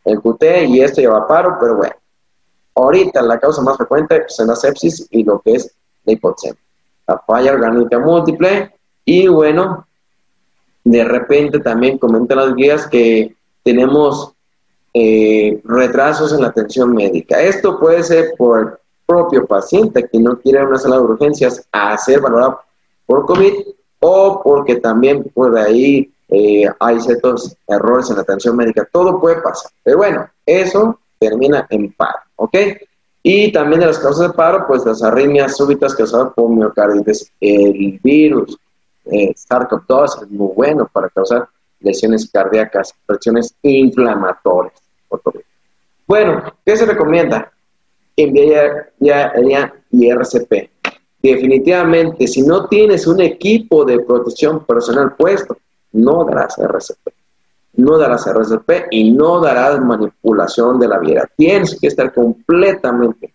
el 0.06 0.20
QT 0.20 0.44
y 0.68 0.82
esto 0.82 1.02
lleva 1.02 1.28
paro, 1.28 1.58
pero 1.60 1.76
bueno, 1.76 1.94
ahorita 2.76 3.22
la 3.22 3.40
causa 3.40 3.62
más 3.62 3.78
frecuente 3.78 4.24
es 4.28 4.40
la 4.40 4.56
sepsis 4.56 5.08
y 5.12 5.24
lo 5.24 5.40
que 5.42 5.54
es 5.54 5.76
la 6.06 6.14
hipoxemia, 6.14 6.60
la 7.08 7.20
falla 7.20 7.54
orgánica 7.54 8.00
múltiple 8.00 8.74
y 9.06 9.28
bueno, 9.28 9.88
de 10.84 11.04
repente 11.04 11.60
también 11.60 11.98
comentan 11.98 12.38
las 12.38 12.56
guías 12.56 12.88
que 12.88 13.36
tenemos 13.64 14.34
eh, 14.94 15.62
retrasos 15.66 16.34
en 16.34 16.42
la 16.42 16.48
atención 16.48 16.94
médica. 16.94 17.40
Esto 17.40 17.80
puede 17.80 18.04
ser 18.04 18.34
por 18.38 18.82
propio 19.10 19.48
paciente 19.48 20.08
que 20.08 20.20
no 20.20 20.40
quiere 20.40 20.64
una 20.64 20.78
sala 20.78 20.98
de 20.98 21.02
urgencias 21.02 21.68
a 21.72 21.98
ser 21.98 22.22
valorado 22.22 22.60
por 23.08 23.26
COVID 23.26 23.54
o 24.02 24.42
porque 24.44 24.76
también 24.76 25.24
por 25.34 25.58
ahí 25.58 26.14
eh, 26.28 26.66
hay 26.80 27.00
ciertos 27.00 27.56
errores 27.68 28.08
en 28.12 28.18
la 28.18 28.22
atención 28.22 28.56
médica. 28.56 28.88
Todo 28.92 29.20
puede 29.20 29.42
pasar. 29.42 29.72
Pero 29.84 29.98
bueno, 29.98 30.30
eso 30.46 31.00
termina 31.18 31.66
en 31.72 31.92
paro, 31.94 32.20
¿ok? 32.36 32.56
Y 33.24 33.52
también 33.52 33.80
de 33.80 33.88
las 33.88 33.98
causas 33.98 34.30
de 34.30 34.34
paro, 34.36 34.66
pues 34.68 34.86
las 34.86 35.02
arritmias 35.02 35.58
súbitas 35.58 35.96
causadas 35.96 36.32
por 36.36 36.52
miocarditis. 36.52 37.32
El 37.42 38.00
virus 38.04 38.60
eh, 39.06 39.34
SARS-CoV-2 39.34 40.24
es 40.24 40.30
muy 40.30 40.54
bueno 40.56 40.88
para 40.94 41.10
causar 41.10 41.50
lesiones 41.80 42.30
cardíacas, 42.32 42.94
presiones 43.08 43.56
inflamatorias. 43.64 44.80
Bueno, 46.06 46.44
¿qué 46.64 46.78
se 46.78 46.86
recomienda? 46.86 47.52
En 48.24 48.34
vía 48.34 49.74
y 49.92 50.10
RCP. 50.10 50.70
Definitivamente, 51.22 52.28
si 52.28 52.42
no 52.42 52.68
tienes 52.68 53.06
un 53.08 53.22
equipo 53.22 53.84
de 53.84 54.00
protección 54.00 54.66
personal 54.66 55.16
puesto, 55.16 55.58
no 55.92 56.24
darás 56.26 56.58
RCP. 56.58 57.10
No 57.74 57.98
darás 57.98 58.28
RCP 58.28 58.88
y 58.92 59.12
no 59.12 59.40
darás 59.40 59.80
manipulación 59.80 60.80
de 60.80 60.88
la 60.88 61.00
viera. 61.00 61.30
Tienes 61.36 61.78
que 61.80 61.88
estar 61.88 62.14
completamente 62.14 63.34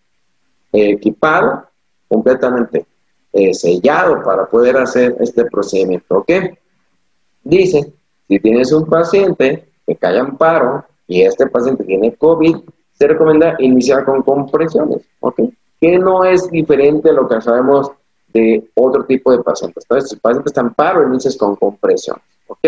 equipado, 0.73 1.65
completamente 2.09 2.87
eh, 3.33 3.55
sellado 3.55 4.23
para 4.23 4.47
poder 4.47 4.77
hacer 4.77 5.17
este 5.21 5.45
procedimiento. 5.45 6.19
¿Ok? 6.19 6.31
Dice, 7.43 7.93
si 8.29 8.41
tienes 8.41 8.73
un 8.73 8.87
paciente 8.87 9.69
que 9.87 9.97
cae 9.97 10.19
en 10.19 10.37
paro 10.37 10.85
y 11.07 11.23
este 11.23 11.47
paciente 11.47 11.85
tiene 11.85 12.15
COVID, 12.15 12.57
se 12.95 13.09
recomienda 13.09 13.57
iniciar 13.59 14.05
con 14.05 14.23
compresiones, 14.23 15.03
¿ok? 15.21 15.41
Que 15.81 15.99
no 15.99 16.25
es 16.25 16.51
diferente 16.51 17.11
a 17.11 17.13
lo 17.13 17.29
que 17.29 17.41
sabemos 17.41 17.91
de 18.33 18.69
otro 18.75 19.05
tipo 19.05 19.33
de 19.33 19.43
pacientes. 19.43 19.85
Entonces, 19.85 20.11
si 20.11 20.17
el 20.17 20.21
paciente 20.21 20.49
está 20.49 20.61
en 20.61 20.75
paro, 20.75 21.07
inicias 21.07 21.37
con 21.37 21.57
compresiones, 21.57 22.23
¿ok? 22.47 22.67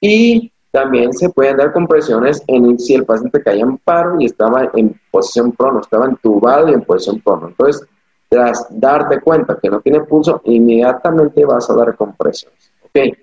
Y 0.00 0.52
también 0.70 1.12
se 1.12 1.28
pueden 1.28 1.58
dar 1.58 1.72
compresiones 1.72 2.42
en 2.46 2.78
si 2.78 2.94
el 2.94 3.04
paciente 3.04 3.42
caía 3.42 3.62
en 3.62 3.76
paro 3.78 4.16
y 4.18 4.26
estaba 4.26 4.70
en 4.74 4.98
posición 5.10 5.52
prono, 5.52 5.80
estaba 5.80 6.06
entubado 6.06 6.68
y 6.68 6.72
en 6.72 6.82
posición 6.82 7.20
prono. 7.20 7.48
Entonces, 7.48 7.86
tras 8.28 8.66
darte 8.70 9.20
cuenta 9.20 9.58
que 9.60 9.68
no 9.68 9.80
tiene 9.80 10.00
pulso, 10.00 10.40
inmediatamente 10.44 11.44
vas 11.44 11.68
a 11.68 11.74
dar 11.74 11.94
compresiones, 11.94 12.72
¿ok? 12.84 13.14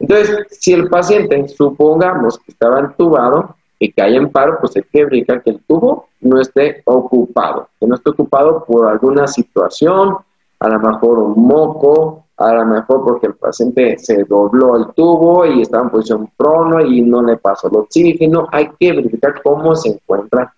Entonces, 0.00 0.46
si 0.50 0.72
el 0.72 0.88
paciente, 0.88 1.48
supongamos 1.48 2.38
que 2.38 2.52
estaba 2.52 2.80
entubado, 2.80 3.56
y 3.78 3.92
cae 3.92 4.16
en 4.16 4.30
paro, 4.30 4.58
pues 4.60 4.76
hay 4.76 4.82
que 4.82 5.04
verificar 5.04 5.42
que 5.42 5.50
el 5.50 5.60
tubo 5.60 6.08
no 6.20 6.40
esté 6.40 6.82
ocupado, 6.84 7.68
que 7.78 7.86
no 7.86 7.94
esté 7.94 8.10
ocupado 8.10 8.64
por 8.64 8.88
alguna 8.88 9.26
situación, 9.26 10.16
a 10.58 10.68
lo 10.68 10.80
mejor 10.80 11.18
un 11.18 11.46
moco, 11.46 12.24
a 12.36 12.54
lo 12.54 12.66
mejor 12.66 13.04
porque 13.04 13.28
el 13.28 13.34
paciente 13.34 13.98
se 13.98 14.24
dobló 14.24 14.76
el 14.76 14.86
tubo 14.94 15.46
y 15.46 15.62
estaba 15.62 15.84
en 15.84 15.90
posición 15.90 16.30
prono 16.36 16.80
y 16.80 17.02
no 17.02 17.22
le 17.22 17.36
pasó 17.36 17.68
el 17.68 17.76
oxígeno, 17.76 18.48
hay 18.50 18.70
que 18.78 18.92
verificar 18.92 19.40
cómo 19.42 19.74
se 19.76 19.90
encuentra 19.90 20.52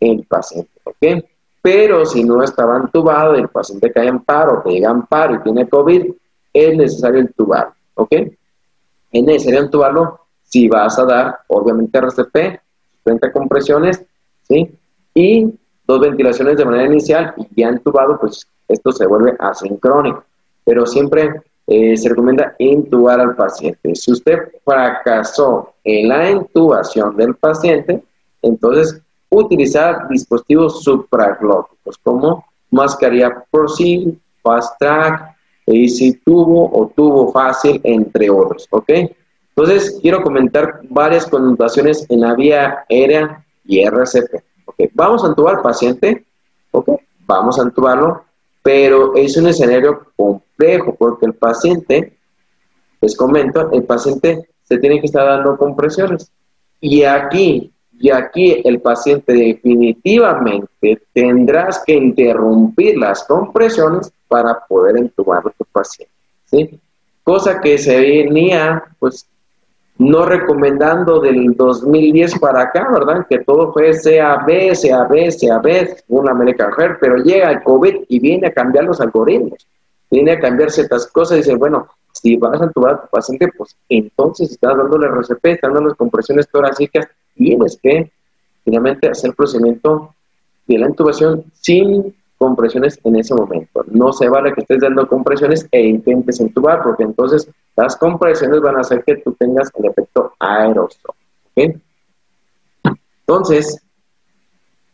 el 0.00 0.24
paciente, 0.24 0.70
¿ok? 0.84 1.24
Pero 1.62 2.04
si 2.04 2.22
no 2.22 2.42
estaba 2.42 2.76
entubado 2.76 3.36
y 3.36 3.40
el 3.40 3.48
paciente 3.48 3.92
cae 3.92 4.08
en 4.08 4.20
paro, 4.20 4.62
que 4.62 4.70
llega 4.70 4.90
en 4.90 5.02
paro 5.02 5.34
y 5.34 5.42
tiene 5.42 5.68
COVID, 5.68 6.12
es 6.52 6.76
necesario 6.76 7.20
entubarlo, 7.20 7.74
¿ok? 7.94 8.12
Es 9.12 9.22
necesario 9.22 9.60
entubarlo 9.60 10.25
si 10.46 10.68
vas 10.68 10.98
a 10.98 11.04
dar, 11.04 11.38
obviamente, 11.48 11.98
RCP, 11.98 12.60
30 13.04 13.32
compresiones, 13.32 14.02
¿sí? 14.48 14.70
Y 15.14 15.52
dos 15.86 16.00
ventilaciones 16.00 16.56
de 16.56 16.64
manera 16.64 16.86
inicial 16.86 17.34
y 17.36 17.60
ya 17.60 17.68
entubado, 17.68 18.18
pues 18.18 18.46
esto 18.68 18.92
se 18.92 19.06
vuelve 19.06 19.36
asincrónico. 19.38 20.24
Pero 20.64 20.86
siempre 20.86 21.42
eh, 21.66 21.96
se 21.96 22.08
recomienda 22.08 22.54
intubar 22.58 23.20
al 23.20 23.34
paciente. 23.36 23.94
Si 23.94 24.12
usted 24.12 24.52
fracasó 24.64 25.74
en 25.84 26.08
la 26.08 26.30
intubación 26.30 27.16
del 27.16 27.34
paciente, 27.34 28.02
entonces 28.42 29.00
utilizar 29.28 30.08
dispositivos 30.08 30.82
supraglóticos 30.82 31.98
como 31.98 32.44
mascarilla 32.70 33.44
ProSeal, 33.50 34.18
Fast 34.42 34.78
Track, 34.78 35.36
Easy 35.66 36.12
Tubo 36.24 36.70
o 36.72 36.88
Tubo 36.94 37.32
Fácil, 37.32 37.80
entre 37.82 38.30
otros, 38.30 38.68
¿ok? 38.70 38.90
Entonces, 39.56 39.98
quiero 40.02 40.22
comentar 40.22 40.80
varias 40.90 41.24
connotaciones 41.26 42.04
en 42.10 42.20
la 42.20 42.34
vía 42.34 42.84
aérea 42.90 43.42
y 43.64 43.80
RCP. 43.80 44.44
Okay. 44.66 44.90
Vamos 44.92 45.24
a 45.24 45.28
entubar 45.28 45.56
al 45.56 45.62
paciente, 45.62 46.26
okay. 46.72 46.96
vamos 47.26 47.58
a 47.58 47.62
entubarlo, 47.62 48.22
pero 48.62 49.16
es 49.16 49.34
un 49.38 49.46
escenario 49.46 50.08
complejo 50.14 50.94
porque 50.94 51.24
el 51.24 51.32
paciente, 51.32 52.18
les 53.00 53.16
comento, 53.16 53.70
el 53.72 53.84
paciente 53.84 54.46
se 54.62 54.76
tiene 54.76 55.00
que 55.00 55.06
estar 55.06 55.24
dando 55.26 55.56
compresiones. 55.56 56.30
Y 56.78 57.04
aquí, 57.04 57.72
y 57.98 58.10
aquí 58.10 58.60
el 58.62 58.82
paciente 58.82 59.32
definitivamente 59.32 61.00
tendrás 61.14 61.82
que 61.86 61.94
interrumpir 61.94 62.98
las 62.98 63.24
compresiones 63.24 64.12
para 64.28 64.66
poder 64.66 64.98
entubar 64.98 65.38
a 65.46 65.50
tu 65.50 65.64
paciente. 65.72 66.12
¿sí? 66.44 66.78
Cosa 67.24 67.58
que 67.58 67.78
se 67.78 67.98
venía, 67.98 68.84
pues, 68.98 69.26
no 69.98 70.26
recomendando 70.26 71.20
del 71.20 71.54
2010 71.54 72.38
para 72.38 72.62
acá, 72.62 72.88
¿verdad? 72.92 73.26
Que 73.28 73.38
todo 73.38 73.72
fue 73.72 73.92
CAB, 73.92 74.46
CAB, 74.46 75.30
CAB, 75.40 75.96
según 75.96 76.28
American 76.28 76.72
Heart, 76.72 76.98
pero 77.00 77.16
llega 77.16 77.50
el 77.50 77.62
COVID 77.62 78.04
y 78.08 78.20
viene 78.20 78.48
a 78.48 78.52
cambiar 78.52 78.84
los 78.84 79.00
algoritmos, 79.00 79.66
viene 80.10 80.32
a 80.32 80.40
cambiar 80.40 80.70
ciertas 80.70 81.06
cosas 81.06 81.38
y 81.38 81.40
dice, 81.40 81.54
bueno, 81.54 81.88
si 82.12 82.36
vas 82.36 82.60
a 82.60 82.64
entubar 82.64 82.94
a 82.94 83.02
tu 83.02 83.08
paciente, 83.08 83.48
pues 83.56 83.76
entonces 83.88 84.50
estás 84.50 84.76
dándole 84.76 85.06
RCP, 85.06 85.46
estás 85.46 85.72
dando 85.72 85.94
compresiones 85.94 86.48
torácicas, 86.48 87.06
tienes 87.34 87.78
que 87.82 88.10
finalmente 88.64 89.08
hacer 89.08 89.34
procedimiento 89.34 90.14
de 90.66 90.78
la 90.78 90.88
intubación 90.88 91.44
sin 91.52 92.14
compresiones 92.38 92.98
en 93.04 93.16
ese 93.16 93.34
momento. 93.34 93.84
No 93.88 94.12
se 94.12 94.28
vale 94.28 94.52
que 94.52 94.60
estés 94.60 94.80
dando 94.80 95.06
compresiones 95.08 95.66
e 95.70 95.82
intentes 95.86 96.40
entubar, 96.40 96.82
porque 96.82 97.04
entonces 97.04 97.48
las 97.76 97.96
compresiones 97.96 98.60
van 98.60 98.76
a 98.76 98.80
hacer 98.80 99.02
que 99.04 99.16
tú 99.16 99.32
tengas 99.32 99.70
el 99.78 99.86
efecto 99.86 100.32
aerosol. 100.38 101.14
Entonces, 103.26 103.82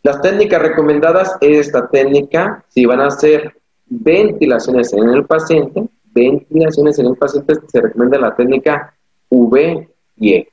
Las 0.05 0.21
técnicas 0.21 0.61
recomendadas 0.61 1.37
es 1.41 1.69
esta 1.69 1.87
técnica, 1.89 2.65
si 2.69 2.85
van 2.87 3.01
a 3.01 3.07
hacer 3.07 3.55
ventilaciones 3.87 4.93
en 4.93 5.09
el 5.09 5.25
paciente, 5.25 5.89
ventilaciones 6.13 6.99
en 6.99 7.07
el 7.07 7.17
paciente, 7.17 7.55
se 7.69 7.81
recomienda 7.81 8.19
la 8.19 8.35
técnica 8.35 8.97
V-IE. 9.31 10.49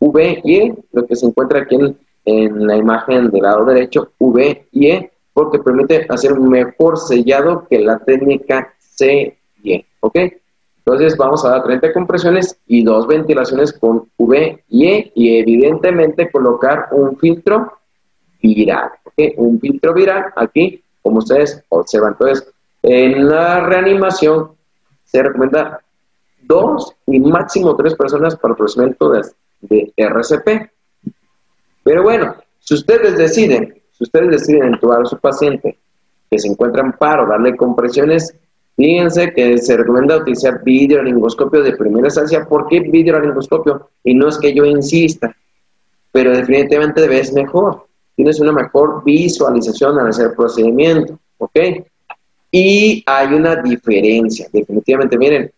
V-IE, 0.00 0.74
lo 0.92 1.06
que 1.06 1.14
se 1.14 1.26
encuentra 1.26 1.60
aquí 1.60 1.76
en, 1.76 1.96
en 2.24 2.66
la 2.66 2.76
imagen 2.76 3.30
del 3.30 3.42
lado 3.42 3.64
derecho, 3.66 4.10
V-IE, 4.18 5.12
porque 5.38 5.60
permite 5.60 6.04
hacer 6.08 6.32
un 6.32 6.48
mejor 6.48 6.98
sellado 6.98 7.64
que 7.70 7.78
la 7.78 8.00
técnica 8.00 8.74
C-IE, 8.80 9.86
¿ok? 10.00 10.18
Entonces 10.78 11.16
vamos 11.16 11.44
a 11.44 11.50
dar 11.50 11.62
30 11.62 11.92
compresiones 11.92 12.58
y 12.66 12.82
dos 12.82 13.06
ventilaciones 13.06 13.72
con 13.72 14.10
V-IE 14.16 15.12
y 15.14 15.38
evidentemente 15.38 16.28
colocar 16.28 16.88
un 16.90 17.16
filtro 17.18 17.72
viral, 18.42 18.90
¿ok? 19.04 19.14
Un 19.36 19.60
filtro 19.60 19.94
viral 19.94 20.24
aquí, 20.34 20.82
como 21.02 21.18
ustedes 21.18 21.62
observan. 21.68 22.14
Entonces, 22.14 22.52
en 22.82 23.28
la 23.28 23.60
reanimación 23.60 24.56
se 25.04 25.22
recomienda 25.22 25.80
dos 26.42 26.96
y 27.06 27.20
máximo 27.20 27.76
tres 27.76 27.94
personas 27.94 28.34
para 28.34 28.54
el 28.54 28.58
procedimiento 28.58 29.12
de 29.60 29.92
RCP. 29.96 30.68
Pero 31.84 32.02
bueno, 32.02 32.34
si 32.58 32.74
ustedes 32.74 33.16
deciden, 33.16 33.77
si 33.98 34.04
ustedes 34.04 34.30
deciden 34.30 34.74
entubar 34.74 35.02
a 35.02 35.06
su 35.06 35.18
paciente 35.18 35.76
que 36.30 36.38
se 36.38 36.46
encuentra 36.46 36.82
en 36.82 36.92
paro, 36.92 37.26
darle 37.26 37.56
compresiones, 37.56 38.32
fíjense 38.76 39.32
que 39.32 39.58
se 39.58 39.76
recomienda 39.76 40.18
utilizar 40.18 40.62
videolaringoscopio 40.62 41.62
de 41.62 41.76
primera 41.76 42.06
instancia. 42.06 42.46
¿Por 42.46 42.68
qué 42.68 42.80
videolaringoscopio? 42.80 43.90
Y 44.04 44.14
no 44.14 44.28
es 44.28 44.38
que 44.38 44.54
yo 44.54 44.64
insista, 44.64 45.34
pero 46.12 46.30
definitivamente 46.30 47.18
es 47.18 47.32
mejor. 47.32 47.86
Tienes 48.14 48.38
una 48.38 48.52
mejor 48.52 49.02
visualización 49.04 49.98
al 49.98 50.08
hacer 50.08 50.28
el 50.28 50.34
procedimiento, 50.34 51.18
¿ok? 51.38 51.58
Y 52.52 53.02
hay 53.04 53.34
una 53.34 53.56
diferencia, 53.56 54.46
definitivamente. 54.52 55.18
Miren, 55.18 55.50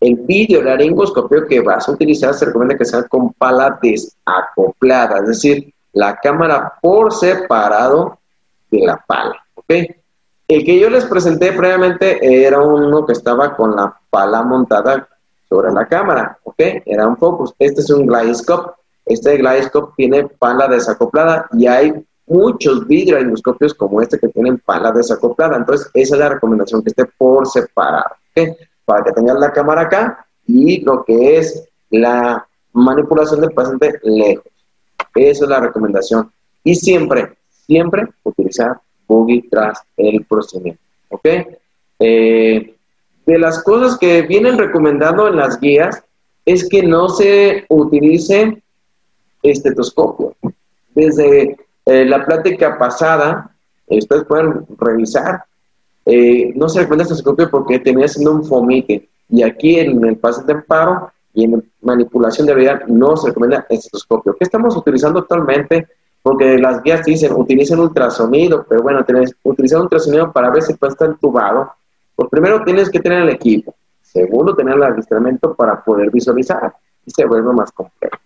el 0.00 0.16
videolaringoscopio 0.16 1.46
que 1.46 1.60
vas 1.60 1.88
a 1.88 1.92
utilizar 1.92 2.32
se 2.34 2.46
recomienda 2.46 2.76
que 2.76 2.84
sea 2.84 3.02
con 3.04 3.32
pala 3.34 3.78
desacoplada, 3.82 5.18
es 5.18 5.28
decir, 5.28 5.72
la 5.92 6.16
cámara 6.16 6.74
por 6.80 7.12
separado 7.12 8.18
de 8.70 8.80
la 8.86 8.96
pala, 9.06 9.36
¿ok? 9.54 9.72
El 10.48 10.64
que 10.64 10.78
yo 10.78 10.90
les 10.90 11.04
presenté 11.06 11.52
previamente 11.52 12.44
era 12.44 12.60
uno 12.60 13.06
que 13.06 13.12
estaba 13.12 13.56
con 13.56 13.74
la 13.74 13.98
pala 14.10 14.42
montada 14.42 15.08
sobre 15.48 15.72
la 15.72 15.86
cámara, 15.86 16.38
¿ok? 16.44 16.60
Era 16.84 17.06
un 17.06 17.16
focus. 17.16 17.54
Este 17.58 17.80
es 17.80 17.90
un 17.90 18.06
Glidescope. 18.06 18.72
Este 19.06 19.36
Glidescope 19.36 19.94
tiene 19.96 20.28
pala 20.28 20.68
desacoplada 20.68 21.46
y 21.52 21.66
hay 21.66 21.94
muchos 22.26 22.86
videoendoscopios 22.86 23.74
como 23.74 24.00
este 24.00 24.18
que 24.18 24.28
tienen 24.28 24.58
pala 24.58 24.92
desacoplada. 24.92 25.56
Entonces, 25.56 25.90
esa 25.94 26.14
es 26.14 26.20
la 26.20 26.28
recomendación, 26.30 26.82
que 26.82 26.90
esté 26.90 27.04
por 27.16 27.46
separado, 27.46 28.14
¿ok? 28.36 28.56
Para 28.84 29.04
que 29.04 29.12
tengan 29.12 29.40
la 29.40 29.52
cámara 29.52 29.82
acá 29.82 30.26
y 30.46 30.80
lo 30.82 31.04
que 31.04 31.38
es 31.38 31.68
la 31.90 32.46
manipulación 32.72 33.40
del 33.40 33.52
paciente 33.52 34.00
lejos. 34.02 34.51
Esa 35.14 35.44
es 35.44 35.50
la 35.50 35.60
recomendación. 35.60 36.30
Y 36.64 36.74
siempre, 36.74 37.32
siempre 37.66 38.06
utilizar 38.22 38.80
boogie 39.06 39.44
tras 39.50 39.80
el 39.96 40.24
procedimiento. 40.24 40.82
¿Ok? 41.10 41.28
Eh, 41.98 42.74
de 43.26 43.38
las 43.38 43.62
cosas 43.62 43.98
que 43.98 44.22
vienen 44.22 44.58
recomendando 44.58 45.28
en 45.28 45.36
las 45.36 45.60
guías 45.60 46.02
es 46.44 46.68
que 46.68 46.82
no 46.82 47.08
se 47.08 47.64
utilice 47.68 48.62
estetoscopio. 49.42 50.34
Desde 50.94 51.56
eh, 51.86 52.04
la 52.04 52.24
plática 52.24 52.78
pasada, 52.78 53.54
ustedes 53.86 54.24
pueden 54.24 54.66
revisar, 54.78 55.44
eh, 56.04 56.52
no 56.56 56.68
se 56.68 56.80
recomienda 56.80 57.04
estetoscopio 57.04 57.50
porque 57.50 57.78
tenía 57.78 58.08
siendo 58.08 58.32
un 58.32 58.44
fomite. 58.44 59.08
Y 59.28 59.42
aquí 59.42 59.78
en 59.78 60.04
el 60.04 60.16
paciente 60.16 60.52
en 60.52 60.62
paro 60.62 61.12
y 61.32 61.44
en 61.44 61.71
manipulación 61.82 62.46
de 62.46 62.54
realidad 62.54 62.86
no 62.86 63.16
se 63.16 63.28
recomienda 63.28 63.66
estetoscopio. 63.68 64.34
¿Qué 64.34 64.44
estamos 64.44 64.76
utilizando 64.76 65.20
actualmente? 65.20 65.88
Porque 66.22 66.56
las 66.58 66.82
guías 66.82 67.04
dicen, 67.04 67.32
utilicen 67.32 67.80
ultrasonido, 67.80 68.64
pero 68.68 68.82
bueno, 68.82 69.04
tienes, 69.04 69.34
utilizar 69.42 69.80
ultrasonido 69.80 70.32
para 70.32 70.50
ver 70.50 70.62
si 70.62 70.72
está 70.72 71.04
entubado. 71.04 71.72
Pues 72.14 72.28
primero 72.30 72.62
tienes 72.64 72.88
que 72.90 73.00
tener 73.00 73.22
el 73.22 73.30
equipo. 73.30 73.74
Segundo, 74.00 74.54
tener 74.54 74.76
el 74.76 74.82
adiestramiento 74.82 75.54
para 75.54 75.82
poder 75.82 76.10
visualizar. 76.10 76.72
Y 77.04 77.10
se 77.10 77.24
vuelve 77.24 77.52
más 77.52 77.72
complejo. 77.72 78.16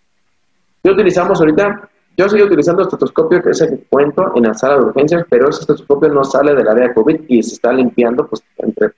¿Qué 0.83 0.91
utilizamos 0.91 1.41
ahorita? 1.41 1.89
Yo 2.17 2.27
estoy 2.27 2.43
utilizando 2.43 2.83
estetoscopio, 2.83 3.43
que 3.43 3.51
es 3.51 3.61
el 3.63 3.71
que 3.71 3.85
cuento 3.89 4.33
en 4.35 4.45
la 4.45 4.55
sala 4.55 4.77
de 4.77 4.85
urgencias, 4.85 5.25
pero 5.29 5.49
ese 5.49 5.61
estetoscopio 5.61 6.09
no 6.11 6.25
sale 6.25 6.55
del 6.55 6.69
área 6.69 6.89
de 6.89 6.95
COVID 6.95 7.23
y 7.29 7.43
se 7.43 7.55
está 7.55 7.73
limpiando 7.73 8.27
pues, 8.27 8.43
entre, 8.59 8.91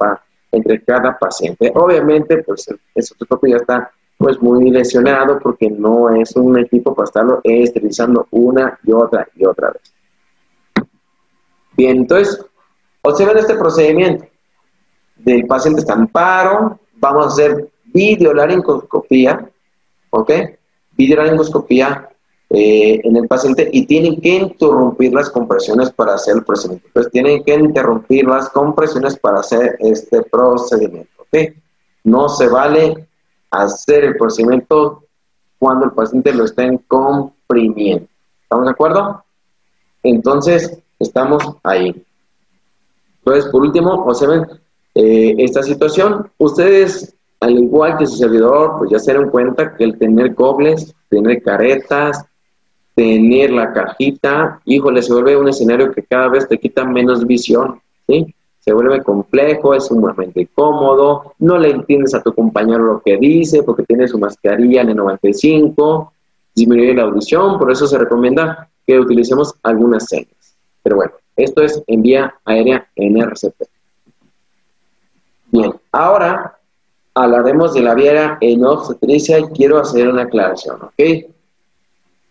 entre 0.52 0.82
cada 0.82 1.18
paciente. 1.18 1.72
Obviamente, 1.74 2.42
pues 2.42 2.68
el 2.68 2.80
estetoscopio 2.94 3.50
ya 3.50 3.56
está 3.56 3.90
pues 4.18 4.42
muy 4.42 4.70
lesionado 4.70 5.38
porque 5.38 5.70
no 5.70 6.10
es 6.14 6.34
un 6.34 6.58
equipo 6.58 6.92
para 6.94 7.06
estarlo 7.06 7.40
esterilizando 7.44 8.26
una 8.32 8.78
y 8.82 8.92
otra 8.92 9.28
y 9.36 9.46
otra 9.46 9.70
vez. 9.70 9.94
Bien, 11.76 11.98
entonces, 11.98 12.44
observen 13.02 13.38
este 13.38 13.54
procedimiento. 13.54 14.26
Del 15.16 15.46
paciente 15.46 15.80
está 15.80 15.94
en 15.94 16.08
paro, 16.08 16.80
vamos 16.96 17.26
a 17.26 17.28
hacer 17.28 17.70
videolaringoscopía, 17.84 19.48
¿ok? 20.10 20.32
Videolaringoscopía 20.96 22.08
eh, 22.50 23.00
en 23.04 23.16
el 23.16 23.28
paciente 23.28 23.68
y 23.72 23.86
tienen 23.86 24.20
que 24.20 24.30
interrumpir 24.30 25.12
las 25.12 25.30
compresiones 25.30 25.92
para 25.92 26.14
hacer 26.14 26.36
el 26.36 26.44
procedimiento. 26.44 26.88
Entonces, 26.88 27.12
tienen 27.12 27.44
que 27.44 27.54
interrumpir 27.54 28.26
las 28.26 28.48
compresiones 28.48 29.16
para 29.16 29.40
hacer 29.40 29.76
este 29.78 30.22
procedimiento, 30.22 31.22
¿ok? 31.22 31.54
No 32.02 32.28
se 32.28 32.48
vale 32.48 33.07
hacer 33.50 34.04
el 34.04 34.16
procedimiento 34.16 35.04
cuando 35.58 35.86
el 35.86 35.92
paciente 35.92 36.32
lo 36.32 36.44
estén 36.44 36.78
comprimiendo. 36.78 38.06
¿Estamos 38.42 38.66
de 38.66 38.70
acuerdo? 38.70 39.24
Entonces, 40.02 40.78
estamos 40.98 41.42
ahí. 41.62 42.04
Entonces, 43.18 43.50
por 43.50 43.62
último, 43.62 43.92
observen 44.04 44.46
eh, 44.94 45.34
esta 45.38 45.62
situación. 45.62 46.30
Ustedes, 46.38 47.14
al 47.40 47.58
igual 47.58 47.98
que 47.98 48.06
su 48.06 48.16
servidor, 48.16 48.76
pues 48.78 48.90
ya 48.90 48.98
se 48.98 49.12
dieron 49.12 49.30
cuenta 49.30 49.76
que 49.76 49.84
el 49.84 49.98
tener 49.98 50.34
gobles, 50.34 50.94
tener 51.08 51.42
caretas, 51.42 52.24
tener 52.94 53.50
la 53.50 53.72
cajita, 53.72 54.60
híjole, 54.64 55.02
se 55.02 55.12
vuelve 55.12 55.36
un 55.36 55.48
escenario 55.48 55.92
que 55.92 56.02
cada 56.02 56.28
vez 56.28 56.48
te 56.48 56.58
quita 56.58 56.84
menos 56.84 57.24
visión, 57.26 57.80
¿sí? 58.08 58.34
Se 58.68 58.74
vuelve 58.74 59.02
complejo, 59.02 59.72
es 59.72 59.86
sumamente 59.86 60.42
incómodo, 60.42 61.32
no 61.38 61.56
le 61.56 61.70
entiendes 61.70 62.14
a 62.14 62.22
tu 62.22 62.34
compañero 62.34 62.84
lo 62.84 63.00
que 63.00 63.16
dice 63.16 63.62
porque 63.62 63.82
tiene 63.84 64.06
su 64.06 64.18
mascarilla 64.18 64.82
en 64.82 64.90
el 64.90 64.96
95, 64.96 66.12
disminuye 66.54 66.92
la 66.92 67.04
audición, 67.04 67.58
por 67.58 67.72
eso 67.72 67.86
se 67.86 67.96
recomienda 67.96 68.68
que 68.86 69.00
utilicemos 69.00 69.54
algunas 69.62 70.04
señas. 70.04 70.54
Pero 70.82 70.96
bueno, 70.96 71.12
esto 71.34 71.62
es 71.62 71.82
en 71.86 72.02
vía 72.02 72.34
aérea 72.44 72.86
en 72.96 73.16
RCP. 73.16 73.54
Bien, 75.50 75.72
ahora 75.90 76.58
hablaremos 77.14 77.72
de 77.72 77.80
la 77.80 77.94
vía 77.94 78.36
en 78.42 78.66
obstetricia 78.66 79.38
y 79.38 79.44
quiero 79.46 79.78
hacer 79.78 80.08
una 80.08 80.24
aclaración, 80.24 80.82
¿ok? 80.82 80.92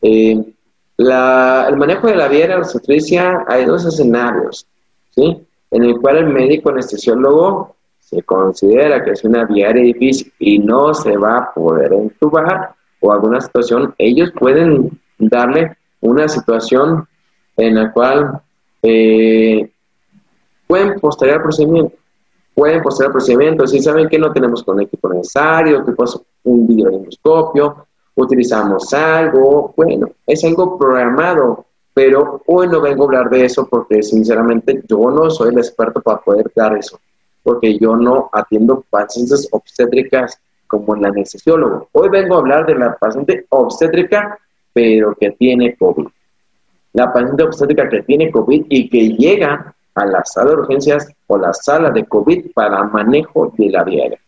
Eh, 0.03 0.53
el 0.99 1.77
manejo 1.77 2.05
de 2.05 2.15
la 2.15 2.27
vía 2.27 2.45
en 2.45 2.51
obstetricia 2.51 3.43
hay 3.47 3.65
dos 3.65 3.85
escenarios, 3.85 4.67
¿sí? 5.15 5.46
En 5.71 5.83
el 5.83 5.99
cual 5.99 6.17
el 6.17 6.27
médico 6.27 6.69
anestesiólogo 6.69 7.75
se 7.99 8.23
considera 8.23 9.03
que 9.03 9.11
es 9.11 9.23
una 9.25 9.45
vía 9.45 9.71
difícil 9.73 10.31
y 10.39 10.59
no 10.59 10.93
se 10.93 11.17
va 11.17 11.37
a 11.37 11.53
poder 11.53 11.91
entubar 11.93 12.73
o 13.01 13.11
alguna 13.11 13.41
situación, 13.41 13.93
ellos 13.97 14.31
pueden 14.39 14.99
darle 15.17 15.77
una 16.01 16.27
situación 16.27 17.07
en 17.57 17.75
la 17.75 17.91
cual 17.91 18.41
eh, 18.81 19.69
pueden 20.67 20.99
postergar 20.99 21.37
el 21.37 21.43
procedimiento. 21.43 21.95
Pueden 22.53 22.81
postergar 22.81 23.09
el 23.09 23.13
procedimiento. 23.13 23.67
Si 23.67 23.79
saben 23.81 24.07
que 24.07 24.17
no 24.17 24.31
tenemos 24.31 24.63
con 24.63 24.81
equipo 24.81 25.09
necesario, 25.09 25.85
que 25.85 25.91
pues 25.91 26.19
un 26.43 26.67
videoendoscopio, 26.67 27.87
utilizamos 28.15 28.93
algo, 28.93 29.73
bueno, 29.75 30.09
es 30.25 30.43
algo 30.43 30.77
programado 30.77 31.66
pero 31.97 32.43
hoy 32.45 32.67
no 32.67 32.79
vengo 32.79 33.05
a 33.05 33.07
hablar 33.07 33.29
de 33.31 33.45
eso 33.45 33.67
porque 33.67 34.03
sinceramente 34.03 34.83
yo 34.87 35.09
no 35.09 35.31
soy 35.31 35.49
el 35.49 35.57
experto 35.57 35.99
para 35.99 36.19
poder 36.19 36.51
dar 36.55 36.77
eso, 36.77 36.99
porque 37.41 37.75
yo 37.79 37.95
no 37.95 38.29
atiendo 38.33 38.85
pacientes 38.87 39.47
obstétricas 39.49 40.39
como 40.67 40.93
el 40.93 41.03
anestesiólogo. 41.03 41.89
Hoy 41.93 42.09
vengo 42.09 42.35
a 42.35 42.37
hablar 42.37 42.67
de 42.67 42.75
la 42.75 42.95
paciente 42.95 43.47
obstétrica, 43.49 44.37
pero 44.73 45.15
que 45.15 45.31
tiene 45.31 45.75
COVID. 45.75 46.05
La 46.93 47.11
paciente 47.11 47.41
obstétrica 47.41 47.89
que 47.89 48.03
tiene 48.03 48.29
COVID 48.29 48.65
y 48.69 48.89
que 48.89 49.09
llega 49.15 49.73
a 49.95 50.05
la 50.05 50.23
sala 50.23 50.51
de 50.51 50.57
urgencias 50.57 51.11
o 51.25 51.39
la 51.39 51.51
sala 51.51 51.89
de 51.89 52.05
COVID 52.05 52.51
para 52.53 52.83
manejo 52.83 53.51
de 53.57 53.71
la 53.71 53.83
vía 53.83 54.19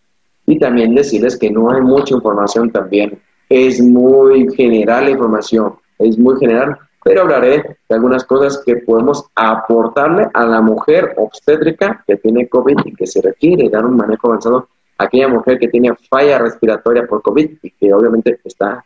Y 0.48 0.58
también 0.58 0.96
decirles 0.96 1.38
que 1.38 1.52
no 1.52 1.70
hay 1.70 1.82
mucha 1.82 2.16
información 2.16 2.72
también. 2.72 3.22
Es 3.48 3.80
muy 3.80 4.52
general 4.56 5.06
la 5.06 5.12
información, 5.12 5.76
es 6.00 6.18
muy 6.18 6.36
general 6.40 6.76
pero 7.10 7.22
hablaré 7.22 7.80
de 7.90 7.96
algunas 7.96 8.24
cosas 8.24 8.62
que 8.64 8.76
podemos 8.76 9.26
aportarle 9.34 10.28
a 10.32 10.46
la 10.46 10.62
mujer 10.62 11.16
obstétrica 11.18 12.04
que 12.06 12.18
tiene 12.18 12.48
COVID 12.48 12.78
y 12.86 12.94
que 12.94 13.08
se 13.08 13.20
requiere 13.20 13.68
dar 13.68 13.84
un 13.84 13.98
manejo 13.98 14.28
avanzado 14.28 14.68
a 14.96 15.06
aquella 15.06 15.28
mujer 15.28 15.58
que 15.58 15.70
tiene 15.70 15.92
falla 16.08 16.38
respiratoria 16.38 17.08
por 17.08 17.24
COVID 17.24 17.50
y 17.64 17.72
que 17.72 17.92
obviamente 17.92 18.40
está 18.44 18.86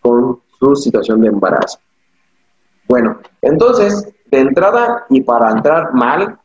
con 0.00 0.42
su 0.60 0.76
situación 0.76 1.22
de 1.22 1.26
embarazo. 1.26 1.80
Bueno, 2.86 3.18
entonces, 3.42 4.08
de 4.30 4.38
entrada 4.38 5.04
y 5.10 5.20
para 5.22 5.50
entrar 5.50 5.92
mal, 5.92 6.38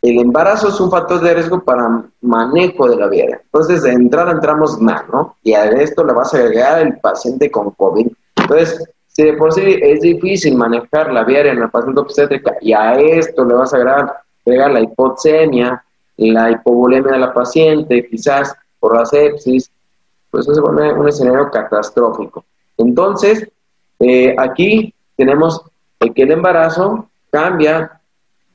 el 0.00 0.20
embarazo 0.20 0.68
es 0.68 0.80
un 0.80 0.90
factor 0.90 1.20
de 1.20 1.34
riesgo 1.34 1.62
para 1.62 2.02
manejo 2.22 2.88
de 2.88 2.96
la 2.96 3.08
viaria. 3.08 3.42
Entonces, 3.44 3.82
de 3.82 3.92
entrada 3.92 4.32
entramos 4.32 4.80
mal, 4.80 5.04
¿no? 5.12 5.36
Y 5.42 5.52
a 5.52 5.66
esto 5.66 6.02
le 6.02 6.14
vas 6.14 6.32
a 6.32 6.38
agregar 6.38 6.80
el 6.80 6.98
paciente 6.98 7.50
con 7.50 7.72
COVID. 7.72 8.06
Entonces, 8.36 8.88
si 9.14 9.22
de 9.22 9.34
por 9.34 9.52
sí 9.52 9.78
es 9.80 10.00
difícil 10.00 10.56
manejar 10.56 11.12
la 11.12 11.22
viaria 11.22 11.52
en 11.52 11.62
el 11.62 11.70
paciente 11.70 12.00
obstétrica 12.00 12.56
y 12.60 12.72
a 12.72 12.94
esto 12.94 13.44
le 13.44 13.54
vas 13.54 13.72
a 13.72 13.76
agregar, 13.76 14.72
la 14.72 14.80
hipoxemia, 14.80 15.84
la 16.16 16.50
hipovolemia 16.50 17.12
de 17.12 17.18
la 17.18 17.32
paciente, 17.32 18.06
quizás 18.08 18.54
por 18.80 18.96
la 18.96 19.06
sepsis, 19.06 19.70
pues 20.30 20.44
eso 20.44 20.56
se 20.56 20.60
pone 20.60 20.92
un 20.92 21.08
escenario 21.08 21.48
catastrófico. 21.48 22.44
Entonces, 22.76 23.48
eh, 24.00 24.34
aquí 24.36 24.92
tenemos 25.16 25.62
que 26.12 26.22
el 26.22 26.32
embarazo 26.32 27.08
cambia 27.30 28.00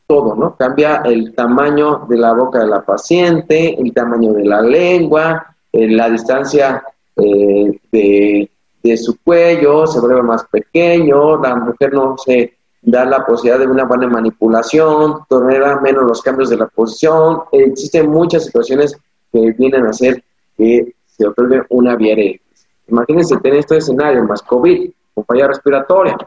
todo, 0.07 0.35
¿no? 0.35 0.55
Cambia 0.57 1.03
el 1.05 1.33
tamaño 1.35 2.05
de 2.09 2.17
la 2.17 2.33
boca 2.33 2.59
de 2.59 2.67
la 2.67 2.81
paciente, 2.81 3.79
el 3.79 3.93
tamaño 3.93 4.33
de 4.33 4.43
la 4.43 4.61
lengua, 4.61 5.55
eh, 5.71 5.87
la 5.87 6.09
distancia 6.09 6.83
eh, 7.15 7.79
de, 7.91 8.51
su 8.97 9.17
cuello 9.23 9.85
se 9.87 9.99
vuelve 9.99 10.21
más 10.23 10.45
pequeño, 10.45 11.41
la 11.41 11.55
mujer 11.55 11.93
no 11.93 12.17
se 12.17 12.57
da 12.81 13.05
la 13.05 13.25
posibilidad 13.25 13.59
de 13.59 13.67
una 13.67 13.85
buena 13.85 14.07
manipulación, 14.07 15.19
tolera 15.27 15.79
menos 15.81 16.03
los 16.03 16.21
cambios 16.21 16.49
de 16.49 16.57
la 16.57 16.67
posición, 16.67 17.41
existen 17.51 18.09
muchas 18.09 18.45
situaciones 18.45 18.97
que 19.31 19.51
vienen 19.51 19.85
a 19.85 19.89
hacer 19.89 20.23
que 20.57 20.93
se 21.05 21.27
otorgue 21.27 21.63
una 21.69 21.95
viaria 21.95 22.39
Imagínense 22.87 23.37
tener 23.37 23.59
este 23.59 23.77
escenario 23.77 24.23
más 24.23 24.41
COVID, 24.41 24.89
con 25.13 25.25
falla 25.25 25.47
respiratoria, 25.47 26.17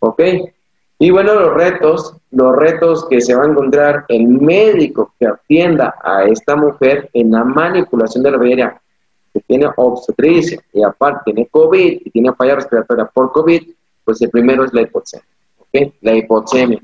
¿ok? 0.00 0.20
Y 0.98 1.10
bueno, 1.10 1.34
los 1.34 1.54
retos, 1.54 2.14
los 2.30 2.54
retos 2.56 3.06
que 3.08 3.22
se 3.22 3.34
va 3.34 3.44
a 3.44 3.46
encontrar 3.46 4.04
el 4.08 4.28
médico 4.28 5.14
que 5.18 5.26
atienda 5.26 5.94
a 6.02 6.24
esta 6.24 6.56
mujer 6.56 7.08
en 7.14 7.30
la 7.30 7.42
manipulación 7.42 8.22
de 8.22 8.30
la 8.30 8.36
viaria, 8.36 8.80
que 9.32 9.40
tiene 9.40 9.68
obstetricia 9.76 10.60
y 10.72 10.82
aparte 10.82 11.32
tiene 11.32 11.46
COVID 11.46 12.00
y 12.04 12.10
tiene 12.10 12.32
falla 12.34 12.56
respiratoria 12.56 13.06
por 13.06 13.32
COVID, 13.32 13.62
pues 14.04 14.20
el 14.22 14.30
primero 14.30 14.64
es 14.64 14.72
la 14.72 14.82
hipoxemia. 14.82 15.26
¿ok? 15.58 15.92
La 16.00 16.14
hipoxemia. 16.14 16.80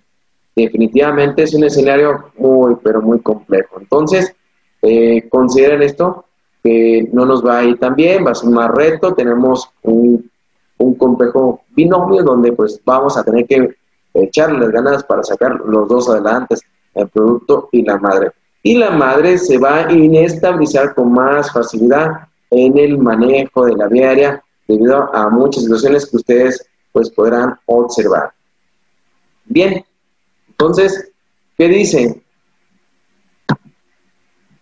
Definitivamente 0.55 1.43
es 1.43 1.55
un 1.55 1.65
escenario 1.65 2.31
muy, 2.39 2.77
pero 2.83 3.03
muy 3.03 3.21
complejo. 3.21 3.79
Entonces, 3.81 4.35
eh, 4.83 5.29
consideren 5.29 5.83
esto, 5.83 6.25
que 6.63 7.09
no 7.13 7.25
nos 7.25 7.45
va 7.45 7.59
a 7.59 7.65
ir 7.65 7.79
tan 7.79 7.95
bien, 7.95 8.25
va 8.27 8.31
a 8.31 8.35
ser 8.35 8.51
más 8.51 8.71
reto, 8.71 9.15
tenemos 9.15 9.69
un, 9.83 10.31
un 10.79 10.95
complejo 10.95 11.63
binomio 11.71 12.23
donde 12.23 12.53
pues 12.53 12.81
vamos 12.85 13.17
a 13.17 13.25
tener 13.25 13.47
que 13.47 13.77
echarle 14.15 14.59
las 14.59 14.71
ganas 14.71 15.05
para 15.05 15.23
sacar 15.23 15.61
los 15.61 15.89
dos 15.89 16.09
adelante, 16.09 16.57
el 16.95 17.09
producto 17.09 17.69
y 17.73 17.83
la 17.83 17.99
madre. 17.99 18.33
Y 18.63 18.79
la 18.79 18.91
madre 18.91 19.39
se 19.39 19.59
va 19.59 19.87
a 19.87 19.93
inestabilizar 19.93 20.95
con 20.95 21.13
más 21.13 21.53
facilidad 21.53 22.29
en 22.57 22.79
el 22.79 22.99
manejo 22.99 23.67
de 23.67 23.77
la 23.77 23.87
viaria 23.87 24.43
debido 24.67 25.15
a 25.15 25.29
muchas 25.29 25.63
situaciones 25.63 26.07
que 26.07 26.17
ustedes 26.17 26.67
pues 26.93 27.11
podrán 27.11 27.59
observar. 27.67 28.33
Bien, 29.45 29.85
entonces, 30.49 31.13
¿qué 31.59 31.69
dicen? 31.69 32.23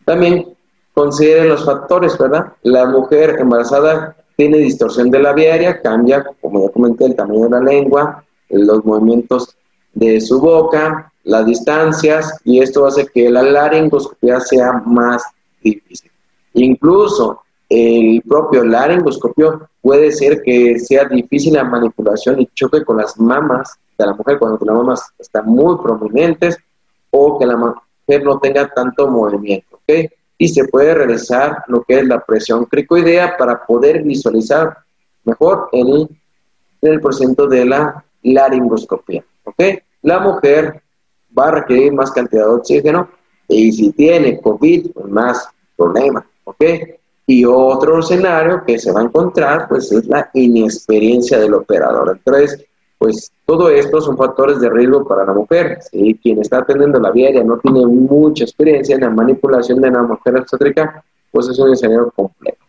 También 0.05 0.55
consideren 0.93 1.49
los 1.49 1.65
factores, 1.65 2.19
¿verdad? 2.19 2.53
La 2.63 2.87
mujer 2.87 3.37
embarazada 3.39 4.17
tiene 4.37 4.59
distorsión 4.59 5.11
de 5.11 5.21
la 5.21 5.33
viaria, 5.33 5.81
cambia, 5.81 6.25
como 6.41 6.67
ya 6.67 6.73
comenté, 6.73 7.07
el 7.07 7.17
tamaño 7.17 7.45
de 7.45 7.51
la 7.51 7.61
lengua, 7.61 8.25
los 8.51 8.85
movimientos 8.85 9.57
de 9.95 10.21
su 10.21 10.41
boca, 10.41 11.13
las 11.23 11.47
distancias, 11.47 12.37
y 12.45 12.61
esto 12.61 12.85
hace 12.85 13.07
que 13.07 13.31
la 13.31 13.43
laringoscopia 13.43 14.41
sea 14.41 14.73
más 14.85 15.23
difícil. 15.63 16.11
Incluso 16.55 17.44
el 17.69 18.23
propio 18.23 18.65
laringoscopio 18.65 19.69
puede 19.81 20.13
ser 20.13 20.43
que 20.43 20.79
sea 20.79 21.05
difícil 21.07 21.55
la 21.55 21.65
manipulación 21.65 22.41
y 22.41 22.47
choque 22.55 22.85
con 22.85 22.99
las 22.99 23.19
mamas 23.19 23.75
de 23.99 24.07
la 24.07 24.15
mujer 24.15 24.39
cuando 24.39 24.59
las 24.65 24.77
mamas 24.77 25.13
están 25.19 25.47
muy 25.47 25.77
prominentes 25.79 26.59
o 27.11 27.39
que 27.39 27.47
la 27.47 27.57
mujer 27.57 28.25
no 28.25 28.39
tenga 28.39 28.69
tanto 28.73 29.09
movimiento. 29.09 29.77
¿okay? 29.83 30.09
Y 30.39 30.49
se 30.49 30.67
puede 30.69 30.95
realizar 30.95 31.65
lo 31.69 31.83
que 31.83 32.01
es 32.01 32.07
la 32.07 32.21
presión 32.21 32.65
cricoidea 32.67 33.37
para 33.37 33.65
poder 33.65 34.03
visualizar 34.03 34.79
mejor 35.25 35.69
el, 35.73 36.09
el 36.83 37.01
porcentaje 37.01 37.49
de 37.49 37.65
la 37.65 38.05
laringoscopia. 38.23 39.25
¿Ok? 39.45 39.63
La 40.03 40.21
mujer 40.21 40.83
va 41.37 41.49
a 41.49 41.53
requerir 41.53 41.93
más 41.93 42.11
cantidad 42.11 42.45
de 42.45 42.53
oxígeno 42.53 43.09
y 43.49 43.73
si 43.73 43.93
tiene 43.93 44.41
COVID, 44.41 44.93
pues 44.93 45.07
más 45.07 45.49
problema. 45.77 46.27
¿Ok? 46.45 46.65
Y 47.27 47.45
otro 47.45 48.01
escenario 48.01 48.63
que 48.67 48.79
se 48.79 48.93
va 48.93 49.01
a 49.01 49.05
encontrar, 49.05 49.69
pues 49.69 49.91
es 49.93 50.07
la 50.07 50.31
inexperiencia 50.35 51.39
del 51.39 51.55
operador. 51.55 52.19
Entonces, 52.19 52.67
pues 52.99 53.33
todo 53.47 53.71
esto 53.71 54.01
son 54.01 54.17
factores 54.17 54.61
de 54.61 54.71
riesgo 54.71 55.07
para 55.07 55.25
la 55.25 55.33
mujer. 55.33 55.79
Si 55.83 56.15
quien 56.23 56.41
está 56.41 56.59
atendiendo 56.59 57.01
la 57.01 57.11
viaria 57.11 57.43
no 57.43 57.59
tiene 57.59 57.87
mucha 57.87 58.45
experiencia 58.45 58.95
en 58.95 59.03
la 59.03 59.11
manipulación 59.11 59.81
de 59.81 59.91
la 59.91 60.03
mujer 60.03 60.37
obstétrica, 60.37 61.05
pues 61.31 61.49
es 61.49 61.59
un 61.59 61.73
escenario 61.73 62.11
complejo. 62.15 62.65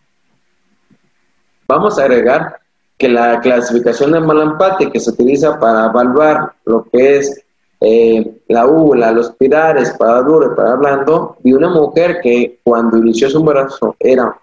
Vamos 1.68 1.98
a 1.98 2.04
agregar 2.04 2.60
que 2.98 3.10
la 3.10 3.40
clasificación 3.42 4.12
de 4.12 4.20
Malampate 4.20 4.92
que 4.92 5.00
se 5.00 5.10
utiliza 5.10 5.60
para 5.60 5.88
evaluar 5.88 6.54
lo 6.66 6.84
que 6.84 7.18
es 7.18 7.45
eh, 7.82 8.42
la 8.48 8.66
úvula, 8.66 9.12
los 9.12 9.32
pilares 9.34 9.92
para 9.98 10.22
duro 10.22 10.56
para 10.56 10.76
blando, 10.76 11.38
y 11.44 11.54
una 11.54 11.70
mujer 11.70 12.20
que 12.22 12.60
cuando 12.64 12.98
inició 12.98 13.30
su 13.30 13.40
embarazo 13.40 13.96
era 14.00 14.40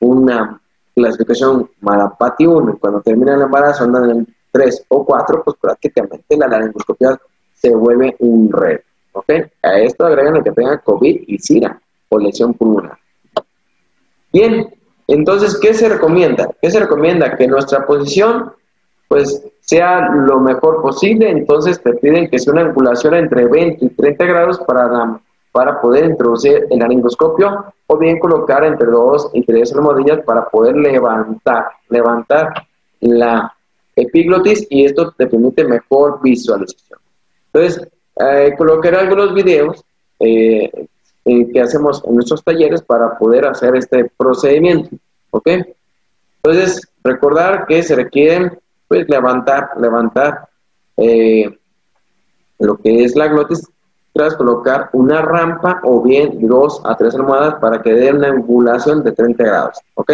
una 0.00 0.60
clasificación 0.94 1.70
Malampati 1.80 2.46
1 2.46 2.74
y 2.74 2.78
cuando 2.78 3.00
termina 3.00 3.34
el 3.34 3.42
embarazo 3.42 3.84
andan 3.84 4.10
en 4.10 4.36
3 4.52 4.86
o 4.88 5.04
4, 5.04 5.42
pues 5.44 5.56
prácticamente 5.60 6.36
la 6.36 6.48
laringoscopia 6.48 7.18
se 7.54 7.74
vuelve 7.74 8.16
un 8.20 8.50
red. 8.52 8.80
¿ok? 9.12 9.30
A 9.62 9.78
esto 9.78 10.06
agregan 10.06 10.36
el 10.36 10.44
que 10.44 10.52
tenga 10.52 10.78
COVID 10.78 11.22
y 11.26 11.38
SIRA 11.38 11.80
o 12.08 12.18
lesión 12.18 12.54
pulmonar. 12.54 12.98
Bien, 14.32 14.74
entonces, 15.06 15.58
¿qué 15.58 15.72
se 15.72 15.88
recomienda? 15.88 16.50
¿Qué 16.60 16.70
se 16.70 16.80
recomienda? 16.80 17.36
Que 17.36 17.46
nuestra 17.46 17.86
posición 17.86 18.52
pues 19.08 19.42
sea 19.60 20.10
lo 20.10 20.38
mejor 20.40 20.82
posible, 20.82 21.30
entonces 21.30 21.82
te 21.82 21.94
piden 21.94 22.28
que 22.28 22.38
sea 22.38 22.52
una 22.52 22.62
angulación 22.62 23.14
entre 23.14 23.46
20 23.46 23.84
y 23.84 23.88
30 23.90 24.24
grados 24.24 24.58
para, 24.60 25.20
para 25.50 25.80
poder 25.80 26.04
introducir 26.04 26.66
el 26.70 26.78
laringoscopio 26.78 27.64
o 27.86 27.96
bien 27.96 28.18
colocar 28.18 28.64
entre 28.64 28.86
2 28.86 29.30
y 29.34 29.42
3 29.44 29.74
almohadillas 29.74 30.20
para 30.24 30.46
poder 30.48 30.76
levantar, 30.76 31.68
levantar 31.88 32.52
la 33.00 33.52
epiglotis 33.96 34.66
y 34.70 34.84
esto 34.84 35.12
te 35.12 35.26
permite 35.26 35.64
mejor 35.64 36.20
visualización. 36.22 36.98
Entonces, 37.52 37.88
eh, 38.20 38.54
colocaré 38.56 38.98
algunos 38.98 39.34
videos 39.34 39.84
eh, 40.20 40.70
eh, 41.24 41.52
que 41.52 41.60
hacemos 41.60 42.02
en 42.04 42.14
nuestros 42.14 42.42
talleres 42.42 42.82
para 42.82 43.18
poder 43.18 43.46
hacer 43.46 43.76
este 43.76 44.10
procedimiento. 44.16 44.96
¿Ok? 45.30 45.48
Entonces, 46.42 46.80
recordar 47.04 47.66
que 47.66 47.82
se 47.82 47.94
requieren, 47.94 48.58
pues, 48.88 49.08
levantar, 49.08 49.70
levantar 49.78 50.48
eh, 50.96 51.56
lo 52.58 52.76
que 52.78 53.04
es 53.04 53.14
la 53.14 53.28
glotis 53.28 53.68
tras 54.12 54.34
colocar 54.34 54.90
una 54.92 55.22
rampa 55.22 55.80
o 55.84 56.02
bien 56.02 56.46
dos 56.48 56.82
a 56.84 56.96
tres 56.96 57.14
almohadas 57.14 57.54
para 57.60 57.80
que 57.80 57.92
dé 57.92 58.12
una 58.12 58.28
angulación 58.28 59.04
de 59.04 59.12
30 59.12 59.44
grados. 59.44 59.78
¿Ok? 59.94 60.12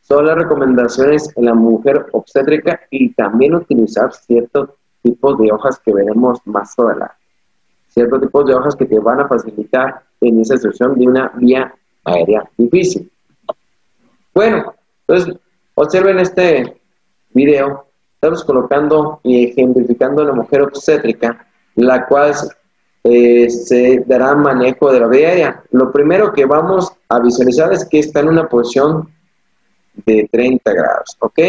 Son 0.00 0.26
las 0.26 0.36
recomendaciones 0.36 1.30
en 1.36 1.44
la 1.44 1.54
mujer 1.54 2.06
obstétrica 2.12 2.80
y 2.90 3.12
también 3.12 3.54
utilizar 3.54 4.12
ciertos 4.12 4.70
tipos 5.02 5.38
de 5.38 5.52
hojas 5.52 5.78
que 5.84 5.92
veremos 5.92 6.38
más 6.44 6.78
adelante. 6.78 7.14
Ciertos 7.88 8.20
tipos 8.22 8.46
de 8.46 8.54
hojas 8.54 8.74
que 8.74 8.86
te 8.86 8.98
van 8.98 9.20
a 9.20 9.28
facilitar 9.28 10.02
en 10.20 10.40
esa 10.40 10.56
situación 10.56 10.98
de 10.98 11.06
una 11.06 11.30
vía 11.36 11.74
aérea 12.04 12.48
difícil. 12.56 13.10
Bueno, 14.34 14.74
entonces 15.06 15.36
observen 15.74 16.18
este 16.18 16.80
video. 17.34 17.86
Estamos 18.22 18.44
colocando 18.44 19.18
y 19.24 19.46
ejemplificando 19.46 20.22
a 20.22 20.26
la 20.26 20.32
mujer 20.32 20.62
obstétrica, 20.62 21.44
la 21.74 22.06
cual 22.06 22.32
eh, 23.02 23.50
se 23.50 24.04
dará 24.06 24.36
manejo 24.36 24.92
de 24.92 25.00
la 25.00 25.08
aérea. 25.08 25.64
Lo 25.72 25.90
primero 25.90 26.32
que 26.32 26.46
vamos 26.46 26.92
a 27.08 27.18
visualizar 27.18 27.72
es 27.72 27.84
que 27.84 27.98
está 27.98 28.20
en 28.20 28.28
una 28.28 28.48
posición 28.48 29.08
de 30.06 30.28
30 30.30 30.72
grados, 30.72 31.16
¿ok? 31.18 31.40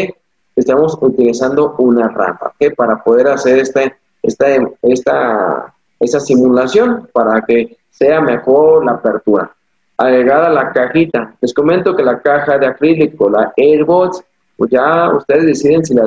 estamos 0.56 0.98
utilizando 1.00 1.76
una 1.78 2.08
rampa, 2.08 2.52
Para 2.76 3.04
poder 3.04 3.28
hacer 3.28 3.60
este, 3.60 3.94
esta, 4.20 4.46
esta, 4.82 5.74
esta 6.00 6.18
simulación 6.18 7.08
para 7.12 7.40
que 7.42 7.76
sea 7.90 8.20
mejor 8.20 8.84
la 8.84 8.94
apertura. 8.94 9.48
Agregada 9.96 10.48
la 10.48 10.72
cajita. 10.72 11.36
Les 11.40 11.54
comento 11.54 11.94
que 11.94 12.02
la 12.02 12.20
caja 12.20 12.58
de 12.58 12.66
acrílico, 12.66 13.30
la 13.30 13.52
AirBots, 13.56 14.24
pues 14.56 14.72
ya 14.72 15.14
ustedes 15.14 15.46
deciden 15.46 15.84
si 15.84 15.94
la, 15.94 16.02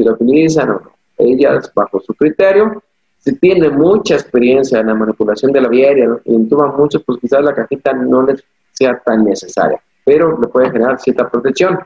si 0.00 0.04
la 0.06 0.12
utilizan 0.12 0.70
o 0.70 0.74
no. 0.74 0.92
Ellas 1.18 1.70
bajo 1.74 2.00
su 2.00 2.14
criterio. 2.14 2.82
Si 3.18 3.36
tiene 3.36 3.68
mucha 3.68 4.14
experiencia 4.14 4.80
en 4.80 4.86
la 4.86 4.94
manipulación 4.94 5.52
de 5.52 5.60
la 5.60 5.68
vía 5.68 5.88
aérea 5.88 6.18
y 6.24 6.32
intuban 6.32 6.74
mucho, 6.74 7.02
pues 7.02 7.18
quizás 7.20 7.42
la 7.42 7.54
cajita 7.54 7.92
no 7.92 8.22
les 8.22 8.42
sea 8.72 8.98
tan 9.04 9.24
necesaria, 9.24 9.78
pero 10.04 10.40
le 10.40 10.48
puede 10.48 10.70
generar 10.70 10.98
cierta 10.98 11.28
protección. 11.28 11.78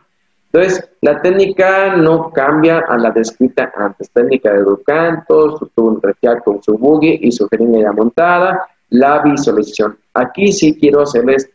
Entonces, 0.53 0.89
la 1.01 1.21
técnica 1.21 1.97
no 1.97 2.31
cambia 2.31 2.85
a 2.89 2.97
la 2.97 3.11
descrita 3.11 3.73
antes. 3.77 4.09
Técnica 4.11 4.53
de 4.53 4.63
Ducanto, 4.63 5.59
su 5.59 5.67
tubo 5.75 6.01
con 6.45 6.63
su 6.63 6.79
buggy 6.79 7.19
y 7.23 7.33
su 7.33 7.49
jeringa 7.49 7.81
ya 7.81 7.91
montada, 7.93 8.65
la 8.91 9.21
visualización. 9.23 9.99
Aquí 10.13 10.53
sí 10.53 10.79
quiero 10.79 11.03
hacerles 11.03 11.51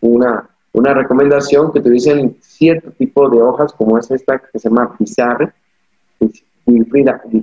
una, 0.00 0.48
una 0.72 0.94
recomendación 0.94 1.70
que 1.70 1.80
utilicen 1.80 2.38
cierto 2.40 2.90
tipo 2.92 3.28
de 3.28 3.42
hojas 3.42 3.74
como 3.74 3.98
es 3.98 4.10
esta 4.10 4.38
que 4.38 4.58
se 4.58 4.70
llama 4.70 4.96
pizarre, 4.96 5.52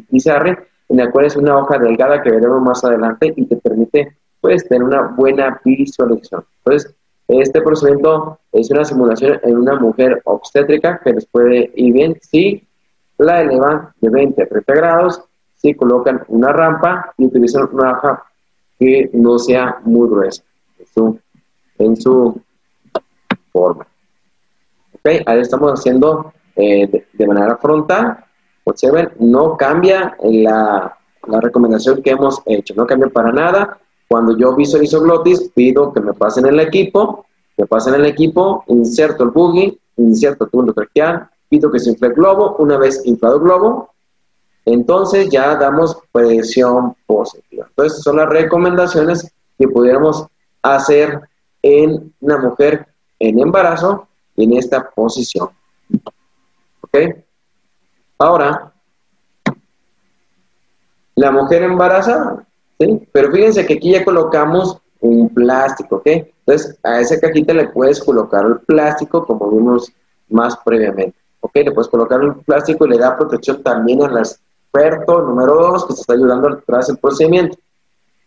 pizarre, 0.10 0.68
en 0.90 0.98
la 0.98 1.12
cual 1.12 1.26
es 1.26 1.36
una 1.36 1.58
hoja 1.58 1.78
delgada 1.78 2.22
que 2.22 2.32
veremos 2.32 2.62
más 2.62 2.84
adelante 2.84 3.34
y 3.36 3.46
te 3.46 3.58
permite 3.58 4.18
pues 4.42 4.68
tener 4.68 4.84
una 4.84 5.02
buena 5.02 5.60
visualización. 5.64 6.46
Entonces, 6.60 6.96
este 7.28 7.62
procedimiento 7.62 8.40
es 8.54 8.72
una 8.72 8.86
simulación 8.86 9.40
en 9.44 9.58
una 9.58 9.76
mujer 9.80 10.22
obstétrica 10.26 11.02
que 11.04 11.14
les 11.14 11.26
puede 11.26 11.72
ir 11.76 11.94
bien 11.94 12.18
si 12.22 12.66
la 13.18 13.42
elevan 13.42 13.90
de 14.00 14.10
20 14.10 14.44
a 14.44 14.48
30 14.48 14.74
grados, 14.74 15.22
si 15.56 15.74
colocan 15.74 16.24
una 16.28 16.54
rampa 16.54 17.14
y 17.18 17.26
utilizan 17.26 17.68
una 17.72 17.92
hoja 17.92 18.24
que 18.80 19.10
no 19.14 19.40
sea 19.40 19.80
muy 19.84 20.08
gruesa 20.08 20.44
en 21.80 21.96
su, 21.96 22.42
forma. 23.52 23.88
Okay, 25.00 25.22
ahí 25.26 25.40
estamos 25.40 25.80
haciendo 25.80 26.34
eh, 26.56 27.06
de, 27.14 27.28
manera 27.28 27.58
frontal. 27.58 28.26
Observen, 28.70 29.12
no 29.20 29.56
cambia 29.56 30.18
la, 30.22 30.94
recomendación 31.42 32.02
que 32.02 32.12
hemos 32.12 32.42
hecho, 32.46 32.74
no 32.76 32.86
cambia 32.86 33.08
para 33.08 33.32
nada 33.32 33.78
cuando 34.10 34.38
yo 34.38 34.56
visualizo 34.56 35.02
glotis, 35.02 35.52
pido 35.56 35.94
que 35.94 36.02
me 36.02 36.14
pasen 36.14 36.46
el 36.46 36.60
equipo, 36.60 37.26
me 37.56 37.66
pasen 37.66 37.94
el 37.96 38.06
equipo, 38.06 38.66
inserto 38.68 39.24
el 39.24 39.30
buggy, 39.30 39.80
inserto 39.96 40.46
el 40.46 40.52
tubo 40.52 40.74
traqueal, 40.74 41.30
pido 41.48 41.72
que 41.72 41.80
se 41.80 41.92
infle 41.92 42.10
el 42.10 42.14
globo, 42.14 42.58
una 42.60 42.78
vez 42.78 43.02
inflado 43.06 43.38
el 43.38 43.44
globo, 43.44 43.90
entonces 44.66 45.30
ya 45.30 45.56
damos 45.56 45.98
presión 46.12 46.94
positiva. 47.06 47.68
Entonces 47.70 48.02
son 48.04 48.18
las 48.18 48.28
recomendaciones 48.28 49.32
que 49.58 49.68
pudiéramos 49.70 50.28
hacer 50.62 51.22
en 51.62 52.14
una 52.20 52.38
mujer 52.38 52.86
en 53.20 53.40
embarazo 53.40 54.10
en 54.36 54.58
esta 54.58 54.90
posición. 54.90 55.50
¿Ok? 56.82 56.98
Ahora, 58.18 58.74
la 61.16 61.32
mujer 61.32 61.64
embarazada 61.64 62.48
pero 63.12 63.32
fíjense 63.32 63.66
que 63.66 63.76
aquí 63.76 63.92
ya 63.92 64.06
colocamos 64.06 64.80
un 65.00 65.30
plástico, 65.30 65.98
¿ok? 65.98 66.08
Entonces, 66.08 66.78
a 66.84 67.02
esa 67.02 67.20
cajita 67.20 67.54
le 67.54 67.70
puedes 67.70 68.04
colocar 68.04 68.46
el 68.46 68.60
plástico 68.60 69.26
como 69.26 69.50
vimos 69.52 69.92
más 70.30 70.58
previamente, 70.64 71.18
¿ok? 71.40 71.56
Le 71.56 71.72
puedes 71.72 71.90
colocar 71.90 72.22
el 72.22 72.36
plástico 72.36 72.86
y 72.86 72.90
le 72.90 72.98
da 72.98 73.18
protección 73.18 73.64
también 73.64 74.04
al 74.04 74.18
experto 74.18 75.22
número 75.22 75.56
2 75.56 75.86
que 75.88 75.94
se 75.94 76.02
está 76.02 76.14
ayudando 76.14 76.62
tras 76.66 76.90
el 76.90 76.98
procedimiento. 76.98 77.58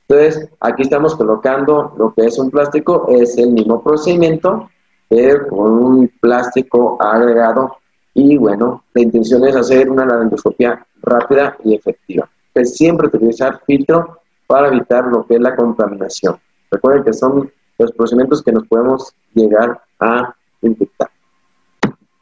Entonces, 0.08 0.48
aquí 0.60 0.82
estamos 0.82 1.14
colocando 1.14 1.94
lo 1.96 2.12
que 2.14 2.26
es 2.26 2.38
un 2.38 2.50
plástico, 2.50 3.06
es 3.08 3.38
el 3.38 3.50
mismo 3.50 3.82
procedimiento, 3.82 4.68
pero 5.08 5.46
con 5.48 5.72
un 5.72 6.12
plástico 6.20 6.96
agregado. 7.00 7.76
Y 8.14 8.36
bueno, 8.36 8.84
la 8.94 9.02
intención 9.02 9.46
es 9.46 9.56
hacer 9.56 9.90
una 9.90 10.04
laringoscopia 10.04 10.84
rápida 11.02 11.56
y 11.64 11.74
efectiva. 11.74 12.28
Siempre 12.62 13.06
utilizar 13.06 13.60
filtro 13.64 14.18
para 14.46 14.68
evitar 14.68 15.06
lo 15.06 15.24
que 15.24 15.36
es 15.36 15.40
la 15.40 15.56
contaminación. 15.56 16.38
Recuerden 16.70 17.04
que 17.04 17.12
son 17.12 17.50
los 17.78 17.92
procedimientos 17.92 18.42
que 18.42 18.52
nos 18.52 18.66
podemos 18.66 19.14
llegar 19.32 19.80
a 19.98 20.34
infectar. 20.60 21.08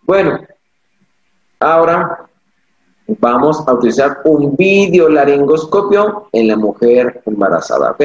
Bueno, 0.03 0.39
ahora 1.59 2.29
vamos 3.09 3.67
a 3.67 3.73
utilizar 3.75 4.19
un 4.25 4.55
videolaringoscopio 4.57 6.29
en 6.33 6.49
la 6.49 6.57
mujer 6.57 7.23
embarazada. 7.27 7.97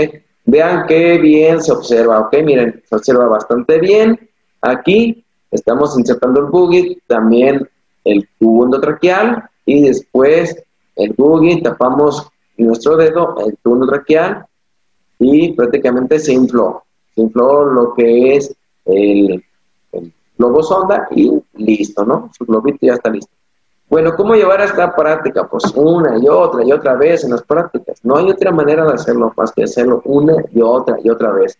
Vean 0.45 0.86
qué 0.88 1.17
bien 1.19 1.61
se 1.61 1.71
observa, 1.71 2.21
¿ok? 2.21 2.36
Miren, 2.43 2.81
se 2.89 2.95
observa 2.95 3.27
bastante 3.27 3.79
bien. 3.79 4.29
Aquí 4.61 5.23
estamos 5.51 5.97
insertando 5.99 6.39
el 6.39 6.47
buggy, 6.47 7.01
también 7.07 7.69
el 8.04 8.28
tubo 8.39 8.66
endotraqueal 8.66 9.49
y 9.66 9.82
después 9.84 10.56
el 10.95 11.14
buggy 11.14 11.62
tapamos 11.62 12.28
nuestro 12.58 12.97
dedo, 12.97 13.36
el 13.45 13.58
túnel 13.64 13.89
traqueal, 13.89 14.45
y 15.20 15.54
prácticamente 15.54 16.20
se 16.20 16.34
infló. 16.34 16.84
Se 17.16 17.22
infló 17.22 17.66
lo 17.66 17.93
que 17.93 18.36
es 18.36 18.56
el, 18.86 19.43
globo 20.38 20.64
sonda 20.64 21.08
y 21.12 21.32
listo, 21.54 22.04
¿no? 22.06 22.30
Su 22.38 22.45
globito 22.45 22.80
ya 22.82 22.93
está 22.93 23.10
listo. 23.10 23.32
Bueno, 23.88 24.16
¿cómo 24.16 24.34
llevar 24.34 24.62
esta 24.62 24.95
práctica? 24.95 25.47
Pues 25.47 25.66
una 25.76 26.18
y 26.18 26.28
otra 26.28 26.64
y 26.64 26.72
otra 26.72 26.95
vez 26.95 27.24
en 27.24 27.32
las 27.32 27.43
prácticas. 27.43 27.99
No 28.04 28.18
hay 28.18 28.30
otra 28.30 28.51
manera 28.51 28.86
de 28.86 28.93
hacerlo 28.93 29.32
más 29.38 29.51
que 29.51 29.64
hacerlo 29.64 30.01
una 30.06 30.36
y 30.51 30.62
otra 30.62 30.97
y 31.04 31.10
otra 31.10 31.32
vez. 31.32 31.58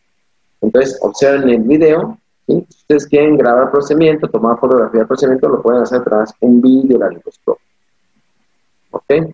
Entonces, 0.60 0.98
observen 1.02 1.50
el 1.50 1.62
video. 1.62 2.18
Si 2.46 2.66
ustedes 2.70 3.08
quieren 3.08 3.38
grabar 3.38 3.72
procedimiento, 3.72 4.28
tomar 4.28 4.60
fotografía 4.60 5.00
del 5.00 5.08
procedimiento, 5.08 5.50
lo 5.50 5.62
pueden 5.62 5.82
hacer 5.82 6.04
tras 6.04 6.34
un 6.42 6.62
vídeo 6.62 7.00
de 7.00 7.10
la 7.14 7.22
¿Ok? 8.92 9.34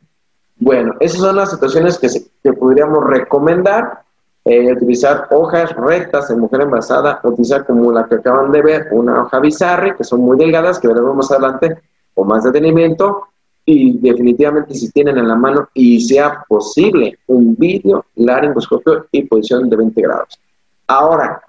Bueno, 0.58 0.94
esas 1.00 1.20
son 1.20 1.36
las 1.36 1.52
situaciones 1.52 1.98
que, 1.98 2.08
que 2.44 2.54
podríamos 2.54 3.04
recomendar. 3.06 4.04
Eh, 4.46 4.72
utilizar 4.72 5.28
hojas 5.32 5.76
rectas 5.76 6.30
en 6.32 6.40
mujer 6.40 6.62
embarazada, 6.62 7.20
utilizar 7.24 7.66
como 7.66 7.92
la 7.92 8.08
que 8.08 8.16
acaban 8.16 8.52
de 8.52 8.62
ver, 8.62 8.88
una 8.92 9.24
hoja 9.24 9.40
bizarre, 9.40 9.96
que 9.96 10.04
son 10.04 10.22
muy 10.22 10.38
delgadas, 10.38 10.80
que 10.80 10.88
veremos 10.88 11.16
más 11.16 11.32
adelante, 11.32 11.78
o 12.16 12.24
más 12.24 12.44
detenimiento, 12.46 13.28
y 13.66 14.00
definitivamente 14.00 14.74
si 14.74 14.92
tienen 14.92 15.18
en 15.18 15.28
la 15.28 15.36
mano 15.36 15.70
y 15.74 16.02
sea 16.02 16.44
posible 16.48 17.20
un 17.28 17.56
vídeo, 17.56 18.06
laringoscopio 18.16 19.06
y 19.12 19.24
posición 19.24 19.70
de 19.70 19.76
20 19.76 20.02
grados. 20.02 20.40
Ahora, 20.88 21.44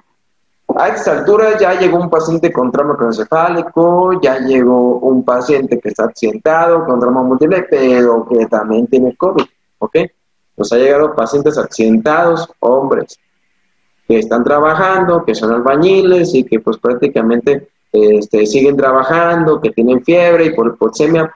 a 0.79 0.89
esta 0.89 1.19
altura 1.19 1.59
ya 1.59 1.79
llegó 1.79 1.99
un 1.99 2.11
paciente 2.11 2.53
con 2.53 2.71
trauma 2.71 2.97
cronocefálico, 2.97 4.21
ya 4.21 4.39
llegó 4.39 4.99
un 4.99 5.25
paciente 5.25 5.79
que 5.79 5.89
está 5.89 6.05
accidentado 6.05 6.85
con 6.85 7.01
trauma 7.01 7.23
múltiple, 7.23 7.67
pero 7.71 8.27
que 8.29 8.47
también 8.47 8.87
tiene 8.87 9.17
COVID, 9.17 9.45
¿ok? 9.79 9.97
Nos 10.57 10.73
ha 10.73 10.77
llegado 10.77 11.15
pacientes 11.15 11.57
accidentados, 11.57 12.49
hombres, 12.61 13.19
que 14.07 14.19
están 14.19 14.45
trabajando, 14.45 15.25
que 15.25 15.35
son 15.35 15.53
albañiles 15.53 16.35
y 16.35 16.45
que 16.45 16.61
pues 16.61 16.79
prácticamente 16.79 17.69
este, 17.93 18.47
siguen 18.47 18.77
trabajando, 18.77 19.61
que 19.61 19.71
tienen 19.71 20.05
fiebre 20.05 20.47
y 20.47 20.55
por 20.55 20.67
hipoxemia 20.67 21.35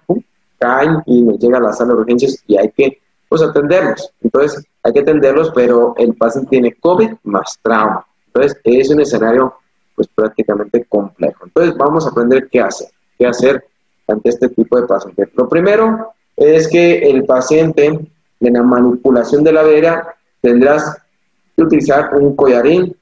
caen 0.58 1.02
y 1.06 1.22
nos 1.22 1.38
llega 1.38 1.58
a 1.58 1.62
la 1.62 1.72
sala 1.72 1.94
de 1.94 2.00
urgencias 2.00 2.42
y 2.46 2.56
hay 2.56 2.70
que 2.72 2.98
pues 3.28 3.42
atenderlos. 3.42 4.10
Entonces 4.22 4.64
hay 4.82 4.92
que 4.92 5.00
atenderlos, 5.00 5.50
pero 5.54 5.94
el 5.96 6.14
paciente 6.14 6.50
tiene 6.50 6.74
COVID 6.74 7.12
más 7.24 7.58
trauma. 7.62 8.06
Entonces, 8.34 8.60
es 8.64 8.90
un 8.90 9.00
escenario 9.00 9.54
pues 9.94 10.08
prácticamente 10.08 10.84
complejo. 10.86 11.44
Entonces, 11.44 11.76
vamos 11.76 12.04
a 12.04 12.10
aprender 12.10 12.48
qué 12.50 12.60
hacer, 12.60 12.88
qué 13.16 13.26
hacer 13.26 13.64
ante 14.08 14.28
este 14.28 14.48
tipo 14.48 14.80
de 14.80 14.86
pacientes. 14.86 15.28
Lo 15.34 15.48
primero 15.48 16.12
es 16.36 16.68
que 16.68 16.98
el 16.98 17.24
paciente 17.24 17.86
en 18.40 18.52
la 18.52 18.62
manipulación 18.62 19.44
de 19.44 19.52
la 19.52 19.62
vera 19.62 20.16
tendrás 20.40 20.98
que 21.56 21.62
utilizar 21.62 22.14
un 22.14 22.34
collarín 22.34 22.96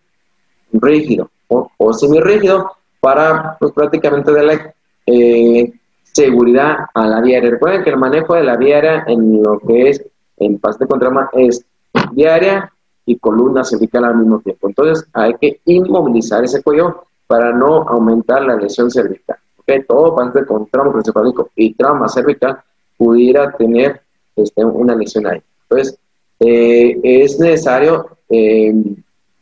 rígido 0.73 1.31
o, 1.49 1.71
o 1.79 1.93
semirrígido 1.93 2.71
para 3.01 3.57
pues, 3.59 3.73
prácticamente 3.73 4.33
darle 4.33 4.75
eh, 5.07 5.73
seguridad 6.03 6.87
a 6.95 7.07
la 7.07 7.21
diaria. 7.21 7.51
Recuerden 7.51 7.83
que 7.83 7.91
el 7.91 7.97
manejo 7.97 8.35
de 8.35 8.45
la 8.45 8.57
diaria 8.57 9.05
en 9.07 9.43
lo 9.43 9.59
que 9.59 9.91
es 9.91 10.05
en 10.37 10.59
paciente 10.59 10.87
contra 10.87 11.31
es 11.33 11.65
diaria 12.13 12.72
y 13.07 13.19
columna 13.19 13.65
cervical 13.65 14.05
al 14.05 14.17
mismo 14.17 14.41
tiempo. 14.41 14.69
Entonces 14.69 15.07
hay 15.13 15.35
que 15.35 15.61
inmovilizar 15.65 16.45
ese 16.45 16.63
cuello 16.63 17.05
para 17.27 17.53
no 17.53 17.83
aumentar 17.89 18.43
la 18.43 18.57
lesión 18.57 18.91
cervical. 18.91 19.37
¿okay? 19.59 19.83
Todo 19.85 20.15
paciente 20.15 20.47
con 20.47 20.67
trauma 20.67 20.91
craneoencefálico 20.91 21.51
y 21.57 21.75
trauma 21.75 22.09
cervical 22.09 22.63
pudiera 22.97 23.53
tener 23.53 24.03
este, 24.37 24.65
una 24.65 24.95
lesión 24.95 25.27
ahí. 25.27 25.43
Entonces 25.63 25.99
eh, 26.41 26.99
es 27.03 27.39
necesario 27.39 28.07
eh, 28.29 28.75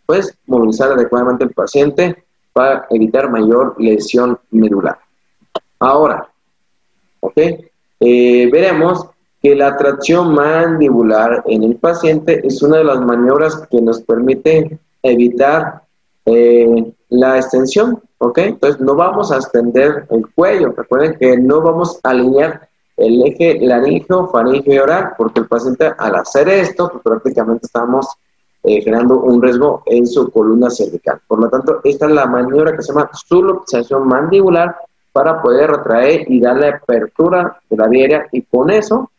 pues 0.07 0.37
movilizar 0.47 0.93
adecuadamente 0.93 1.45
al 1.45 1.51
paciente 1.51 2.25
para 2.53 2.87
evitar 2.91 3.31
mayor 3.31 3.75
lesión 3.79 4.39
medular. 4.51 4.99
Ahora, 5.79 6.29
¿ok? 7.21 7.39
Eh, 8.01 8.49
veremos 8.51 9.07
que 9.43 9.55
la 9.55 9.77
tracción 9.77 10.35
mandibular 10.35 11.43
en 11.47 11.63
el 11.63 11.77
paciente 11.77 12.47
es 12.47 12.63
una 12.63 12.79
de 12.79 12.85
las 12.85 13.01
maniobras 13.01 13.67
que 13.71 13.81
nos 13.81 14.03
permite 14.03 14.79
evitar 15.03 15.83
eh, 16.27 16.93
la 17.09 17.37
extensión, 17.39 18.01
¿ok? 18.19 18.39
Entonces 18.39 18.81
no 18.81 18.95
vamos 18.95 19.33
a 19.33 19.37
extender 19.37 20.07
el 20.11 20.27
cuello, 20.35 20.75
recuerden 20.77 21.17
que 21.19 21.39
no 21.39 21.63
vamos 21.63 21.99
a 22.03 22.11
alinear 22.11 22.69
el 22.99 23.23
eje 23.23 23.59
laringeo, 23.61 24.29
faringeo 24.29 24.75
y 24.75 24.79
oral, 24.79 25.13
porque 25.17 25.41
el 25.41 25.49
paciente 25.49 25.91
al 25.97 26.17
hacer 26.17 26.49
esto, 26.51 26.91
pues 26.91 27.03
prácticamente 27.03 27.65
estamos 27.65 28.07
eh, 28.63 28.83
generando 28.83 29.21
un 29.21 29.41
riesgo 29.41 29.83
en 29.87 30.07
su 30.07 30.31
columna 30.31 30.69
cervical. 30.69 31.19
Por 31.27 31.41
lo 31.41 31.49
tanto, 31.49 31.81
esta 31.83 32.05
es 32.07 32.13
la 32.13 32.27
maniobra 32.27 32.77
que 32.77 32.83
se 32.83 32.93
llama 32.93 33.09
subluxación 33.15 34.07
mandibular 34.07 34.77
para 35.13 35.41
poder 35.41 35.71
retraer 35.71 36.31
y 36.31 36.41
darle 36.41 36.69
apertura 36.69 37.59
de 37.71 37.77
la 37.77 37.89
vía 37.89 38.27
y 38.33 38.43
con 38.43 38.69
eso 38.69 39.11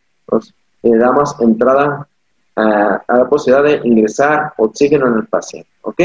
le 0.84 0.98
damos 0.98 1.36
entrada 1.40 2.08
a, 2.56 3.04
la 3.08 3.30
posibilidad 3.30 3.64
de 3.64 3.88
ingresar 3.88 4.54
oxígeno 4.58 5.08
en 5.08 5.14
el 5.16 5.28
paciente. 5.28 5.70
¿ok? 5.82 6.02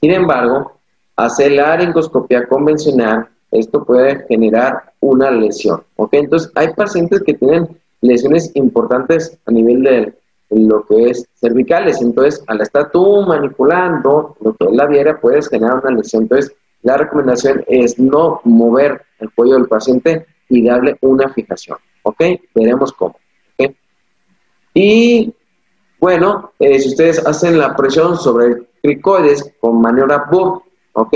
Sin 0.00 0.10
embargo, 0.10 0.72
hacer 1.16 1.52
la 1.52 1.68
laringoscopia 1.68 2.46
convencional, 2.48 3.28
esto 3.50 3.84
puede 3.84 4.24
generar 4.26 4.92
una 5.00 5.30
lesión. 5.30 5.82
¿ok? 5.96 6.14
Entonces, 6.14 6.50
hay 6.54 6.72
pacientes 6.74 7.22
que 7.22 7.34
tienen 7.34 7.68
lesiones 8.00 8.50
importantes 8.54 9.38
a 9.46 9.52
nivel 9.52 9.82
de 9.82 10.14
lo 10.50 10.84
que 10.86 11.10
es 11.10 11.26
cervicales. 11.40 12.00
Entonces, 12.02 12.42
al 12.46 12.60
estar 12.60 12.90
tú 12.90 13.22
manipulando 13.22 14.36
lo 14.40 14.54
que 14.54 14.64
es 14.66 14.72
la 14.72 14.86
viera, 14.86 15.20
puedes 15.20 15.48
generar 15.48 15.80
una 15.82 15.96
lesión. 15.96 16.24
Entonces, 16.24 16.52
la 16.82 16.96
recomendación 16.96 17.64
es 17.68 17.98
no 17.98 18.40
mover 18.44 19.02
el 19.20 19.30
cuello 19.32 19.54
del 19.54 19.68
paciente 19.68 20.26
y 20.52 20.66
darle 20.66 20.96
una 21.00 21.28
fijación. 21.30 21.78
¿Ok? 22.02 22.22
Veremos 22.54 22.92
cómo. 22.92 23.16
Y 24.74 25.34
bueno, 26.00 26.52
eh, 26.58 26.80
si 26.80 26.88
ustedes 26.88 27.24
hacen 27.26 27.58
la 27.58 27.76
presión 27.76 28.16
sobre 28.16 28.46
el 28.46 28.68
cricoides 28.82 29.54
con 29.60 29.80
maniobra 29.80 30.26
BUG, 30.30 30.62
¿ok? 30.94 31.14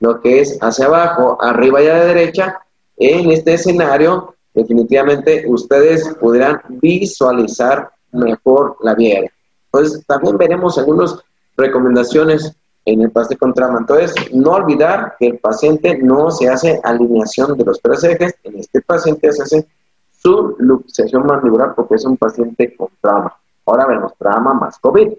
Lo 0.00 0.20
que 0.20 0.40
es 0.40 0.58
hacia 0.60 0.86
abajo, 0.86 1.38
arriba 1.40 1.82
y 1.82 1.88
a 1.88 1.98
la 1.98 2.04
derecha, 2.04 2.60
en 2.96 3.30
este 3.30 3.54
escenario, 3.54 4.34
definitivamente 4.54 5.44
ustedes 5.48 6.14
podrán 6.20 6.60
visualizar 6.68 7.90
mejor 8.12 8.76
la 8.82 8.94
vía 8.94 9.30
Entonces, 9.72 10.04
también 10.06 10.36
veremos 10.36 10.78
algunas 10.78 11.16
recomendaciones 11.56 12.54
en 12.92 13.02
el 13.02 13.10
paciente 13.10 13.38
con 13.38 13.54
trauma. 13.54 13.78
Entonces, 13.80 14.14
no 14.32 14.52
olvidar 14.52 15.14
que 15.18 15.28
el 15.28 15.38
paciente 15.38 15.98
no 15.98 16.30
se 16.30 16.48
hace 16.48 16.80
alineación 16.82 17.56
de 17.56 17.64
los 17.64 17.80
tres 17.80 18.02
ejes. 18.04 18.34
En 18.42 18.58
este 18.58 18.82
paciente 18.82 19.32
se 19.32 19.42
hace 19.42 19.66
su 20.10 20.56
luxación 20.58 21.24
mandibular 21.26 21.74
porque 21.74 21.94
es 21.94 22.04
un 22.04 22.16
paciente 22.16 22.74
con 22.76 22.88
trauma. 23.00 23.34
Ahora 23.66 23.86
vemos 23.86 24.12
trauma 24.18 24.54
más 24.54 24.78
COVID. 24.78 25.12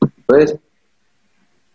Entonces, 0.00 0.58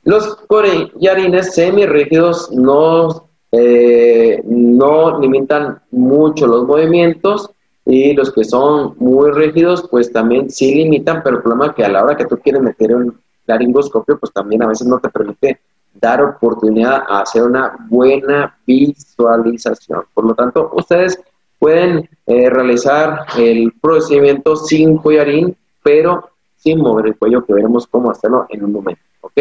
los 0.03 0.35
corellarines 0.47 1.53
semirrígidos 1.53 2.51
no, 2.51 3.29
eh, 3.51 4.41
no 4.45 5.19
limitan 5.19 5.81
mucho 5.91 6.47
los 6.47 6.65
movimientos 6.65 7.51
y 7.85 8.13
los 8.13 8.31
que 8.31 8.43
son 8.43 8.95
muy 8.97 9.31
rígidos 9.31 9.87
pues 9.89 10.11
también 10.11 10.49
sí 10.49 10.73
limitan, 10.73 11.21
pero 11.23 11.37
el 11.37 11.43
problema 11.43 11.67
es 11.67 11.73
que 11.73 11.83
a 11.83 11.89
la 11.89 12.03
hora 12.03 12.15
que 12.15 12.25
tú 12.25 12.37
quieres 12.37 12.61
meter 12.61 12.95
un 12.95 13.19
laringoscopio 13.49 14.17
pues 14.17 14.31
también 14.31 14.63
a 14.63 14.67
veces 14.67 14.87
no 14.87 14.99
te 14.99 15.09
permite 15.09 15.59
dar 15.93 16.21
oportunidad 16.23 17.03
a 17.07 17.21
hacer 17.21 17.43
una 17.43 17.75
buena 17.89 18.57
visualización. 18.65 20.03
Por 20.13 20.25
lo 20.25 20.35
tanto, 20.35 20.71
ustedes 20.73 21.19
pueden 21.57 22.09
eh, 22.25 22.49
realizar 22.49 23.25
el 23.37 23.73
procedimiento 23.81 24.55
sin 24.55 24.97
collarín, 24.97 25.55
pero 25.83 26.29
sin 26.55 26.79
mover 26.79 27.07
el 27.07 27.17
cuello, 27.17 27.43
que 27.43 27.53
veremos 27.53 27.87
cómo 27.87 28.11
hacerlo 28.11 28.45
en 28.49 28.63
un 28.63 28.71
momento. 28.71 29.01
¿ok? 29.21 29.37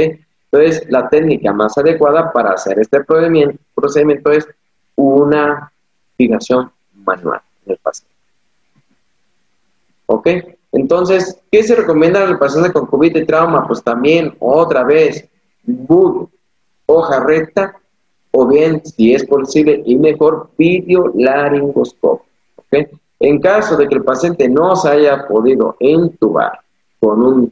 Entonces, 0.50 0.86
la 0.88 1.08
técnica 1.08 1.52
más 1.52 1.76
adecuada 1.76 2.32
para 2.32 2.52
hacer 2.52 2.78
este 2.78 3.04
procedimiento, 3.04 3.58
procedimiento 3.74 4.32
es 4.32 4.48
una 4.96 5.70
fijación 6.16 6.70
manual 7.04 7.40
del 7.64 7.76
paciente. 7.78 8.14
¿Ok? 10.06 10.28
Entonces, 10.78 11.40
¿qué 11.50 11.62
se 11.64 11.74
recomienda 11.74 12.22
al 12.22 12.38
paciente 12.38 12.72
con 12.72 12.86
COVID 12.86 13.16
y 13.16 13.26
trauma? 13.26 13.66
Pues 13.66 13.82
también, 13.82 14.34
otra 14.38 14.84
vez, 14.84 15.28
bug, 15.64 16.30
hoja 16.86 17.20
recta, 17.20 17.76
o 18.30 18.46
bien, 18.46 18.80
si 18.84 19.12
es 19.12 19.24
posible 19.24 19.82
y 19.84 19.96
mejor, 19.96 20.50
videolaringoscopio. 20.56 22.26
¿ok? 22.56 22.88
En 23.18 23.40
caso 23.40 23.76
de 23.76 23.88
que 23.88 23.96
el 23.96 24.04
paciente 24.04 24.48
no 24.48 24.76
se 24.76 24.88
haya 24.88 25.26
podido 25.26 25.76
entubar 25.80 26.60
con 27.00 27.50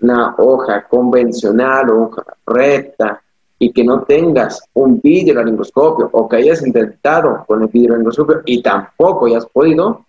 una 0.00 0.34
hoja 0.38 0.86
convencional 0.86 1.90
o 1.90 2.04
hoja 2.04 2.22
recta 2.46 3.20
y 3.58 3.72
que 3.72 3.82
no 3.82 4.02
tengas 4.02 4.62
un 4.74 5.00
videolaringoscopio 5.00 6.10
o 6.12 6.28
que 6.28 6.36
hayas 6.36 6.64
intentado 6.64 7.44
con 7.48 7.62
el 7.62 7.68
videolaringoscopio 7.68 8.42
y 8.44 8.62
tampoco 8.62 9.26
hayas 9.26 9.46
podido, 9.46 10.05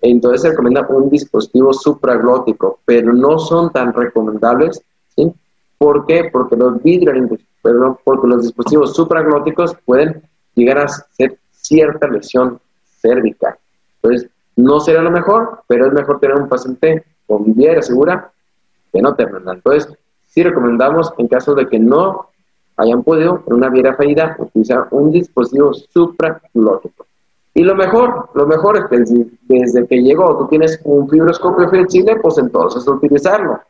entonces 0.00 0.42
se 0.42 0.50
recomienda 0.50 0.86
un 0.88 1.10
dispositivo 1.10 1.72
supraglótico, 1.72 2.80
pero 2.84 3.12
no 3.12 3.38
son 3.38 3.72
tan 3.72 3.92
recomendables. 3.92 4.82
¿Por 5.76 6.06
qué? 6.06 6.28
Porque 6.32 6.56
los 6.56 6.80
perdón, 7.62 7.98
porque 8.04 8.26
los 8.26 8.42
dispositivos 8.42 8.94
supraglóticos 8.94 9.76
pueden 9.84 10.22
llegar 10.54 10.78
a 10.78 10.84
hacer 10.84 11.38
cierta 11.52 12.08
lesión 12.08 12.60
cervical. 13.00 13.54
Entonces, 14.02 14.30
no 14.56 14.80
será 14.80 15.02
lo 15.02 15.10
mejor, 15.10 15.60
pero 15.68 15.86
es 15.86 15.92
mejor 15.92 16.18
tener 16.18 16.36
un 16.36 16.48
paciente 16.48 17.04
con 17.26 17.44
viviera 17.44 17.80
segura 17.80 18.32
que 18.92 19.00
no 19.00 19.14
terminal. 19.14 19.56
Entonces, 19.56 19.88
sí 20.26 20.42
recomendamos, 20.42 21.12
en 21.18 21.28
caso 21.28 21.54
de 21.54 21.68
que 21.68 21.78
no 21.78 22.28
hayan 22.76 23.02
podido, 23.02 23.44
en 23.46 23.54
una 23.54 23.68
viera 23.68 23.94
fallida, 23.94 24.36
utilizar 24.38 24.88
un 24.90 25.12
dispositivo 25.12 25.74
supraglótico. 25.74 27.07
Y 27.58 27.64
lo 27.64 27.74
mejor, 27.74 28.30
lo 28.34 28.46
mejor 28.46 28.76
es 28.76 28.84
que 28.84 29.26
desde 29.48 29.84
que 29.88 30.00
llegó 30.00 30.38
tú 30.38 30.46
tienes 30.46 30.80
un 30.84 31.10
fibroscopio 31.10 31.68
flexible, 31.68 32.14
pues 32.22 32.38
entonces 32.38 32.86
utilizarlo. 32.86 33.60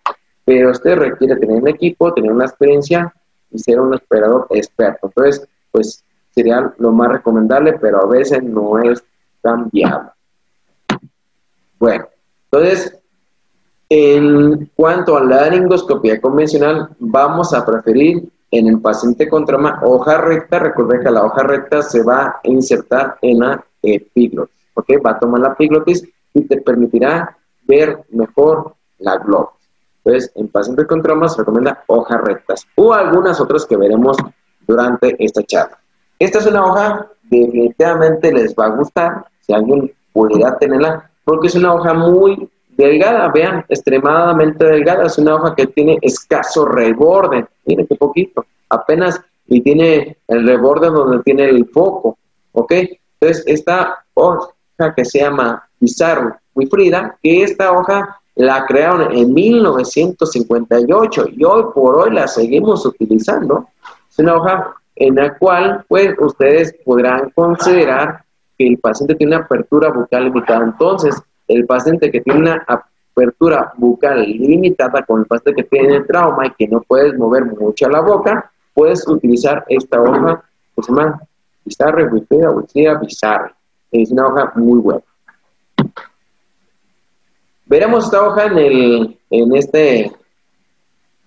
Pero 0.45 0.73
este 0.73 0.95
requiere 0.95 1.37
tener 1.37 1.63
un 1.63 1.69
equipo, 1.69 2.13
tener 2.13 2.31
una 2.31 2.45
experiencia 2.45 3.11
y 3.51 3.59
ser 3.59 3.81
un 3.81 3.95
operador 3.95 4.47
experto. 4.51 5.07
Entonces, 5.07 5.49
pues 5.73 6.05
sería 6.35 6.71
lo 6.77 6.93
más 6.93 7.13
recomendable, 7.13 7.79
pero 7.81 8.03
a 8.03 8.07
veces 8.07 8.43
no 8.43 8.79
es 8.79 9.03
tan 9.41 9.71
viable. 9.71 10.11
Bueno, 11.79 12.09
entonces, 12.53 12.95
en 13.89 14.71
cuanto 14.77 15.17
a 15.17 15.25
la 15.25 15.45
laringoscopia 15.45 16.21
convencional, 16.21 16.91
vamos 16.99 17.55
a 17.55 17.65
preferir 17.65 18.29
en 18.51 18.67
el 18.67 18.83
paciente 18.83 19.31
con 19.31 19.47
trauma 19.47 19.81
hoja 19.83 20.19
recta. 20.19 20.59
Recuerden 20.59 21.01
que 21.01 21.11
la 21.11 21.25
hoja 21.25 21.43
recta 21.43 21.81
se 21.81 22.03
va 22.03 22.23
a 22.27 22.41
insertar 22.43 23.17
en 23.23 23.39
la 23.39 23.65
epiglotis. 23.83 24.57
¿Ok? 24.75 24.91
Va 25.05 25.13
a 25.13 25.19
tomar 25.19 25.41
la 25.41 25.49
epiglotis 25.49 26.05
y 26.35 26.43
te 26.43 26.61
permitirá 26.61 27.37
ver 27.67 28.05
mejor 28.11 28.75
la 28.99 29.17
glotis. 29.17 29.69
Entonces, 30.05 30.33
en 30.37 30.49
pacientes 30.49 30.87
con 30.87 31.03
traumas 31.03 31.35
se 31.35 31.41
recomienda 31.41 31.85
hojas 31.87 32.21
rectas 32.23 32.67
o 32.77 32.95
algunas 32.95 33.41
otras 33.41 33.67
que 33.67 33.77
veremos 33.77 34.17
durante 34.67 35.17
esta 35.23 35.43
charla. 35.43 35.79
Esta 36.19 36.39
es 36.39 36.47
una 36.47 36.65
hoja 36.65 37.07
definitivamente 37.31 38.33
les 38.33 38.55
va 38.55 38.67
a 38.67 38.77
gustar 38.77 39.25
si 39.41 39.53
alguien 39.53 39.93
pudiera 40.13 40.57
tenerla 40.59 41.11
porque 41.25 41.49
es 41.49 41.55
una 41.55 41.75
hoja 41.75 41.93
muy 41.93 42.49
delgada, 42.71 43.29
vean, 43.29 43.65
extremadamente 43.69 44.65
delgada, 44.65 45.07
es 45.07 45.19
una 45.19 45.35
hoja 45.35 45.55
que 45.55 45.67
tiene 45.67 45.99
escaso 46.01 46.65
reborde, 46.65 47.47
miren 47.67 47.87
qué 47.87 47.97
poquito, 47.97 48.47
apenas 48.69 49.21
y 49.47 49.61
tiene 49.61 50.17
el 50.29 50.47
reborde 50.47 50.89
donde 50.89 51.23
tiene 51.23 51.49
el 51.49 51.67
foco, 51.67 52.17
¿ok? 52.53 52.73
Entonces, 53.21 53.45
esta 53.47 54.05
hoja 54.15 54.95
que 54.97 55.05
se 55.05 55.21
llama 55.21 55.69
Pizarro 55.79 56.37
Wifrida, 56.55 57.17
que 57.23 57.43
esta 57.43 57.73
hoja 57.73 58.21
la 58.37 58.65
crearon 58.67 59.13
en 59.13 59.35
1958 59.35 61.27
y 61.37 61.45
hoy 61.45 61.65
por 61.75 61.97
hoy 61.97 62.13
la 62.13 62.29
seguimos 62.29 62.87
utilizando. 62.87 63.67
Es 64.09 64.19
una 64.21 64.37
hoja 64.37 64.75
en 64.95 65.17
la 65.17 65.37
cual 65.37 65.85
pues 65.89 66.15
ustedes 66.19 66.75
podrán 66.85 67.31
considerar 67.31 68.23
que 68.57 68.69
el 68.69 68.79
paciente 68.79 69.17
tiene 69.17 69.37
una 69.37 69.45
apertura 69.45 69.91
bucal 69.91 70.25
limitada. 70.25 70.65
Entonces, 70.65 71.21
el 71.49 71.67
paciente 71.67 72.11
que 72.11 72.21
tiene 72.21 72.41
una 72.41 72.65
apertura 72.67 73.73
bucal 73.77 74.23
limitada 74.23 75.03
con 75.03 75.21
el 75.21 75.27
paciente 75.27 75.63
que 75.63 75.69
tiene 75.69 76.01
trauma 76.03 76.47
y 76.47 76.51
que 76.51 76.69
no 76.69 76.81
puedes 76.83 77.19
mover 77.19 77.45
mucho 77.45 77.89
la 77.89 78.01
boca, 78.01 78.51
puedes 78.75 79.07
utilizar 79.09 79.65
esta 79.69 80.01
hoja 80.01 80.45
que 80.77 80.83
se 80.83 80.93
llama 80.93 81.21
Bizarre, 81.69 82.09
Wikipeda, 82.09 82.51
Wikipeda, 82.51 82.95
Bizarre. 82.99 83.55
Es 83.93 84.11
una 84.11 84.27
hoja 84.27 84.53
muy 84.57 84.81
buena. 84.81 85.03
Veremos 87.67 88.07
esta 88.07 88.27
hoja 88.27 88.47
en, 88.47 88.59
el, 88.59 89.19
en 89.31 89.57
este 89.57 90.13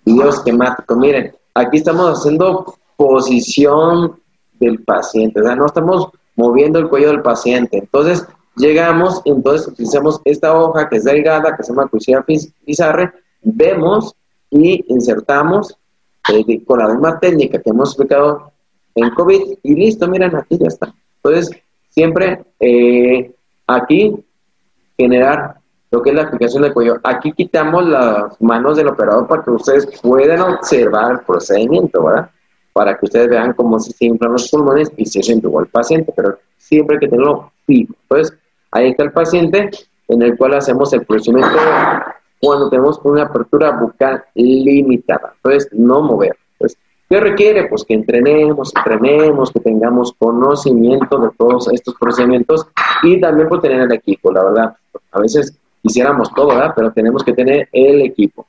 video 0.04 0.28
esquemático. 0.28 0.96
Miren, 0.96 1.34
aquí 1.54 1.78
estamos 1.78 2.18
haciendo 2.18 2.74
posición 2.96 4.20
del 4.58 4.82
paciente. 4.82 5.40
O 5.40 5.44
sea, 5.44 5.54
no 5.54 5.66
estamos 5.66 6.08
moviendo 6.36 6.78
el 6.78 6.88
cuello 6.88 7.08
del 7.08 7.22
paciente. 7.22 7.78
Entonces, 7.78 8.26
llegamos, 8.56 9.22
entonces 9.24 9.68
utilizamos 9.68 10.20
esta 10.24 10.56
hoja 10.58 10.88
que 10.88 10.96
es 10.96 11.04
delgada, 11.04 11.56
que 11.56 11.62
se 11.62 11.72
llama 11.72 11.88
Cuchilla 11.88 12.24
Pizarre, 12.64 13.12
vemos 13.42 14.14
y 14.50 14.84
insertamos 14.92 15.76
eh, 16.32 16.64
con 16.64 16.78
la 16.78 16.88
misma 16.88 17.18
técnica 17.18 17.60
que 17.60 17.70
hemos 17.70 17.90
explicado 17.90 18.51
en 18.94 19.10
COVID 19.10 19.58
y 19.62 19.74
listo, 19.74 20.08
miren, 20.08 20.34
aquí 20.36 20.58
ya 20.58 20.68
está. 20.68 20.94
Entonces, 21.22 21.50
siempre 21.88 22.42
eh, 22.60 23.32
aquí 23.66 24.14
generar 24.96 25.56
lo 25.90 26.02
que 26.02 26.10
es 26.10 26.16
la 26.16 26.22
aplicación 26.22 26.62
del 26.62 26.72
cuello. 26.72 26.98
Aquí 27.04 27.32
quitamos 27.32 27.86
las 27.86 28.40
manos 28.40 28.76
del 28.76 28.88
operador 28.88 29.26
para 29.28 29.44
que 29.44 29.50
ustedes 29.50 30.00
puedan 30.00 30.40
observar 30.40 31.12
el 31.12 31.18
procedimiento, 31.20 32.02
¿verdad? 32.02 32.30
Para 32.72 32.96
que 32.96 33.04
ustedes 33.04 33.28
vean 33.28 33.52
cómo 33.52 33.78
se 33.78 33.92
inflan 34.06 34.32
los 34.32 34.50
pulmones 34.50 34.90
y 34.96 35.04
se 35.04 35.20
igual 35.32 35.66
el 35.66 35.70
paciente, 35.70 36.12
pero 36.16 36.38
siempre 36.56 36.96
hay 36.96 37.00
que 37.00 37.08
tenerlo 37.08 37.52
fijo. 37.66 37.94
Entonces, 38.02 38.38
ahí 38.70 38.90
está 38.90 39.04
el 39.04 39.12
paciente 39.12 39.70
en 40.08 40.22
el 40.22 40.36
cual 40.36 40.54
hacemos 40.54 40.92
el 40.94 41.04
procedimiento 41.04 41.58
cuando 42.40 42.70
tenemos 42.70 42.98
una 43.04 43.24
apertura 43.24 43.72
bucal 43.72 44.24
limitada. 44.34 45.34
Entonces, 45.36 45.68
no 45.72 46.02
mover. 46.02 46.36
¿Qué 47.12 47.20
requiere? 47.20 47.68
Pues 47.68 47.84
que 47.84 47.92
entrenemos, 47.92 48.72
entrenemos, 48.74 49.52
que 49.52 49.60
tengamos 49.60 50.14
conocimiento 50.18 51.18
de 51.18 51.28
todos 51.36 51.68
estos 51.70 51.94
procedimientos 52.00 52.66
y 53.02 53.20
también 53.20 53.50
por 53.50 53.60
tener 53.60 53.80
el 53.80 53.92
equipo, 53.92 54.32
la 54.32 54.42
verdad. 54.42 54.76
A 55.10 55.20
veces 55.20 55.54
quisiéramos 55.82 56.32
todo, 56.32 56.48
¿verdad? 56.48 56.72
Pero 56.74 56.90
tenemos 56.90 57.22
que 57.22 57.34
tener 57.34 57.68
el 57.70 58.00
equipo. 58.00 58.46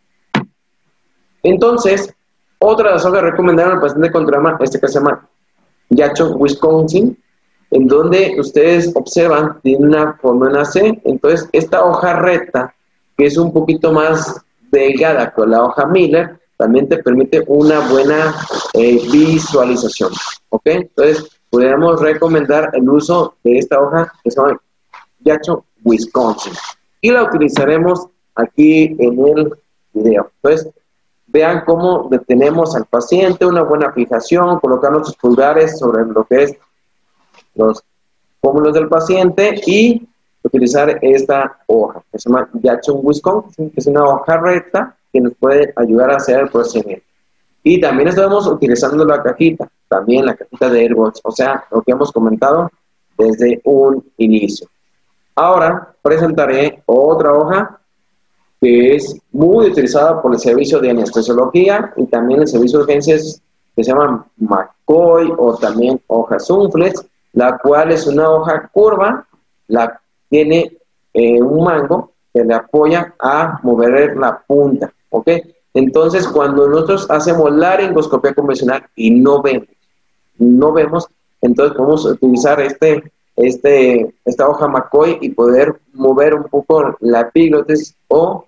Entonces, 1.43 2.15
otra 2.57 2.87
de 2.87 2.93
las 2.93 3.05
hojas 3.05 3.23
recomendaron 3.23 3.73
al 3.73 3.81
paciente 3.81 4.09
con 4.13 4.25
trauma, 4.25 4.57
este 4.61 4.79
que 4.79 4.87
se 4.87 4.93
llama 4.93 5.27
Yacho, 5.89 6.33
Wisconsin, 6.37 7.21
en 7.69 7.85
donde 7.85 8.33
ustedes 8.39 8.95
observan, 8.95 9.59
tiene 9.61 9.87
una 9.87 10.17
en 10.23 10.65
C. 10.67 11.01
Entonces, 11.03 11.49
esta 11.51 11.83
hoja 11.83 12.13
recta, 12.13 12.73
que 13.17 13.25
es 13.25 13.37
un 13.37 13.51
poquito 13.51 13.91
más 13.91 14.41
delgada 14.71 15.33
que 15.35 15.45
la 15.47 15.65
hoja 15.65 15.85
Miller, 15.85 16.39
también 16.63 16.87
te 16.87 17.03
permite 17.03 17.43
una 17.47 17.81
buena 17.89 18.33
eh, 18.73 19.01
visualización. 19.11 20.13
¿Ok? 20.47 20.61
Entonces, 20.65 21.29
podríamos 21.49 21.99
recomendar 21.99 22.69
el 22.71 22.87
uso 22.87 23.35
de 23.43 23.57
esta 23.57 23.81
hoja 23.81 24.09
que 24.23 24.31
se 24.31 24.39
llama 24.39 24.57
Yacho, 25.19 25.65
Wisconsin 25.83 26.53
y 27.01 27.11
la 27.11 27.23
utilizaremos 27.23 28.07
aquí 28.35 28.95
en 28.97 29.27
el 29.27 29.53
video. 29.91 30.31
Entonces, 30.41 30.71
vean 31.27 31.63
cómo 31.65 32.07
detenemos 32.09 32.77
al 32.77 32.85
paciente, 32.85 33.45
una 33.45 33.63
buena 33.63 33.91
fijación, 33.91 34.57
colocar 34.61 34.93
nuestros 34.93 35.17
pulgares 35.17 35.77
sobre 35.77 36.05
lo 36.05 36.23
que 36.23 36.43
es 36.43 36.57
los 37.55 37.83
pómulos 38.39 38.73
del 38.73 38.87
paciente 38.87 39.59
y 39.67 40.07
utilizar 40.43 40.97
esta 41.01 41.57
hoja 41.67 42.01
que 42.09 42.19
se 42.19 42.29
llama 42.29 42.49
Jackson 42.53 43.01
Wisconsin, 43.03 43.69
que 43.69 43.81
es 43.81 43.87
una 43.87 44.05
hoja 44.05 44.37
recta 44.37 44.95
que 45.13 45.21
nos 45.21 45.33
puede 45.35 45.71
ayudar 45.75 46.11
a 46.11 46.15
hacer 46.17 46.39
el 46.39 46.49
procedimiento. 46.49 47.05
Y 47.63 47.79
también 47.79 48.09
estamos 48.09 48.45
utilizando 48.47 49.05
la 49.05 49.23
cajita, 49.23 49.69
también 49.87 50.25
la 50.25 50.35
cajita 50.35 50.69
de 50.69 50.81
AirBots, 50.81 51.21
o 51.23 51.31
sea, 51.31 51.63
lo 51.71 51.81
que 51.81 51.91
hemos 51.91 52.11
comentado 52.11 52.69
desde 53.17 53.61
un 53.63 54.03
inicio. 54.17 54.67
Ahora 55.35 55.93
presentaré 56.01 56.83
otra 56.85 57.33
hoja 57.33 57.79
que 58.59 58.95
es 58.95 59.17
muy 59.31 59.67
utilizada 59.67 60.21
por 60.21 60.33
el 60.33 60.39
servicio 60.39 60.79
de 60.79 60.89
anestesiología 60.89 61.93
y 61.97 62.05
también 62.07 62.41
el 62.41 62.47
servicio 62.47 62.79
de 62.79 62.83
urgencias 62.85 63.41
que 63.75 63.83
se 63.83 63.91
llama 63.91 64.25
McCoy 64.37 65.33
o 65.37 65.55
también 65.57 66.01
hoja 66.07 66.39
Sunflex, 66.39 67.05
la 67.33 67.57
cual 67.57 67.91
es 67.91 68.07
una 68.07 68.29
hoja 68.29 68.69
curva, 68.71 69.25
la 69.67 69.99
tiene 70.29 70.77
eh, 71.13 71.41
un 71.41 71.63
mango 71.63 72.11
que 72.33 72.43
le 72.43 72.53
apoya 72.53 73.13
a 73.19 73.59
mover 73.63 74.15
la 74.17 74.41
punta, 74.45 74.91
¿ok? 75.13 75.29
Entonces, 75.73 76.27
cuando 76.27 76.67
nosotros 76.67 77.09
hacemos 77.09 77.51
la 77.51 77.69
laringoscopia 77.69 78.33
convencional 78.33 78.85
y 78.95 79.11
no 79.11 79.41
vemos, 79.41 79.67
no 80.37 80.73
vemos, 80.73 81.07
entonces 81.41 81.75
podemos 81.75 82.05
utilizar 82.05 82.59
este 82.61 83.03
este, 83.35 84.13
esta 84.25 84.47
hoja 84.47 84.67
McCoy 84.67 85.17
y 85.21 85.29
poder 85.29 85.79
mover 85.93 86.35
un 86.35 86.43
poco 86.43 86.95
la 86.99 87.21
epiglotis 87.21 87.95
o 88.07 88.45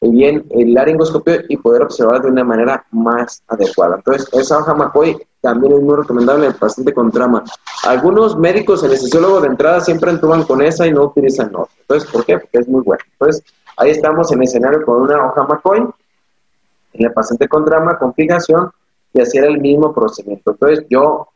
bien 0.00 0.46
el 0.50 0.72
laringoscopio 0.72 1.42
y 1.48 1.56
poder 1.56 1.82
observar 1.82 2.22
de 2.22 2.28
una 2.28 2.44
manera 2.44 2.84
más 2.90 3.42
adecuada. 3.48 3.96
Entonces, 3.96 4.28
esa 4.32 4.58
hoja 4.58 4.74
McCoy 4.74 5.16
también 5.42 5.74
es 5.74 5.80
muy 5.80 5.96
recomendable 5.96 6.46
en 6.46 6.52
el 6.52 6.58
paciente 6.58 6.94
con 6.94 7.10
trauma. 7.10 7.44
Algunos 7.84 8.38
médicos 8.38 8.82
anestesiólogos 8.82 9.42
de 9.42 9.48
entrada 9.48 9.80
siempre 9.80 10.10
entuban 10.10 10.44
con 10.44 10.62
esa 10.62 10.86
y 10.86 10.92
no 10.92 11.04
utilizan 11.04 11.54
otra. 11.54 11.74
Entonces, 11.80 12.10
¿por 12.10 12.24
qué? 12.24 12.38
Porque 12.38 12.58
es 12.58 12.68
muy 12.68 12.82
bueno. 12.82 13.02
Entonces, 13.12 13.44
ahí 13.76 13.90
estamos 13.90 14.30
en 14.32 14.38
el 14.38 14.44
escenario 14.44 14.84
con 14.86 15.02
una 15.02 15.26
hoja 15.26 15.42
McCoy 15.44 15.86
en 16.92 17.06
el 17.06 17.12
paciente 17.12 17.48
con 17.48 17.64
trauma, 17.64 17.98
con 17.98 18.14
fijación 18.14 18.70
y 19.12 19.20
hacer 19.20 19.44
el 19.44 19.60
mismo 19.60 19.92
procedimiento. 19.92 20.52
Entonces, 20.52 20.86
yo 20.88 21.28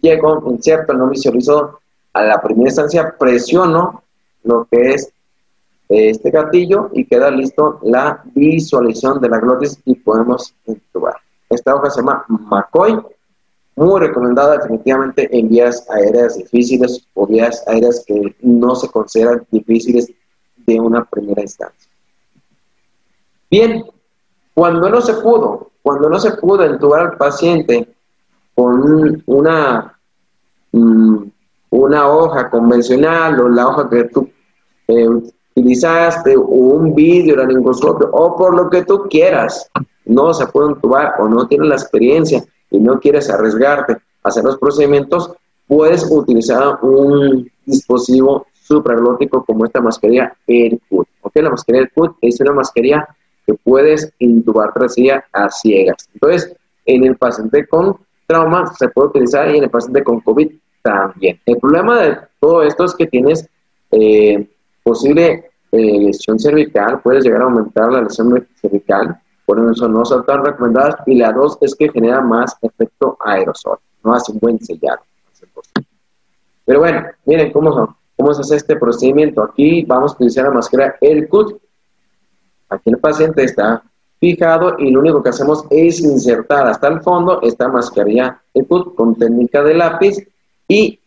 llego, 0.00 0.42
incierto, 0.50 0.92
no 0.92 1.08
visualizo 1.08 1.80
a 2.12 2.22
la 2.22 2.40
primera 2.40 2.68
instancia 2.68 3.14
presiono 3.18 4.02
lo 4.44 4.66
que 4.70 4.94
es 4.94 5.12
este 5.88 6.30
gatillo 6.30 6.90
y 6.92 7.04
queda 7.04 7.30
listo 7.30 7.80
la 7.82 8.22
visualización 8.34 9.20
de 9.20 9.28
la 9.28 9.38
glotis 9.38 9.78
y 9.84 9.94
podemos 9.96 10.54
intubar. 10.66 11.16
Esta 11.50 11.74
hoja 11.74 11.90
se 11.90 12.00
llama 12.00 12.24
McCoy, 12.28 12.98
muy 13.76 14.00
recomendada 14.00 14.58
definitivamente 14.58 15.28
en 15.36 15.48
vías 15.48 15.86
aéreas 15.90 16.36
difíciles 16.36 17.06
o 17.14 17.26
vías 17.26 17.62
aéreas 17.66 18.04
que 18.06 18.34
no 18.40 18.74
se 18.74 18.88
consideran 18.88 19.46
difíciles 19.50 20.12
de 20.66 20.80
una 20.80 21.04
primera 21.04 21.42
instancia. 21.42 21.90
Bien, 23.50 23.84
cuando 24.54 24.88
no 24.88 25.00
se 25.00 25.14
pudo, 25.14 25.70
cuando 25.82 26.08
no 26.08 26.18
se 26.18 26.32
pudo 26.32 26.64
intubar 26.64 27.00
al 27.00 27.16
paciente 27.16 27.94
con 28.54 29.22
una 29.26 29.98
mm, 30.72 31.24
una 31.74 32.08
hoja 32.08 32.48
convencional 32.50 33.40
o 33.40 33.48
la 33.48 33.66
hoja 33.66 33.90
que 33.90 34.04
tú 34.04 34.28
eh, 34.86 35.08
utilizaste 35.56 36.36
o 36.36 36.42
un 36.42 36.94
vídeo, 36.94 37.36
laringoscopio 37.36 38.10
o 38.12 38.36
por 38.36 38.54
lo 38.54 38.70
que 38.70 38.84
tú 38.84 39.06
quieras, 39.10 39.68
no 40.04 40.32
se 40.32 40.46
puede 40.46 40.70
entubar 40.70 41.14
o 41.18 41.28
no 41.28 41.48
tienes 41.48 41.68
la 41.68 41.74
experiencia 41.74 42.44
y 42.70 42.78
no 42.78 43.00
quieres 43.00 43.28
arriesgarte 43.28 43.94
a 43.94 44.28
hacer 44.28 44.44
los 44.44 44.58
procedimientos, 44.58 45.32
puedes 45.66 46.08
utilizar 46.10 46.78
un 46.82 47.50
dispositivo 47.66 48.46
supraglótico 48.62 49.44
como 49.44 49.64
esta 49.64 49.80
mascarilla 49.80 50.32
AirCut. 50.46 51.08
¿Ok? 51.22 51.32
La 51.36 51.50
mascarilla 51.50 51.84
AirCut 51.84 52.16
es 52.20 52.40
una 52.40 52.52
mascarilla 52.52 53.08
que 53.46 53.54
puedes 53.54 54.12
intubar 54.18 54.72
tras 54.72 54.96
ella 54.98 55.24
a 55.32 55.50
ciegas. 55.50 56.08
Entonces, 56.14 56.54
en 56.86 57.04
el 57.04 57.16
paciente 57.16 57.66
con 57.66 57.96
trauma 58.26 58.66
se 58.74 58.88
puede 58.88 59.08
utilizar 59.08 59.50
y 59.54 59.58
en 59.58 59.64
el 59.64 59.70
paciente 59.70 60.02
con 60.02 60.20
COVID 60.20 60.50
también. 60.82 61.40
El 61.46 61.58
problema 61.58 62.00
de 62.00 62.18
todo 62.40 62.62
esto 62.62 62.84
es 62.84 62.94
que 62.94 63.06
tienes 63.06 63.48
eh, 63.90 64.48
posible 64.82 65.50
eh, 65.72 66.00
lesión 66.00 66.38
cervical, 66.38 67.00
puedes 67.02 67.24
llegar 67.24 67.42
a 67.42 67.44
aumentar 67.44 67.92
la 67.92 68.02
lesión 68.02 68.46
cervical, 68.60 69.20
por 69.46 69.58
eso 69.70 69.88
no 69.88 70.04
son 70.04 70.24
tan 70.24 70.44
recomendadas. 70.44 70.96
Y 71.06 71.16
la 71.16 71.32
dos 71.32 71.58
es 71.60 71.74
que 71.74 71.90
genera 71.90 72.20
más 72.20 72.56
efecto 72.62 73.16
aerosol, 73.24 73.78
no 74.02 74.14
hace 74.14 74.32
un 74.32 74.38
buen 74.38 74.58
sellado. 74.60 75.00
Pero 76.64 76.80
bueno, 76.80 77.02
miren 77.26 77.52
cómo, 77.52 77.96
cómo 78.16 78.34
se 78.34 78.40
hace 78.40 78.56
este 78.56 78.76
procedimiento. 78.76 79.42
Aquí 79.42 79.84
vamos 79.84 80.12
a 80.12 80.14
utilizar 80.14 80.44
la 80.44 80.50
máscara 80.50 80.96
el 81.00 81.28
CUT. 81.28 81.60
Aquí 82.74 82.90
el 82.90 82.98
paciente 82.98 83.44
está 83.44 83.82
fijado 84.20 84.76
y 84.78 84.90
lo 84.90 85.00
único 85.00 85.22
que 85.22 85.30
hacemos 85.30 85.64
es 85.70 86.00
insertar 86.00 86.66
hasta 86.66 86.88
el 86.88 87.00
fondo 87.02 87.40
esta 87.42 87.68
mascarilla 87.68 88.40
el 88.54 88.66
CUT 88.66 88.94
con 88.94 89.14
técnica 89.16 89.62
de 89.62 89.74
lápiz 89.74 90.16
y 90.68 90.98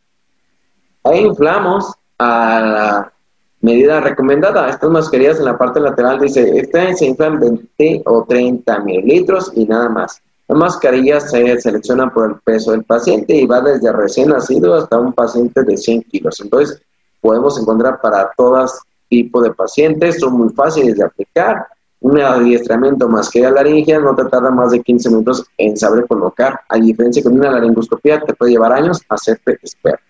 ahí 1.04 1.26
inflamos 1.26 1.94
a 2.20 2.62
la 2.62 3.14
medida 3.62 4.00
recomendada. 4.02 4.70
Estas 4.70 4.90
mascarillas 4.90 5.40
en 5.40 5.46
la 5.46 5.58
parte 5.58 5.80
lateral 5.80 6.20
dice, 6.20 6.58
esta 6.58 6.94
se 6.94 7.06
inflan 7.06 7.40
20 7.40 8.04
o 8.06 8.24
30 8.24 8.80
mililitros 8.82 9.52
y 9.56 9.66
nada 9.66 9.90
más. 9.90 10.22
Las 10.48 10.58
mascarillas 10.58 11.30
se 11.30 11.60
seleccionan 11.60 12.12
por 12.12 12.30
el 12.30 12.36
peso 12.42 12.72
del 12.72 12.84
paciente 12.84 13.36
y 13.36 13.46
va 13.46 13.62
desde 13.62 13.92
recién 13.92 14.30
nacido 14.30 14.76
hasta 14.76 15.00
un 15.00 15.12
paciente 15.12 15.64
de 15.64 15.76
100 15.76 16.04
kilos. 16.04 16.40
Entonces, 16.40 16.82
podemos 17.20 17.60
encontrar 17.60 18.00
para 18.00 18.32
todas 18.38 18.80
tipo 19.10 19.42
de 19.42 19.54
pacientes, 19.54 20.20
son 20.20 20.34
muy 20.38 20.50
fáciles 20.50 20.98
de 20.98 21.04
aplicar 21.04 21.68
un 22.00 22.20
adiestramiento 22.20 23.10
mascarilla 23.10 23.52
laringea 23.52 24.00
no 24.00 24.16
te 24.16 24.26
tarda 24.26 24.52
más 24.52 24.72
de 24.72 24.82
15 24.82 25.10
minutos 25.10 25.46
en 25.58 25.76
saber 25.76 26.06
colocar, 26.08 26.62
a 26.70 26.78
diferencia 26.78 27.24
que 27.24 27.30
una 27.30 27.52
laringoscopía 27.52 28.22
te 28.22 28.34
puede 28.34 28.52
llevar 28.52 28.72
años 28.74 29.02
a 29.10 29.16
hacerte 29.16 29.54
experto. 29.54 30.04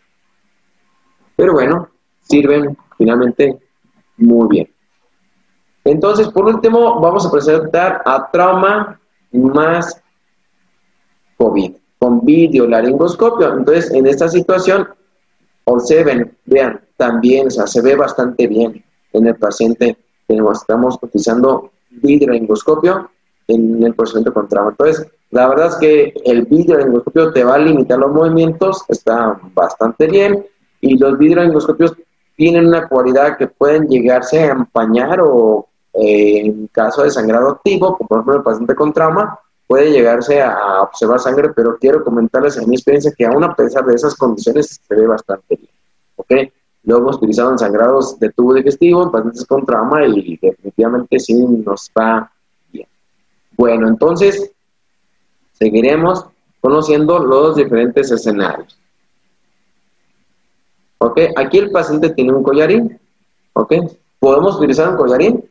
Pero 1.36 1.54
bueno, 1.54 1.90
sirven 2.22 2.78
finalmente 2.98 3.58
muy 4.18 4.48
bien. 4.50 4.74
Entonces, 5.86 6.28
por 6.30 6.46
último, 6.46 7.00
vamos 7.00 7.26
a 7.26 7.32
presentar 7.32 8.02
a 8.06 8.30
trauma 8.30 9.00
más 9.32 10.02
COVID, 11.38 11.74
con 12.00 12.26
video 12.26 12.68
laringoscopio. 12.68 13.54
Entonces, 13.54 13.92
en 13.92 14.08
esta 14.08 14.28
situación, 14.28 14.90
observen, 15.64 16.36
vean, 16.46 16.82
también, 16.98 17.50
se 17.52 17.82
ve 17.82 17.96
bastante 17.96 18.48
bien 18.48 18.84
en 19.14 19.28
el 19.28 19.36
paciente. 19.36 19.98
Tenemos, 20.28 20.62
estamos 20.62 20.98
utilizando 21.02 21.72
videoendoscopio 21.90 23.10
en 23.48 23.84
el 23.84 23.94
procedimiento 23.96 24.34
con 24.34 24.48
trauma. 24.48 24.72
Entonces, 24.72 25.08
la 25.32 25.48
verdad 25.48 25.68
es 25.68 25.76
que 25.76 26.14
el 26.26 26.44
videoendoscopio 26.46 27.32
te 27.32 27.44
va 27.44 27.56
a 27.56 27.60
limitar 27.60 28.00
los 28.00 28.12
movimientos, 28.12 28.84
está 28.88 29.40
bastante 29.54 30.08
bien, 30.08 30.46
y 30.82 30.98
los 30.98 31.18
videoendoscopios 31.18 31.96
tienen 32.36 32.68
una 32.68 32.88
cualidad 32.88 33.38
que 33.38 33.48
pueden 33.48 33.88
llegarse 33.88 34.40
a 34.40 34.52
empañar 34.52 35.20
o 35.22 35.68
eh, 35.94 36.42
en 36.46 36.68
caso 36.68 37.04
de 37.04 37.12
sangrado 37.12 37.50
activo, 37.50 37.98
como 37.98 38.08
por 38.08 38.18
ejemplo 38.18 38.36
el 38.38 38.44
paciente 38.44 38.76
con 38.76 38.94
trauma, 38.94 39.40
puede 39.66 39.92
llegarse 39.92 40.42
a 40.42 40.82
observar 40.82 41.20
sangre, 41.20 41.50
pero 41.56 41.78
quiero 41.78 42.04
comentarles 42.04 42.58
en 42.58 42.70
mi 42.70 42.76
experiencia 42.76 43.12
que 43.18 43.26
aún 43.26 43.44
a 43.44 43.56
pesar 43.56 43.86
de 43.86 43.96
esas 43.96 44.16
condiciones 44.16 44.80
se 44.88 44.96
ve 44.96 45.08
bastante 45.08 45.56
bien. 45.56 45.72
¿Ok? 46.16 46.54
Utilizado 46.90 47.52
en 47.52 47.58
sangrados 47.58 48.18
de 48.18 48.32
tubo 48.32 48.54
digestivo, 48.54 49.04
en 49.04 49.12
pacientes 49.12 49.46
con 49.46 49.66
trauma 49.66 50.06
y 50.06 50.38
definitivamente 50.42 51.20
sí 51.20 51.34
nos 51.34 51.92
va 51.98 52.32
bien. 52.72 52.88
Bueno, 53.58 53.90
entonces 53.90 54.54
seguiremos 55.52 56.26
conociendo 56.62 57.20
los 57.20 57.58
diferentes 57.58 58.10
escenarios. 58.10 58.80
¿Ok? 61.00 61.20
Aquí 61.36 61.58
el 61.58 61.72
paciente 61.72 62.12
tiene 62.12 62.32
un 62.32 62.42
collarín. 62.42 62.98
¿Ok? 63.52 63.74
¿Podemos 64.18 64.56
utilizar 64.56 64.90
un 64.90 64.96
collarín? 64.98 65.44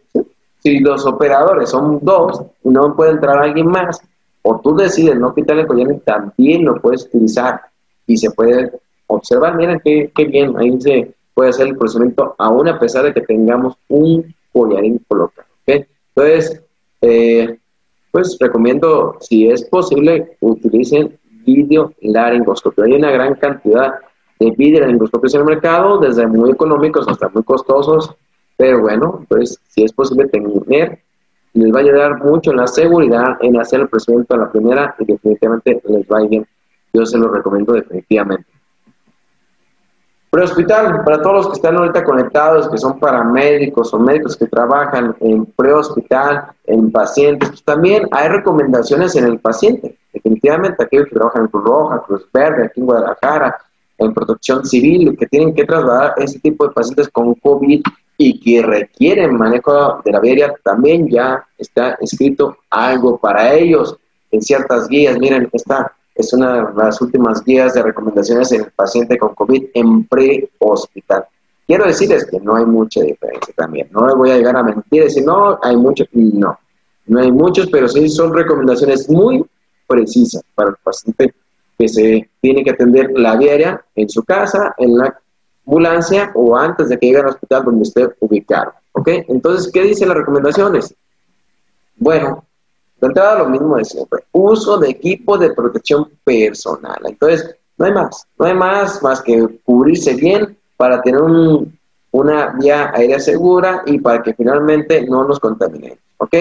Si 0.61 0.78
los 0.78 1.05
operadores 1.05 1.68
son 1.68 1.99
dos 2.01 2.41
y 2.64 2.70
no 2.70 2.97
puede 2.97 3.11
entrar 3.11 3.39
alguien 3.39 3.66
más, 3.66 4.01
o 4.41 4.59
tú 4.61 4.74
decides 4.74 5.18
no 5.18 5.34
quitarle 5.34 5.62
el 5.62 5.68
collarín, 5.68 6.01
también 6.01 6.64
lo 6.64 6.80
puedes 6.80 7.05
utilizar 7.05 7.61
y 8.07 8.16
se 8.16 8.30
puede 8.30 8.72
observar. 9.07 9.55
Miren 9.55 9.80
qué, 9.84 10.11
qué 10.14 10.24
bien, 10.24 10.57
ahí 10.57 10.80
se 10.80 11.14
puede 11.37 11.51
hacer 11.51 11.66
el 11.66 11.76
procedimiento 11.76 12.34
aún 12.39 12.66
a 12.66 12.78
pesar 12.78 13.05
de 13.05 13.12
que 13.12 13.20
tengamos 13.20 13.76
un 13.89 14.34
collarín 14.55 14.99
colocado. 15.07 15.47
¿ok? 15.68 15.87
Entonces, 16.14 16.62
eh, 17.03 17.59
pues 18.11 18.39
recomiendo, 18.41 19.18
si 19.20 19.47
es 19.47 19.62
posible, 19.66 20.39
utilicen 20.41 21.18
video 21.45 21.93
laringoscopio. 22.01 22.84
Hay 22.84 22.93
una 22.95 23.11
gran 23.11 23.34
cantidad 23.34 23.97
de 24.41 24.51
video 24.53 24.80
laringoscopios 24.80 25.34
en 25.34 25.41
el 25.43 25.47
mercado, 25.47 25.99
desde 25.99 26.26
muy 26.26 26.51
económicos 26.51 27.07
hasta 27.07 27.28
muy 27.28 27.43
costosos, 27.43 28.14
pero 28.57 28.80
bueno, 28.80 29.26
pues 29.28 29.61
si 29.68 29.84
es 29.84 29.93
posible 29.93 30.28
tener, 30.28 31.01
les 31.53 31.70
va 31.70 31.80
a 31.80 31.82
ayudar 31.82 32.24
mucho 32.24 32.53
en 32.53 32.57
la 32.57 32.66
seguridad 32.66 33.37
en 33.43 33.61
hacer 33.61 33.80
el 33.80 33.89
procedimiento 33.89 34.34
a 34.34 34.39
la 34.39 34.51
primera 34.51 34.95
y 34.99 35.05
definitivamente 35.05 35.82
les 35.87 36.07
va 36.07 36.18
a 36.18 36.22
ir 36.22 36.30
bien. 36.30 36.47
Yo 36.95 37.05
se 37.05 37.18
lo 37.18 37.28
recomiendo 37.28 37.74
definitivamente. 37.74 38.55
Prehospital, 40.31 41.05
para 41.05 41.22
todos 41.22 41.37
los 41.37 41.47
que 41.49 41.53
están 41.55 41.77
ahorita 41.77 42.05
conectados, 42.05 42.68
que 42.68 42.79
son 42.79 42.99
paramédicos 42.99 43.95
o 43.95 43.99
médicos 43.99 44.37
que 44.37 44.47
trabajan 44.47 45.16
en 45.20 45.47
prehospital, 45.47 46.49
en 46.66 46.91
pacientes, 46.91 47.49
pues 47.49 47.62
también 47.62 48.09
hay 48.11 48.29
recomendaciones 48.29 49.14
en 49.16 49.24
el 49.24 49.39
paciente. 49.39 49.97
Definitivamente 50.12 50.83
aquellos 50.83 51.07
que 51.07 51.14
trabajan 51.14 51.43
en 51.43 51.49
Cruz 51.49 51.64
Roja, 51.64 52.03
Cruz 52.07 52.27
Verde, 52.33 52.64
aquí 52.64 52.81
en 52.81 52.87
Guadalajara, 52.87 53.57
en 53.99 54.12
protección 54.12 54.64
civil, 54.64 55.16
que 55.18 55.27
tienen 55.27 55.55
que 55.55 55.64
trasladar 55.64 56.14
ese 56.18 56.39
tipo 56.41 56.66
de 56.66 56.74
pacientes 56.74 57.09
con 57.09 57.35
COVID 57.35 57.83
y 58.18 58.41
que 58.41 58.62
requieren 58.66 59.37
manejo 59.37 60.01
de 60.05 60.12
la 60.12 60.20
viaria, 60.20 60.55
también 60.64 61.09
ya 61.09 61.47
está 61.57 61.97
escrito 62.01 62.59
algo 62.70 63.18
para 63.18 63.55
ellos 63.55 63.97
en 64.31 64.43
ciertas 64.43 64.89
guías. 64.89 65.18
Miren, 65.18 65.49
esta 65.53 65.93
es 66.16 66.32
una 66.32 66.70
de 66.70 66.74
las 66.74 67.00
últimas 67.00 67.44
guías 67.44 67.74
de 67.74 67.82
recomendaciones 67.82 68.50
en 68.52 68.62
el 68.62 68.70
paciente 68.70 69.18
con 69.18 69.34
COVID 69.34 69.66
en 69.74 70.04
pre-hospital. 70.06 71.26
Quiero 71.66 71.84
decirles 71.84 72.26
que 72.26 72.40
no 72.40 72.56
hay 72.56 72.64
mucha 72.64 73.02
diferencia 73.02 73.52
también. 73.56 73.88
No 73.90 74.16
voy 74.16 74.30
a 74.30 74.36
llegar 74.36 74.56
a 74.56 74.62
mentir, 74.62 75.04
decir, 75.04 75.24
no, 75.24 75.58
hay 75.62 75.76
muchos. 75.76 76.08
No, 76.12 76.58
no 77.06 77.20
hay 77.20 77.32
muchos, 77.32 77.68
pero 77.70 77.88
sí 77.88 78.08
son 78.08 78.32
recomendaciones 78.32 79.08
muy 79.10 79.44
precisas 79.86 80.42
para 80.54 80.70
el 80.70 80.76
paciente 80.82 81.34
que 81.78 81.88
se 81.88 82.30
tiene 82.40 82.64
que 82.64 82.70
atender 82.70 83.10
la 83.14 83.36
diaria 83.36 83.84
en 83.94 84.08
su 84.08 84.24
casa, 84.24 84.74
en 84.78 84.96
la 84.96 85.20
ambulancia 85.66 86.30
o 86.34 86.56
antes 86.56 86.88
de 86.88 86.98
que 86.98 87.06
llegue 87.06 87.18
al 87.18 87.26
hospital 87.26 87.64
donde 87.64 87.82
esté 87.82 88.08
ubicado. 88.20 88.72
¿Ok? 88.92 89.08
Entonces, 89.28 89.70
¿qué 89.72 89.82
dicen 89.82 90.08
las 90.08 90.16
recomendaciones? 90.16 90.94
Bueno, 91.96 92.44
de 93.01 93.38
lo 93.38 93.49
mismo 93.49 93.76
de 93.76 93.84
siempre. 93.84 94.24
Uso 94.32 94.78
de 94.78 94.90
equipo 94.90 95.36
de 95.38 95.51
protección 95.51 96.09
personal. 96.24 96.99
Entonces, 97.05 97.55
no 97.76 97.86
hay 97.86 97.92
más. 97.92 98.26
No 98.38 98.47
hay 98.47 98.55
más 98.55 99.03
más 99.03 99.20
que 99.22 99.61
cubrirse 99.64 100.14
bien 100.14 100.57
para 100.76 101.03
tener 101.03 101.22
una 102.11 102.57
vía 102.59 102.90
aérea 102.94 103.20
segura 103.20 103.82
y 103.86 103.99
para 103.99 104.22
que 104.22 104.34
finalmente 104.34 105.07
no 105.07 105.24
nos 105.24 105.40
contaminemos. 105.40 105.99
¿Ok? 106.18 106.34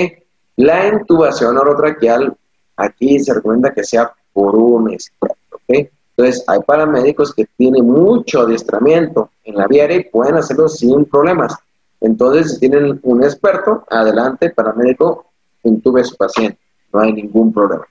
La 0.58 0.88
intubación 0.88 1.58
orotraqueal, 1.58 2.36
aquí 2.78 3.20
se 3.20 3.34
recomienda 3.34 3.74
que 3.74 3.84
sea 3.84 4.12
por 4.32 4.56
un 4.56 4.91
experto. 4.91 5.38
¿Ok? 5.51 5.89
Entonces, 6.18 6.45
hay 6.47 6.60
paramédicos 6.62 7.34
que 7.34 7.45
tienen 7.58 7.86
mucho 7.86 8.41
adiestramiento 8.41 9.32
en 9.43 9.56
la 9.56 9.68
vía 9.68 9.93
y 9.93 10.06
pueden 10.06 10.36
hacerlo 10.36 10.70
sin 10.70 11.03
problemas. 11.06 11.53
Entonces, 11.99 12.53
si 12.53 12.60
tienen 12.62 12.99
un 13.03 13.24
experto, 13.24 13.84
adelante, 13.89 14.49
paramédico, 14.51 15.26
intube 15.70 16.01
a 16.01 16.03
su 16.03 16.16
paciente. 16.16 16.57
No 16.93 17.01
hay 17.01 17.13
ningún 17.13 17.53
problema. 17.53 17.86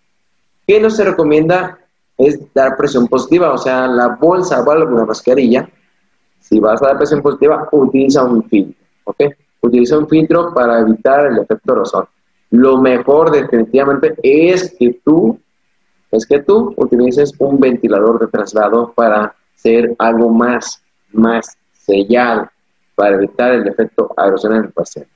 ¿Qué 0.67 0.81
no 0.81 0.91
se 0.91 1.05
recomienda? 1.05 1.79
Es 2.17 2.39
dar 2.55 2.77
presión 2.77 3.07
positiva, 3.09 3.53
o 3.53 3.59
sea, 3.59 3.87
la 3.87 4.17
bolsa 4.21 4.63
o 4.63 4.71
alguna 4.71 5.05
mascarilla. 5.05 5.69
Si 6.41 6.61
vas 6.61 6.81
a 6.83 6.87
dar 6.87 6.99
presión 6.99 7.21
positiva, 7.23 7.69
utiliza 7.73 8.25
un 8.25 8.43
filtro, 8.45 8.77
¿ok? 9.05 9.23
Utiliza 9.61 9.99
un 9.99 10.09
filtro 10.09 10.55
para 10.55 10.81
evitar 10.81 11.27
el 11.27 11.39
efecto 11.39 11.73
aerosol. 11.73 12.07
Lo 12.51 12.81
mejor 12.81 13.31
definitivamente 13.31 14.15
es 14.23 14.75
que 14.79 15.01
tú 15.05 15.39
es 16.17 16.27
que 16.27 16.41
tú 16.41 16.73
utilices 16.77 17.33
un 17.39 17.59
ventilador 17.59 18.21
de 18.21 18.29
traslado 18.29 18.93
para 18.93 19.35
hacer 19.57 19.95
algo 19.99 20.29
más, 20.29 20.81
más 21.13 21.57
sellado, 21.73 22.49
para 22.95 23.17
evitar 23.17 23.53
el 23.53 23.67
efecto 23.67 24.15
aerosol 24.17 24.53
en 24.55 24.65
el 24.65 24.73
paciente. 24.73 25.11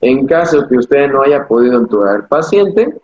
En 0.00 0.26
caso 0.26 0.62
de 0.62 0.68
que 0.68 0.78
usted 0.78 1.10
no 1.10 1.22
haya 1.22 1.46
podido 1.46 1.78
entubar 1.78 2.16
al 2.16 2.28
paciente, 2.28 2.94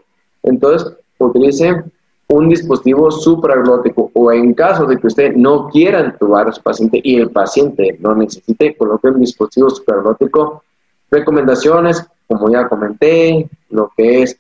entonces 0.43 0.95
utilice 1.19 1.85
un 2.29 2.49
dispositivo 2.49 3.11
supraglótico 3.11 4.11
o 4.15 4.33
en 4.33 4.55
caso 4.55 4.87
de 4.87 4.97
que 4.97 5.07
usted 5.07 5.35
no 5.35 5.69
quiera 5.69 6.01
entubar 6.01 6.49
a 6.49 6.53
su 6.53 6.63
paciente 6.63 7.01
y 7.03 7.17
el 7.17 7.31
paciente 7.31 7.97
no 8.01 8.15
necesite, 8.15 8.77
coloque 8.77 9.09
un 9.09 9.21
dispositivo 9.21 9.71
supraglótico. 9.71 10.65
Recomendaciones, 11.11 12.05
como 12.27 12.51
ya 12.51 12.69
comenté, 12.69 13.49
lo 13.71 13.93
que 13.97 14.23
es 14.23 14.39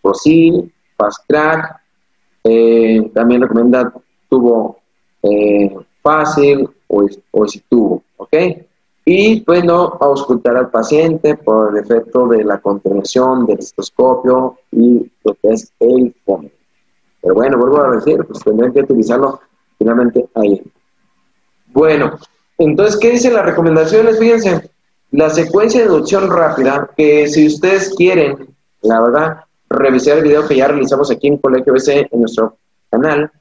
POSIL, 0.00 0.72
Fast 0.96 1.24
Track, 1.28 1.80
eh, 2.44 3.10
también 3.14 3.42
recomienda 3.42 3.92
tubo 4.28 4.78
eh, 5.22 5.76
fácil 6.02 6.68
o, 6.88 7.06
o 7.30 7.46
si 7.46 7.60
tubo, 7.68 8.02
¿ok? 8.16 8.34
Y 9.10 9.40
pues 9.40 9.64
no 9.64 9.96
auscultar 10.02 10.54
al 10.58 10.68
paciente 10.68 11.34
por 11.34 11.70
el 11.70 11.82
efecto 11.82 12.28
de 12.28 12.44
la 12.44 12.58
contención 12.58 13.46
del 13.46 13.58
estetoscopio 13.58 14.58
y 14.70 15.10
lo 15.24 15.32
que 15.32 15.48
es 15.48 15.72
el 15.80 16.14
fondo. 16.26 16.50
Pero 17.22 17.34
bueno, 17.34 17.56
vuelvo 17.56 17.80
a 17.80 17.96
decir, 17.96 18.22
pues 18.26 18.44
tendrán 18.44 18.70
que 18.70 18.80
utilizarlo 18.80 19.40
finalmente 19.78 20.28
ahí. 20.34 20.62
Bueno, 21.68 22.18
entonces, 22.58 22.98
¿qué 23.00 23.12
dicen 23.12 23.32
las 23.32 23.46
recomendaciones? 23.46 24.18
Fíjense, 24.18 24.70
la 25.12 25.30
secuencia 25.30 25.80
de 25.80 25.86
inducción 25.86 26.30
rápida, 26.30 26.90
que 26.94 27.28
si 27.28 27.46
ustedes 27.46 27.94
quieren, 27.94 28.54
la 28.82 29.00
verdad, 29.00 29.38
revisar 29.70 30.18
el 30.18 30.24
video 30.24 30.46
que 30.46 30.56
ya 30.56 30.68
realizamos 30.68 31.10
aquí 31.10 31.28
en 31.28 31.38
Colegio 31.38 31.72
BC 31.72 32.08
en 32.12 32.20
nuestro 32.20 32.58
canal. 32.90 33.32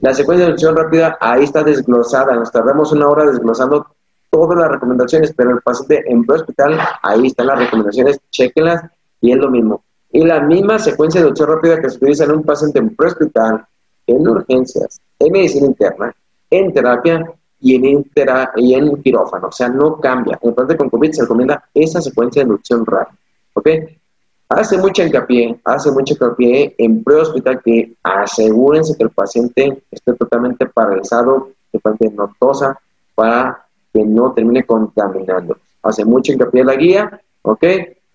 La 0.00 0.14
secuencia 0.14 0.46
de 0.46 0.50
inducción 0.50 0.74
rápida 0.76 1.16
ahí 1.20 1.44
está 1.44 1.62
desglosada. 1.62 2.34
Nos 2.34 2.50
tardamos 2.50 2.90
una 2.90 3.06
hora 3.06 3.24
desglosando 3.24 3.86
todas 4.32 4.58
las 4.58 4.70
recomendaciones, 4.70 5.34
pero 5.36 5.50
el 5.50 5.60
paciente 5.60 6.02
en 6.10 6.24
hospital, 6.28 6.78
ahí 7.02 7.26
están 7.26 7.48
las 7.48 7.58
recomendaciones, 7.58 8.18
chequenlas 8.30 8.82
y 9.20 9.32
es 9.32 9.38
lo 9.38 9.50
mismo. 9.50 9.84
Y 10.10 10.24
la 10.24 10.40
misma 10.40 10.78
secuencia 10.78 11.20
de 11.20 11.28
inducción 11.28 11.50
rápida 11.50 11.80
que 11.80 11.90
se 11.90 11.96
utiliza 11.98 12.24
en 12.24 12.32
un 12.32 12.42
paciente 12.42 12.78
en 12.78 12.96
hospital, 12.98 13.66
en 14.06 14.26
urgencias, 14.26 15.00
en 15.18 15.32
medicina 15.32 15.66
interna, 15.66 16.14
en 16.50 16.72
terapia 16.72 17.30
y 17.60 17.74
en, 18.74 19.02
quirófano. 19.02 19.48
O 19.48 19.52
sea, 19.52 19.68
no 19.68 20.00
cambia. 20.00 20.38
En 20.42 20.48
el 20.48 20.54
paciente 20.54 20.76
con 20.78 20.90
COVID 20.90 21.12
se 21.12 21.22
recomienda 21.22 21.64
esa 21.74 22.00
secuencia 22.00 22.40
de 22.40 22.48
inducción 22.48 22.86
rápida. 22.86 23.18
¿Ok? 23.54 23.68
hace 24.48 24.76
mucha 24.78 25.04
hincapié, 25.04 25.58
hace 25.64 25.90
mucho 25.90 26.14
hincapié 26.14 26.74
en 26.78 27.02
pre-hospital 27.02 27.60
que 27.64 27.94
asegúrense 28.02 28.96
que 28.96 29.04
el 29.04 29.10
paciente 29.10 29.82
esté 29.90 30.12
totalmente 30.14 30.66
paralizado, 30.66 31.50
que 31.70 31.78
el 31.78 31.80
paciente 31.80 32.16
no 32.16 32.34
tosa, 32.38 32.78
para 33.14 33.64
que 33.92 34.04
no 34.04 34.32
termine 34.32 34.64
contaminando. 34.64 35.56
Hace 35.82 36.04
mucho 36.04 36.32
hincapié 36.32 36.60
en 36.60 36.66
la 36.66 36.76
guía, 36.76 37.20
¿ok? 37.42 37.64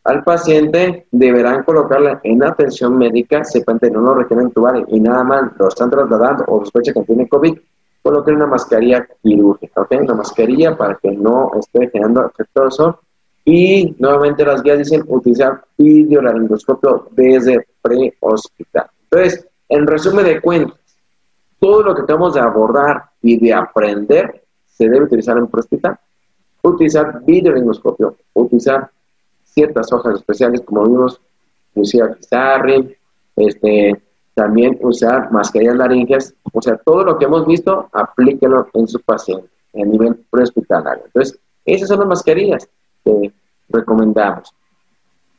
Al 0.03 0.23
paciente 0.23 1.05
deberán 1.11 1.63
colocarle 1.63 2.17
en 2.23 2.41
atención 2.43 2.97
médica, 2.97 3.41
el 3.53 3.63
paciente 3.63 3.91
no 3.91 4.01
lo 4.01 4.15
requiere 4.15 4.43
entubar 4.43 4.85
y 4.87 4.99
nada 5.01 5.23
más 5.23 5.51
lo 5.59 5.67
están 5.67 5.89
trasladando 5.89 6.45
o 6.47 6.59
sospecha 6.61 6.93
que 6.93 7.01
tiene 7.01 7.27
COVID, 7.27 7.57
coloquen 8.01 8.35
una 8.35 8.47
mascarilla 8.47 9.05
quirúrgica, 9.21 9.81
¿ok? 9.81 9.95
Una 10.03 10.13
mascarilla 10.13 10.77
para 10.77 10.95
que 10.95 11.11
no 11.11 11.51
esté 11.59 11.89
generando 11.89 12.25
efecto. 12.25 13.01
Y 13.43 13.95
nuevamente 13.99 14.45
las 14.45 14.63
guías 14.63 14.77
dicen 14.77 15.03
utilizar 15.07 15.63
videolaringoscopio 15.77 17.07
desde 17.11 17.65
pre-hospital. 17.81 18.87
Entonces, 19.09 19.47
en 19.69 19.87
resumen 19.87 20.25
de 20.25 20.41
cuentas, 20.41 20.77
todo 21.59 21.83
lo 21.83 21.95
que 21.95 22.03
tenemos 22.03 22.33
de 22.33 22.41
abordar 22.41 23.09
y 23.21 23.37
de 23.39 23.53
aprender 23.53 24.43
se 24.77 24.89
debe 24.89 25.05
utilizar 25.05 25.37
en 25.37 25.47
pre-hospital. 25.47 25.97
Utilizar 26.61 27.23
videolaringoscopio, 27.25 28.15
utilizar 28.33 28.89
ciertas 29.43 29.91
hojas 29.91 30.15
especiales 30.15 30.61
como 30.61 30.83
vimos, 30.83 31.19
Lucía 31.73 32.13
Pizarri, 32.13 32.95
este, 33.35 34.01
también 34.33 34.77
usar 34.81 35.31
mascarillas 35.31 35.75
laringeas, 35.75 36.33
o 36.51 36.61
sea, 36.61 36.77
todo 36.77 37.03
lo 37.03 37.17
que 37.17 37.25
hemos 37.25 37.45
visto, 37.47 37.89
aplíquelo 37.91 38.67
en 38.73 38.87
su 38.87 38.99
paciente 39.01 39.49
a 39.73 39.85
nivel 39.85 40.15
prehospitalario. 40.29 41.05
Entonces, 41.05 41.39
esas 41.65 41.87
son 41.87 41.99
las 41.99 42.07
mascarillas 42.07 42.69
que 43.03 43.33
recomendamos. 43.69 44.53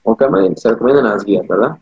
O 0.03 0.17
que 0.17 0.27
se 0.57 0.71
recomiendan 0.71 1.05
las 1.05 1.25
guías, 1.25 1.47
¿verdad? 1.47 1.79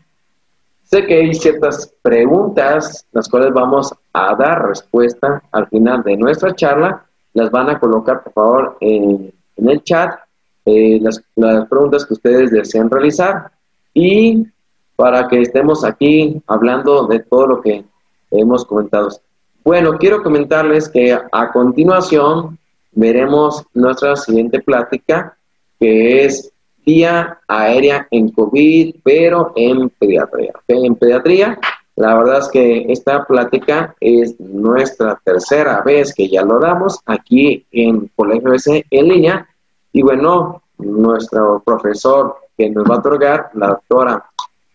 Sé 0.83 1.05
que 1.05 1.15
hay 1.15 1.33
ciertas 1.33 1.93
preguntas, 2.01 3.05
las 3.11 3.27
cuales 3.27 3.51
vamos 3.51 3.93
a 4.13 4.35
dar 4.35 4.67
respuesta 4.67 5.43
al 5.51 5.67
final 5.67 6.03
de 6.03 6.17
nuestra 6.17 6.55
charla. 6.55 7.05
Las 7.37 7.51
van 7.51 7.69
a 7.69 7.79
colocar, 7.79 8.23
por 8.23 8.33
favor, 8.33 8.77
en, 8.81 9.31
el 9.57 9.83
chat, 9.83 10.15
eh, 10.65 10.97
las, 10.99 11.21
las 11.35 11.67
preguntas 11.67 12.03
que 12.03 12.15
ustedes 12.15 12.49
desean 12.49 12.89
realizar. 12.89 13.51
Y 13.93 14.47
para 14.95 15.27
que 15.27 15.41
estemos 15.43 15.85
aquí 15.85 16.41
hablando 16.47 17.05
de 17.05 17.19
todo 17.19 17.45
lo 17.45 17.61
que 17.61 17.85
hemos 18.31 18.65
comentado. 18.65 19.09
Bueno, 19.63 19.99
quiero 19.99 20.23
comentarles 20.23 20.89
que 20.89 21.13
a 21.13 21.51
continuación 21.51 22.57
veremos 22.93 23.63
nuestra 23.75 24.15
siguiente 24.15 24.59
plática, 24.59 25.37
que 25.79 26.25
es 26.25 26.51
vía 26.83 27.37
aérea 27.47 28.07
en 28.09 28.31
COVID, 28.31 28.95
pero 29.03 29.53
en 29.55 29.89
pediatría. 29.91 30.53
En 30.67 30.95
pediatría, 30.95 31.59
la 31.97 32.15
verdad 32.15 32.39
es 32.39 32.47
que 32.49 32.85
esta 32.89 33.25
plática 33.25 33.95
es 33.99 34.39
nuestra 34.39 35.19
tercera 35.23 35.81
vez 35.81 36.13
que 36.13 36.29
ya 36.29 36.43
lo 36.43 36.59
damos 36.59 36.99
aquí 37.07 37.65
en 37.71 38.07
Colegio 38.15 38.53
S 38.53 38.85
en 38.87 39.07
línea. 39.07 39.47
Y 39.91 40.03
bueno, 40.03 40.61
nuestro 40.77 41.63
profesor 41.65 42.35
que 42.55 42.69
nos 42.69 42.87
va 42.87 42.95
a 42.95 42.99
otorgar, 42.99 43.49
la 43.55 43.69
doctora 43.69 44.23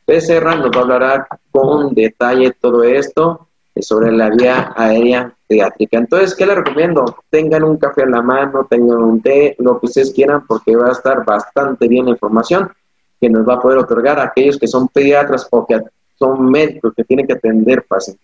Becerra 0.04 0.56
nos 0.56 0.72
va 0.72 0.80
a 0.80 0.94
hablar 0.94 1.26
con 1.52 1.94
detalle 1.94 2.56
todo 2.60 2.82
esto 2.82 3.46
sobre 3.80 4.10
la 4.10 4.28
vía 4.30 4.72
aérea 4.76 5.32
pediátrica. 5.46 5.98
Entonces, 5.98 6.34
¿qué 6.34 6.44
le 6.44 6.56
recomiendo? 6.56 7.04
Tengan 7.30 7.62
un 7.62 7.76
café 7.76 8.02
a 8.02 8.06
la 8.06 8.20
mano, 8.20 8.66
tengan 8.68 8.98
un 8.98 9.22
té, 9.22 9.54
lo 9.60 9.78
que 9.78 9.86
ustedes 9.86 10.12
quieran, 10.12 10.44
porque 10.44 10.74
va 10.74 10.88
a 10.88 10.92
estar 10.92 11.24
bastante 11.24 11.86
bien 11.86 12.06
la 12.06 12.10
información 12.10 12.68
que 13.20 13.30
nos 13.30 13.48
va 13.48 13.54
a 13.54 13.60
poder 13.60 13.78
otorgar 13.78 14.18
a 14.18 14.24
aquellos 14.24 14.58
que 14.58 14.66
son 14.66 14.88
pediatras 14.88 15.46
o 15.52 15.64
que 15.64 15.80
son 16.22 16.50
médicos 16.50 16.92
que 16.96 17.02
tienen 17.02 17.26
que 17.26 17.32
atender 17.32 17.84
pacientes. 17.84 18.20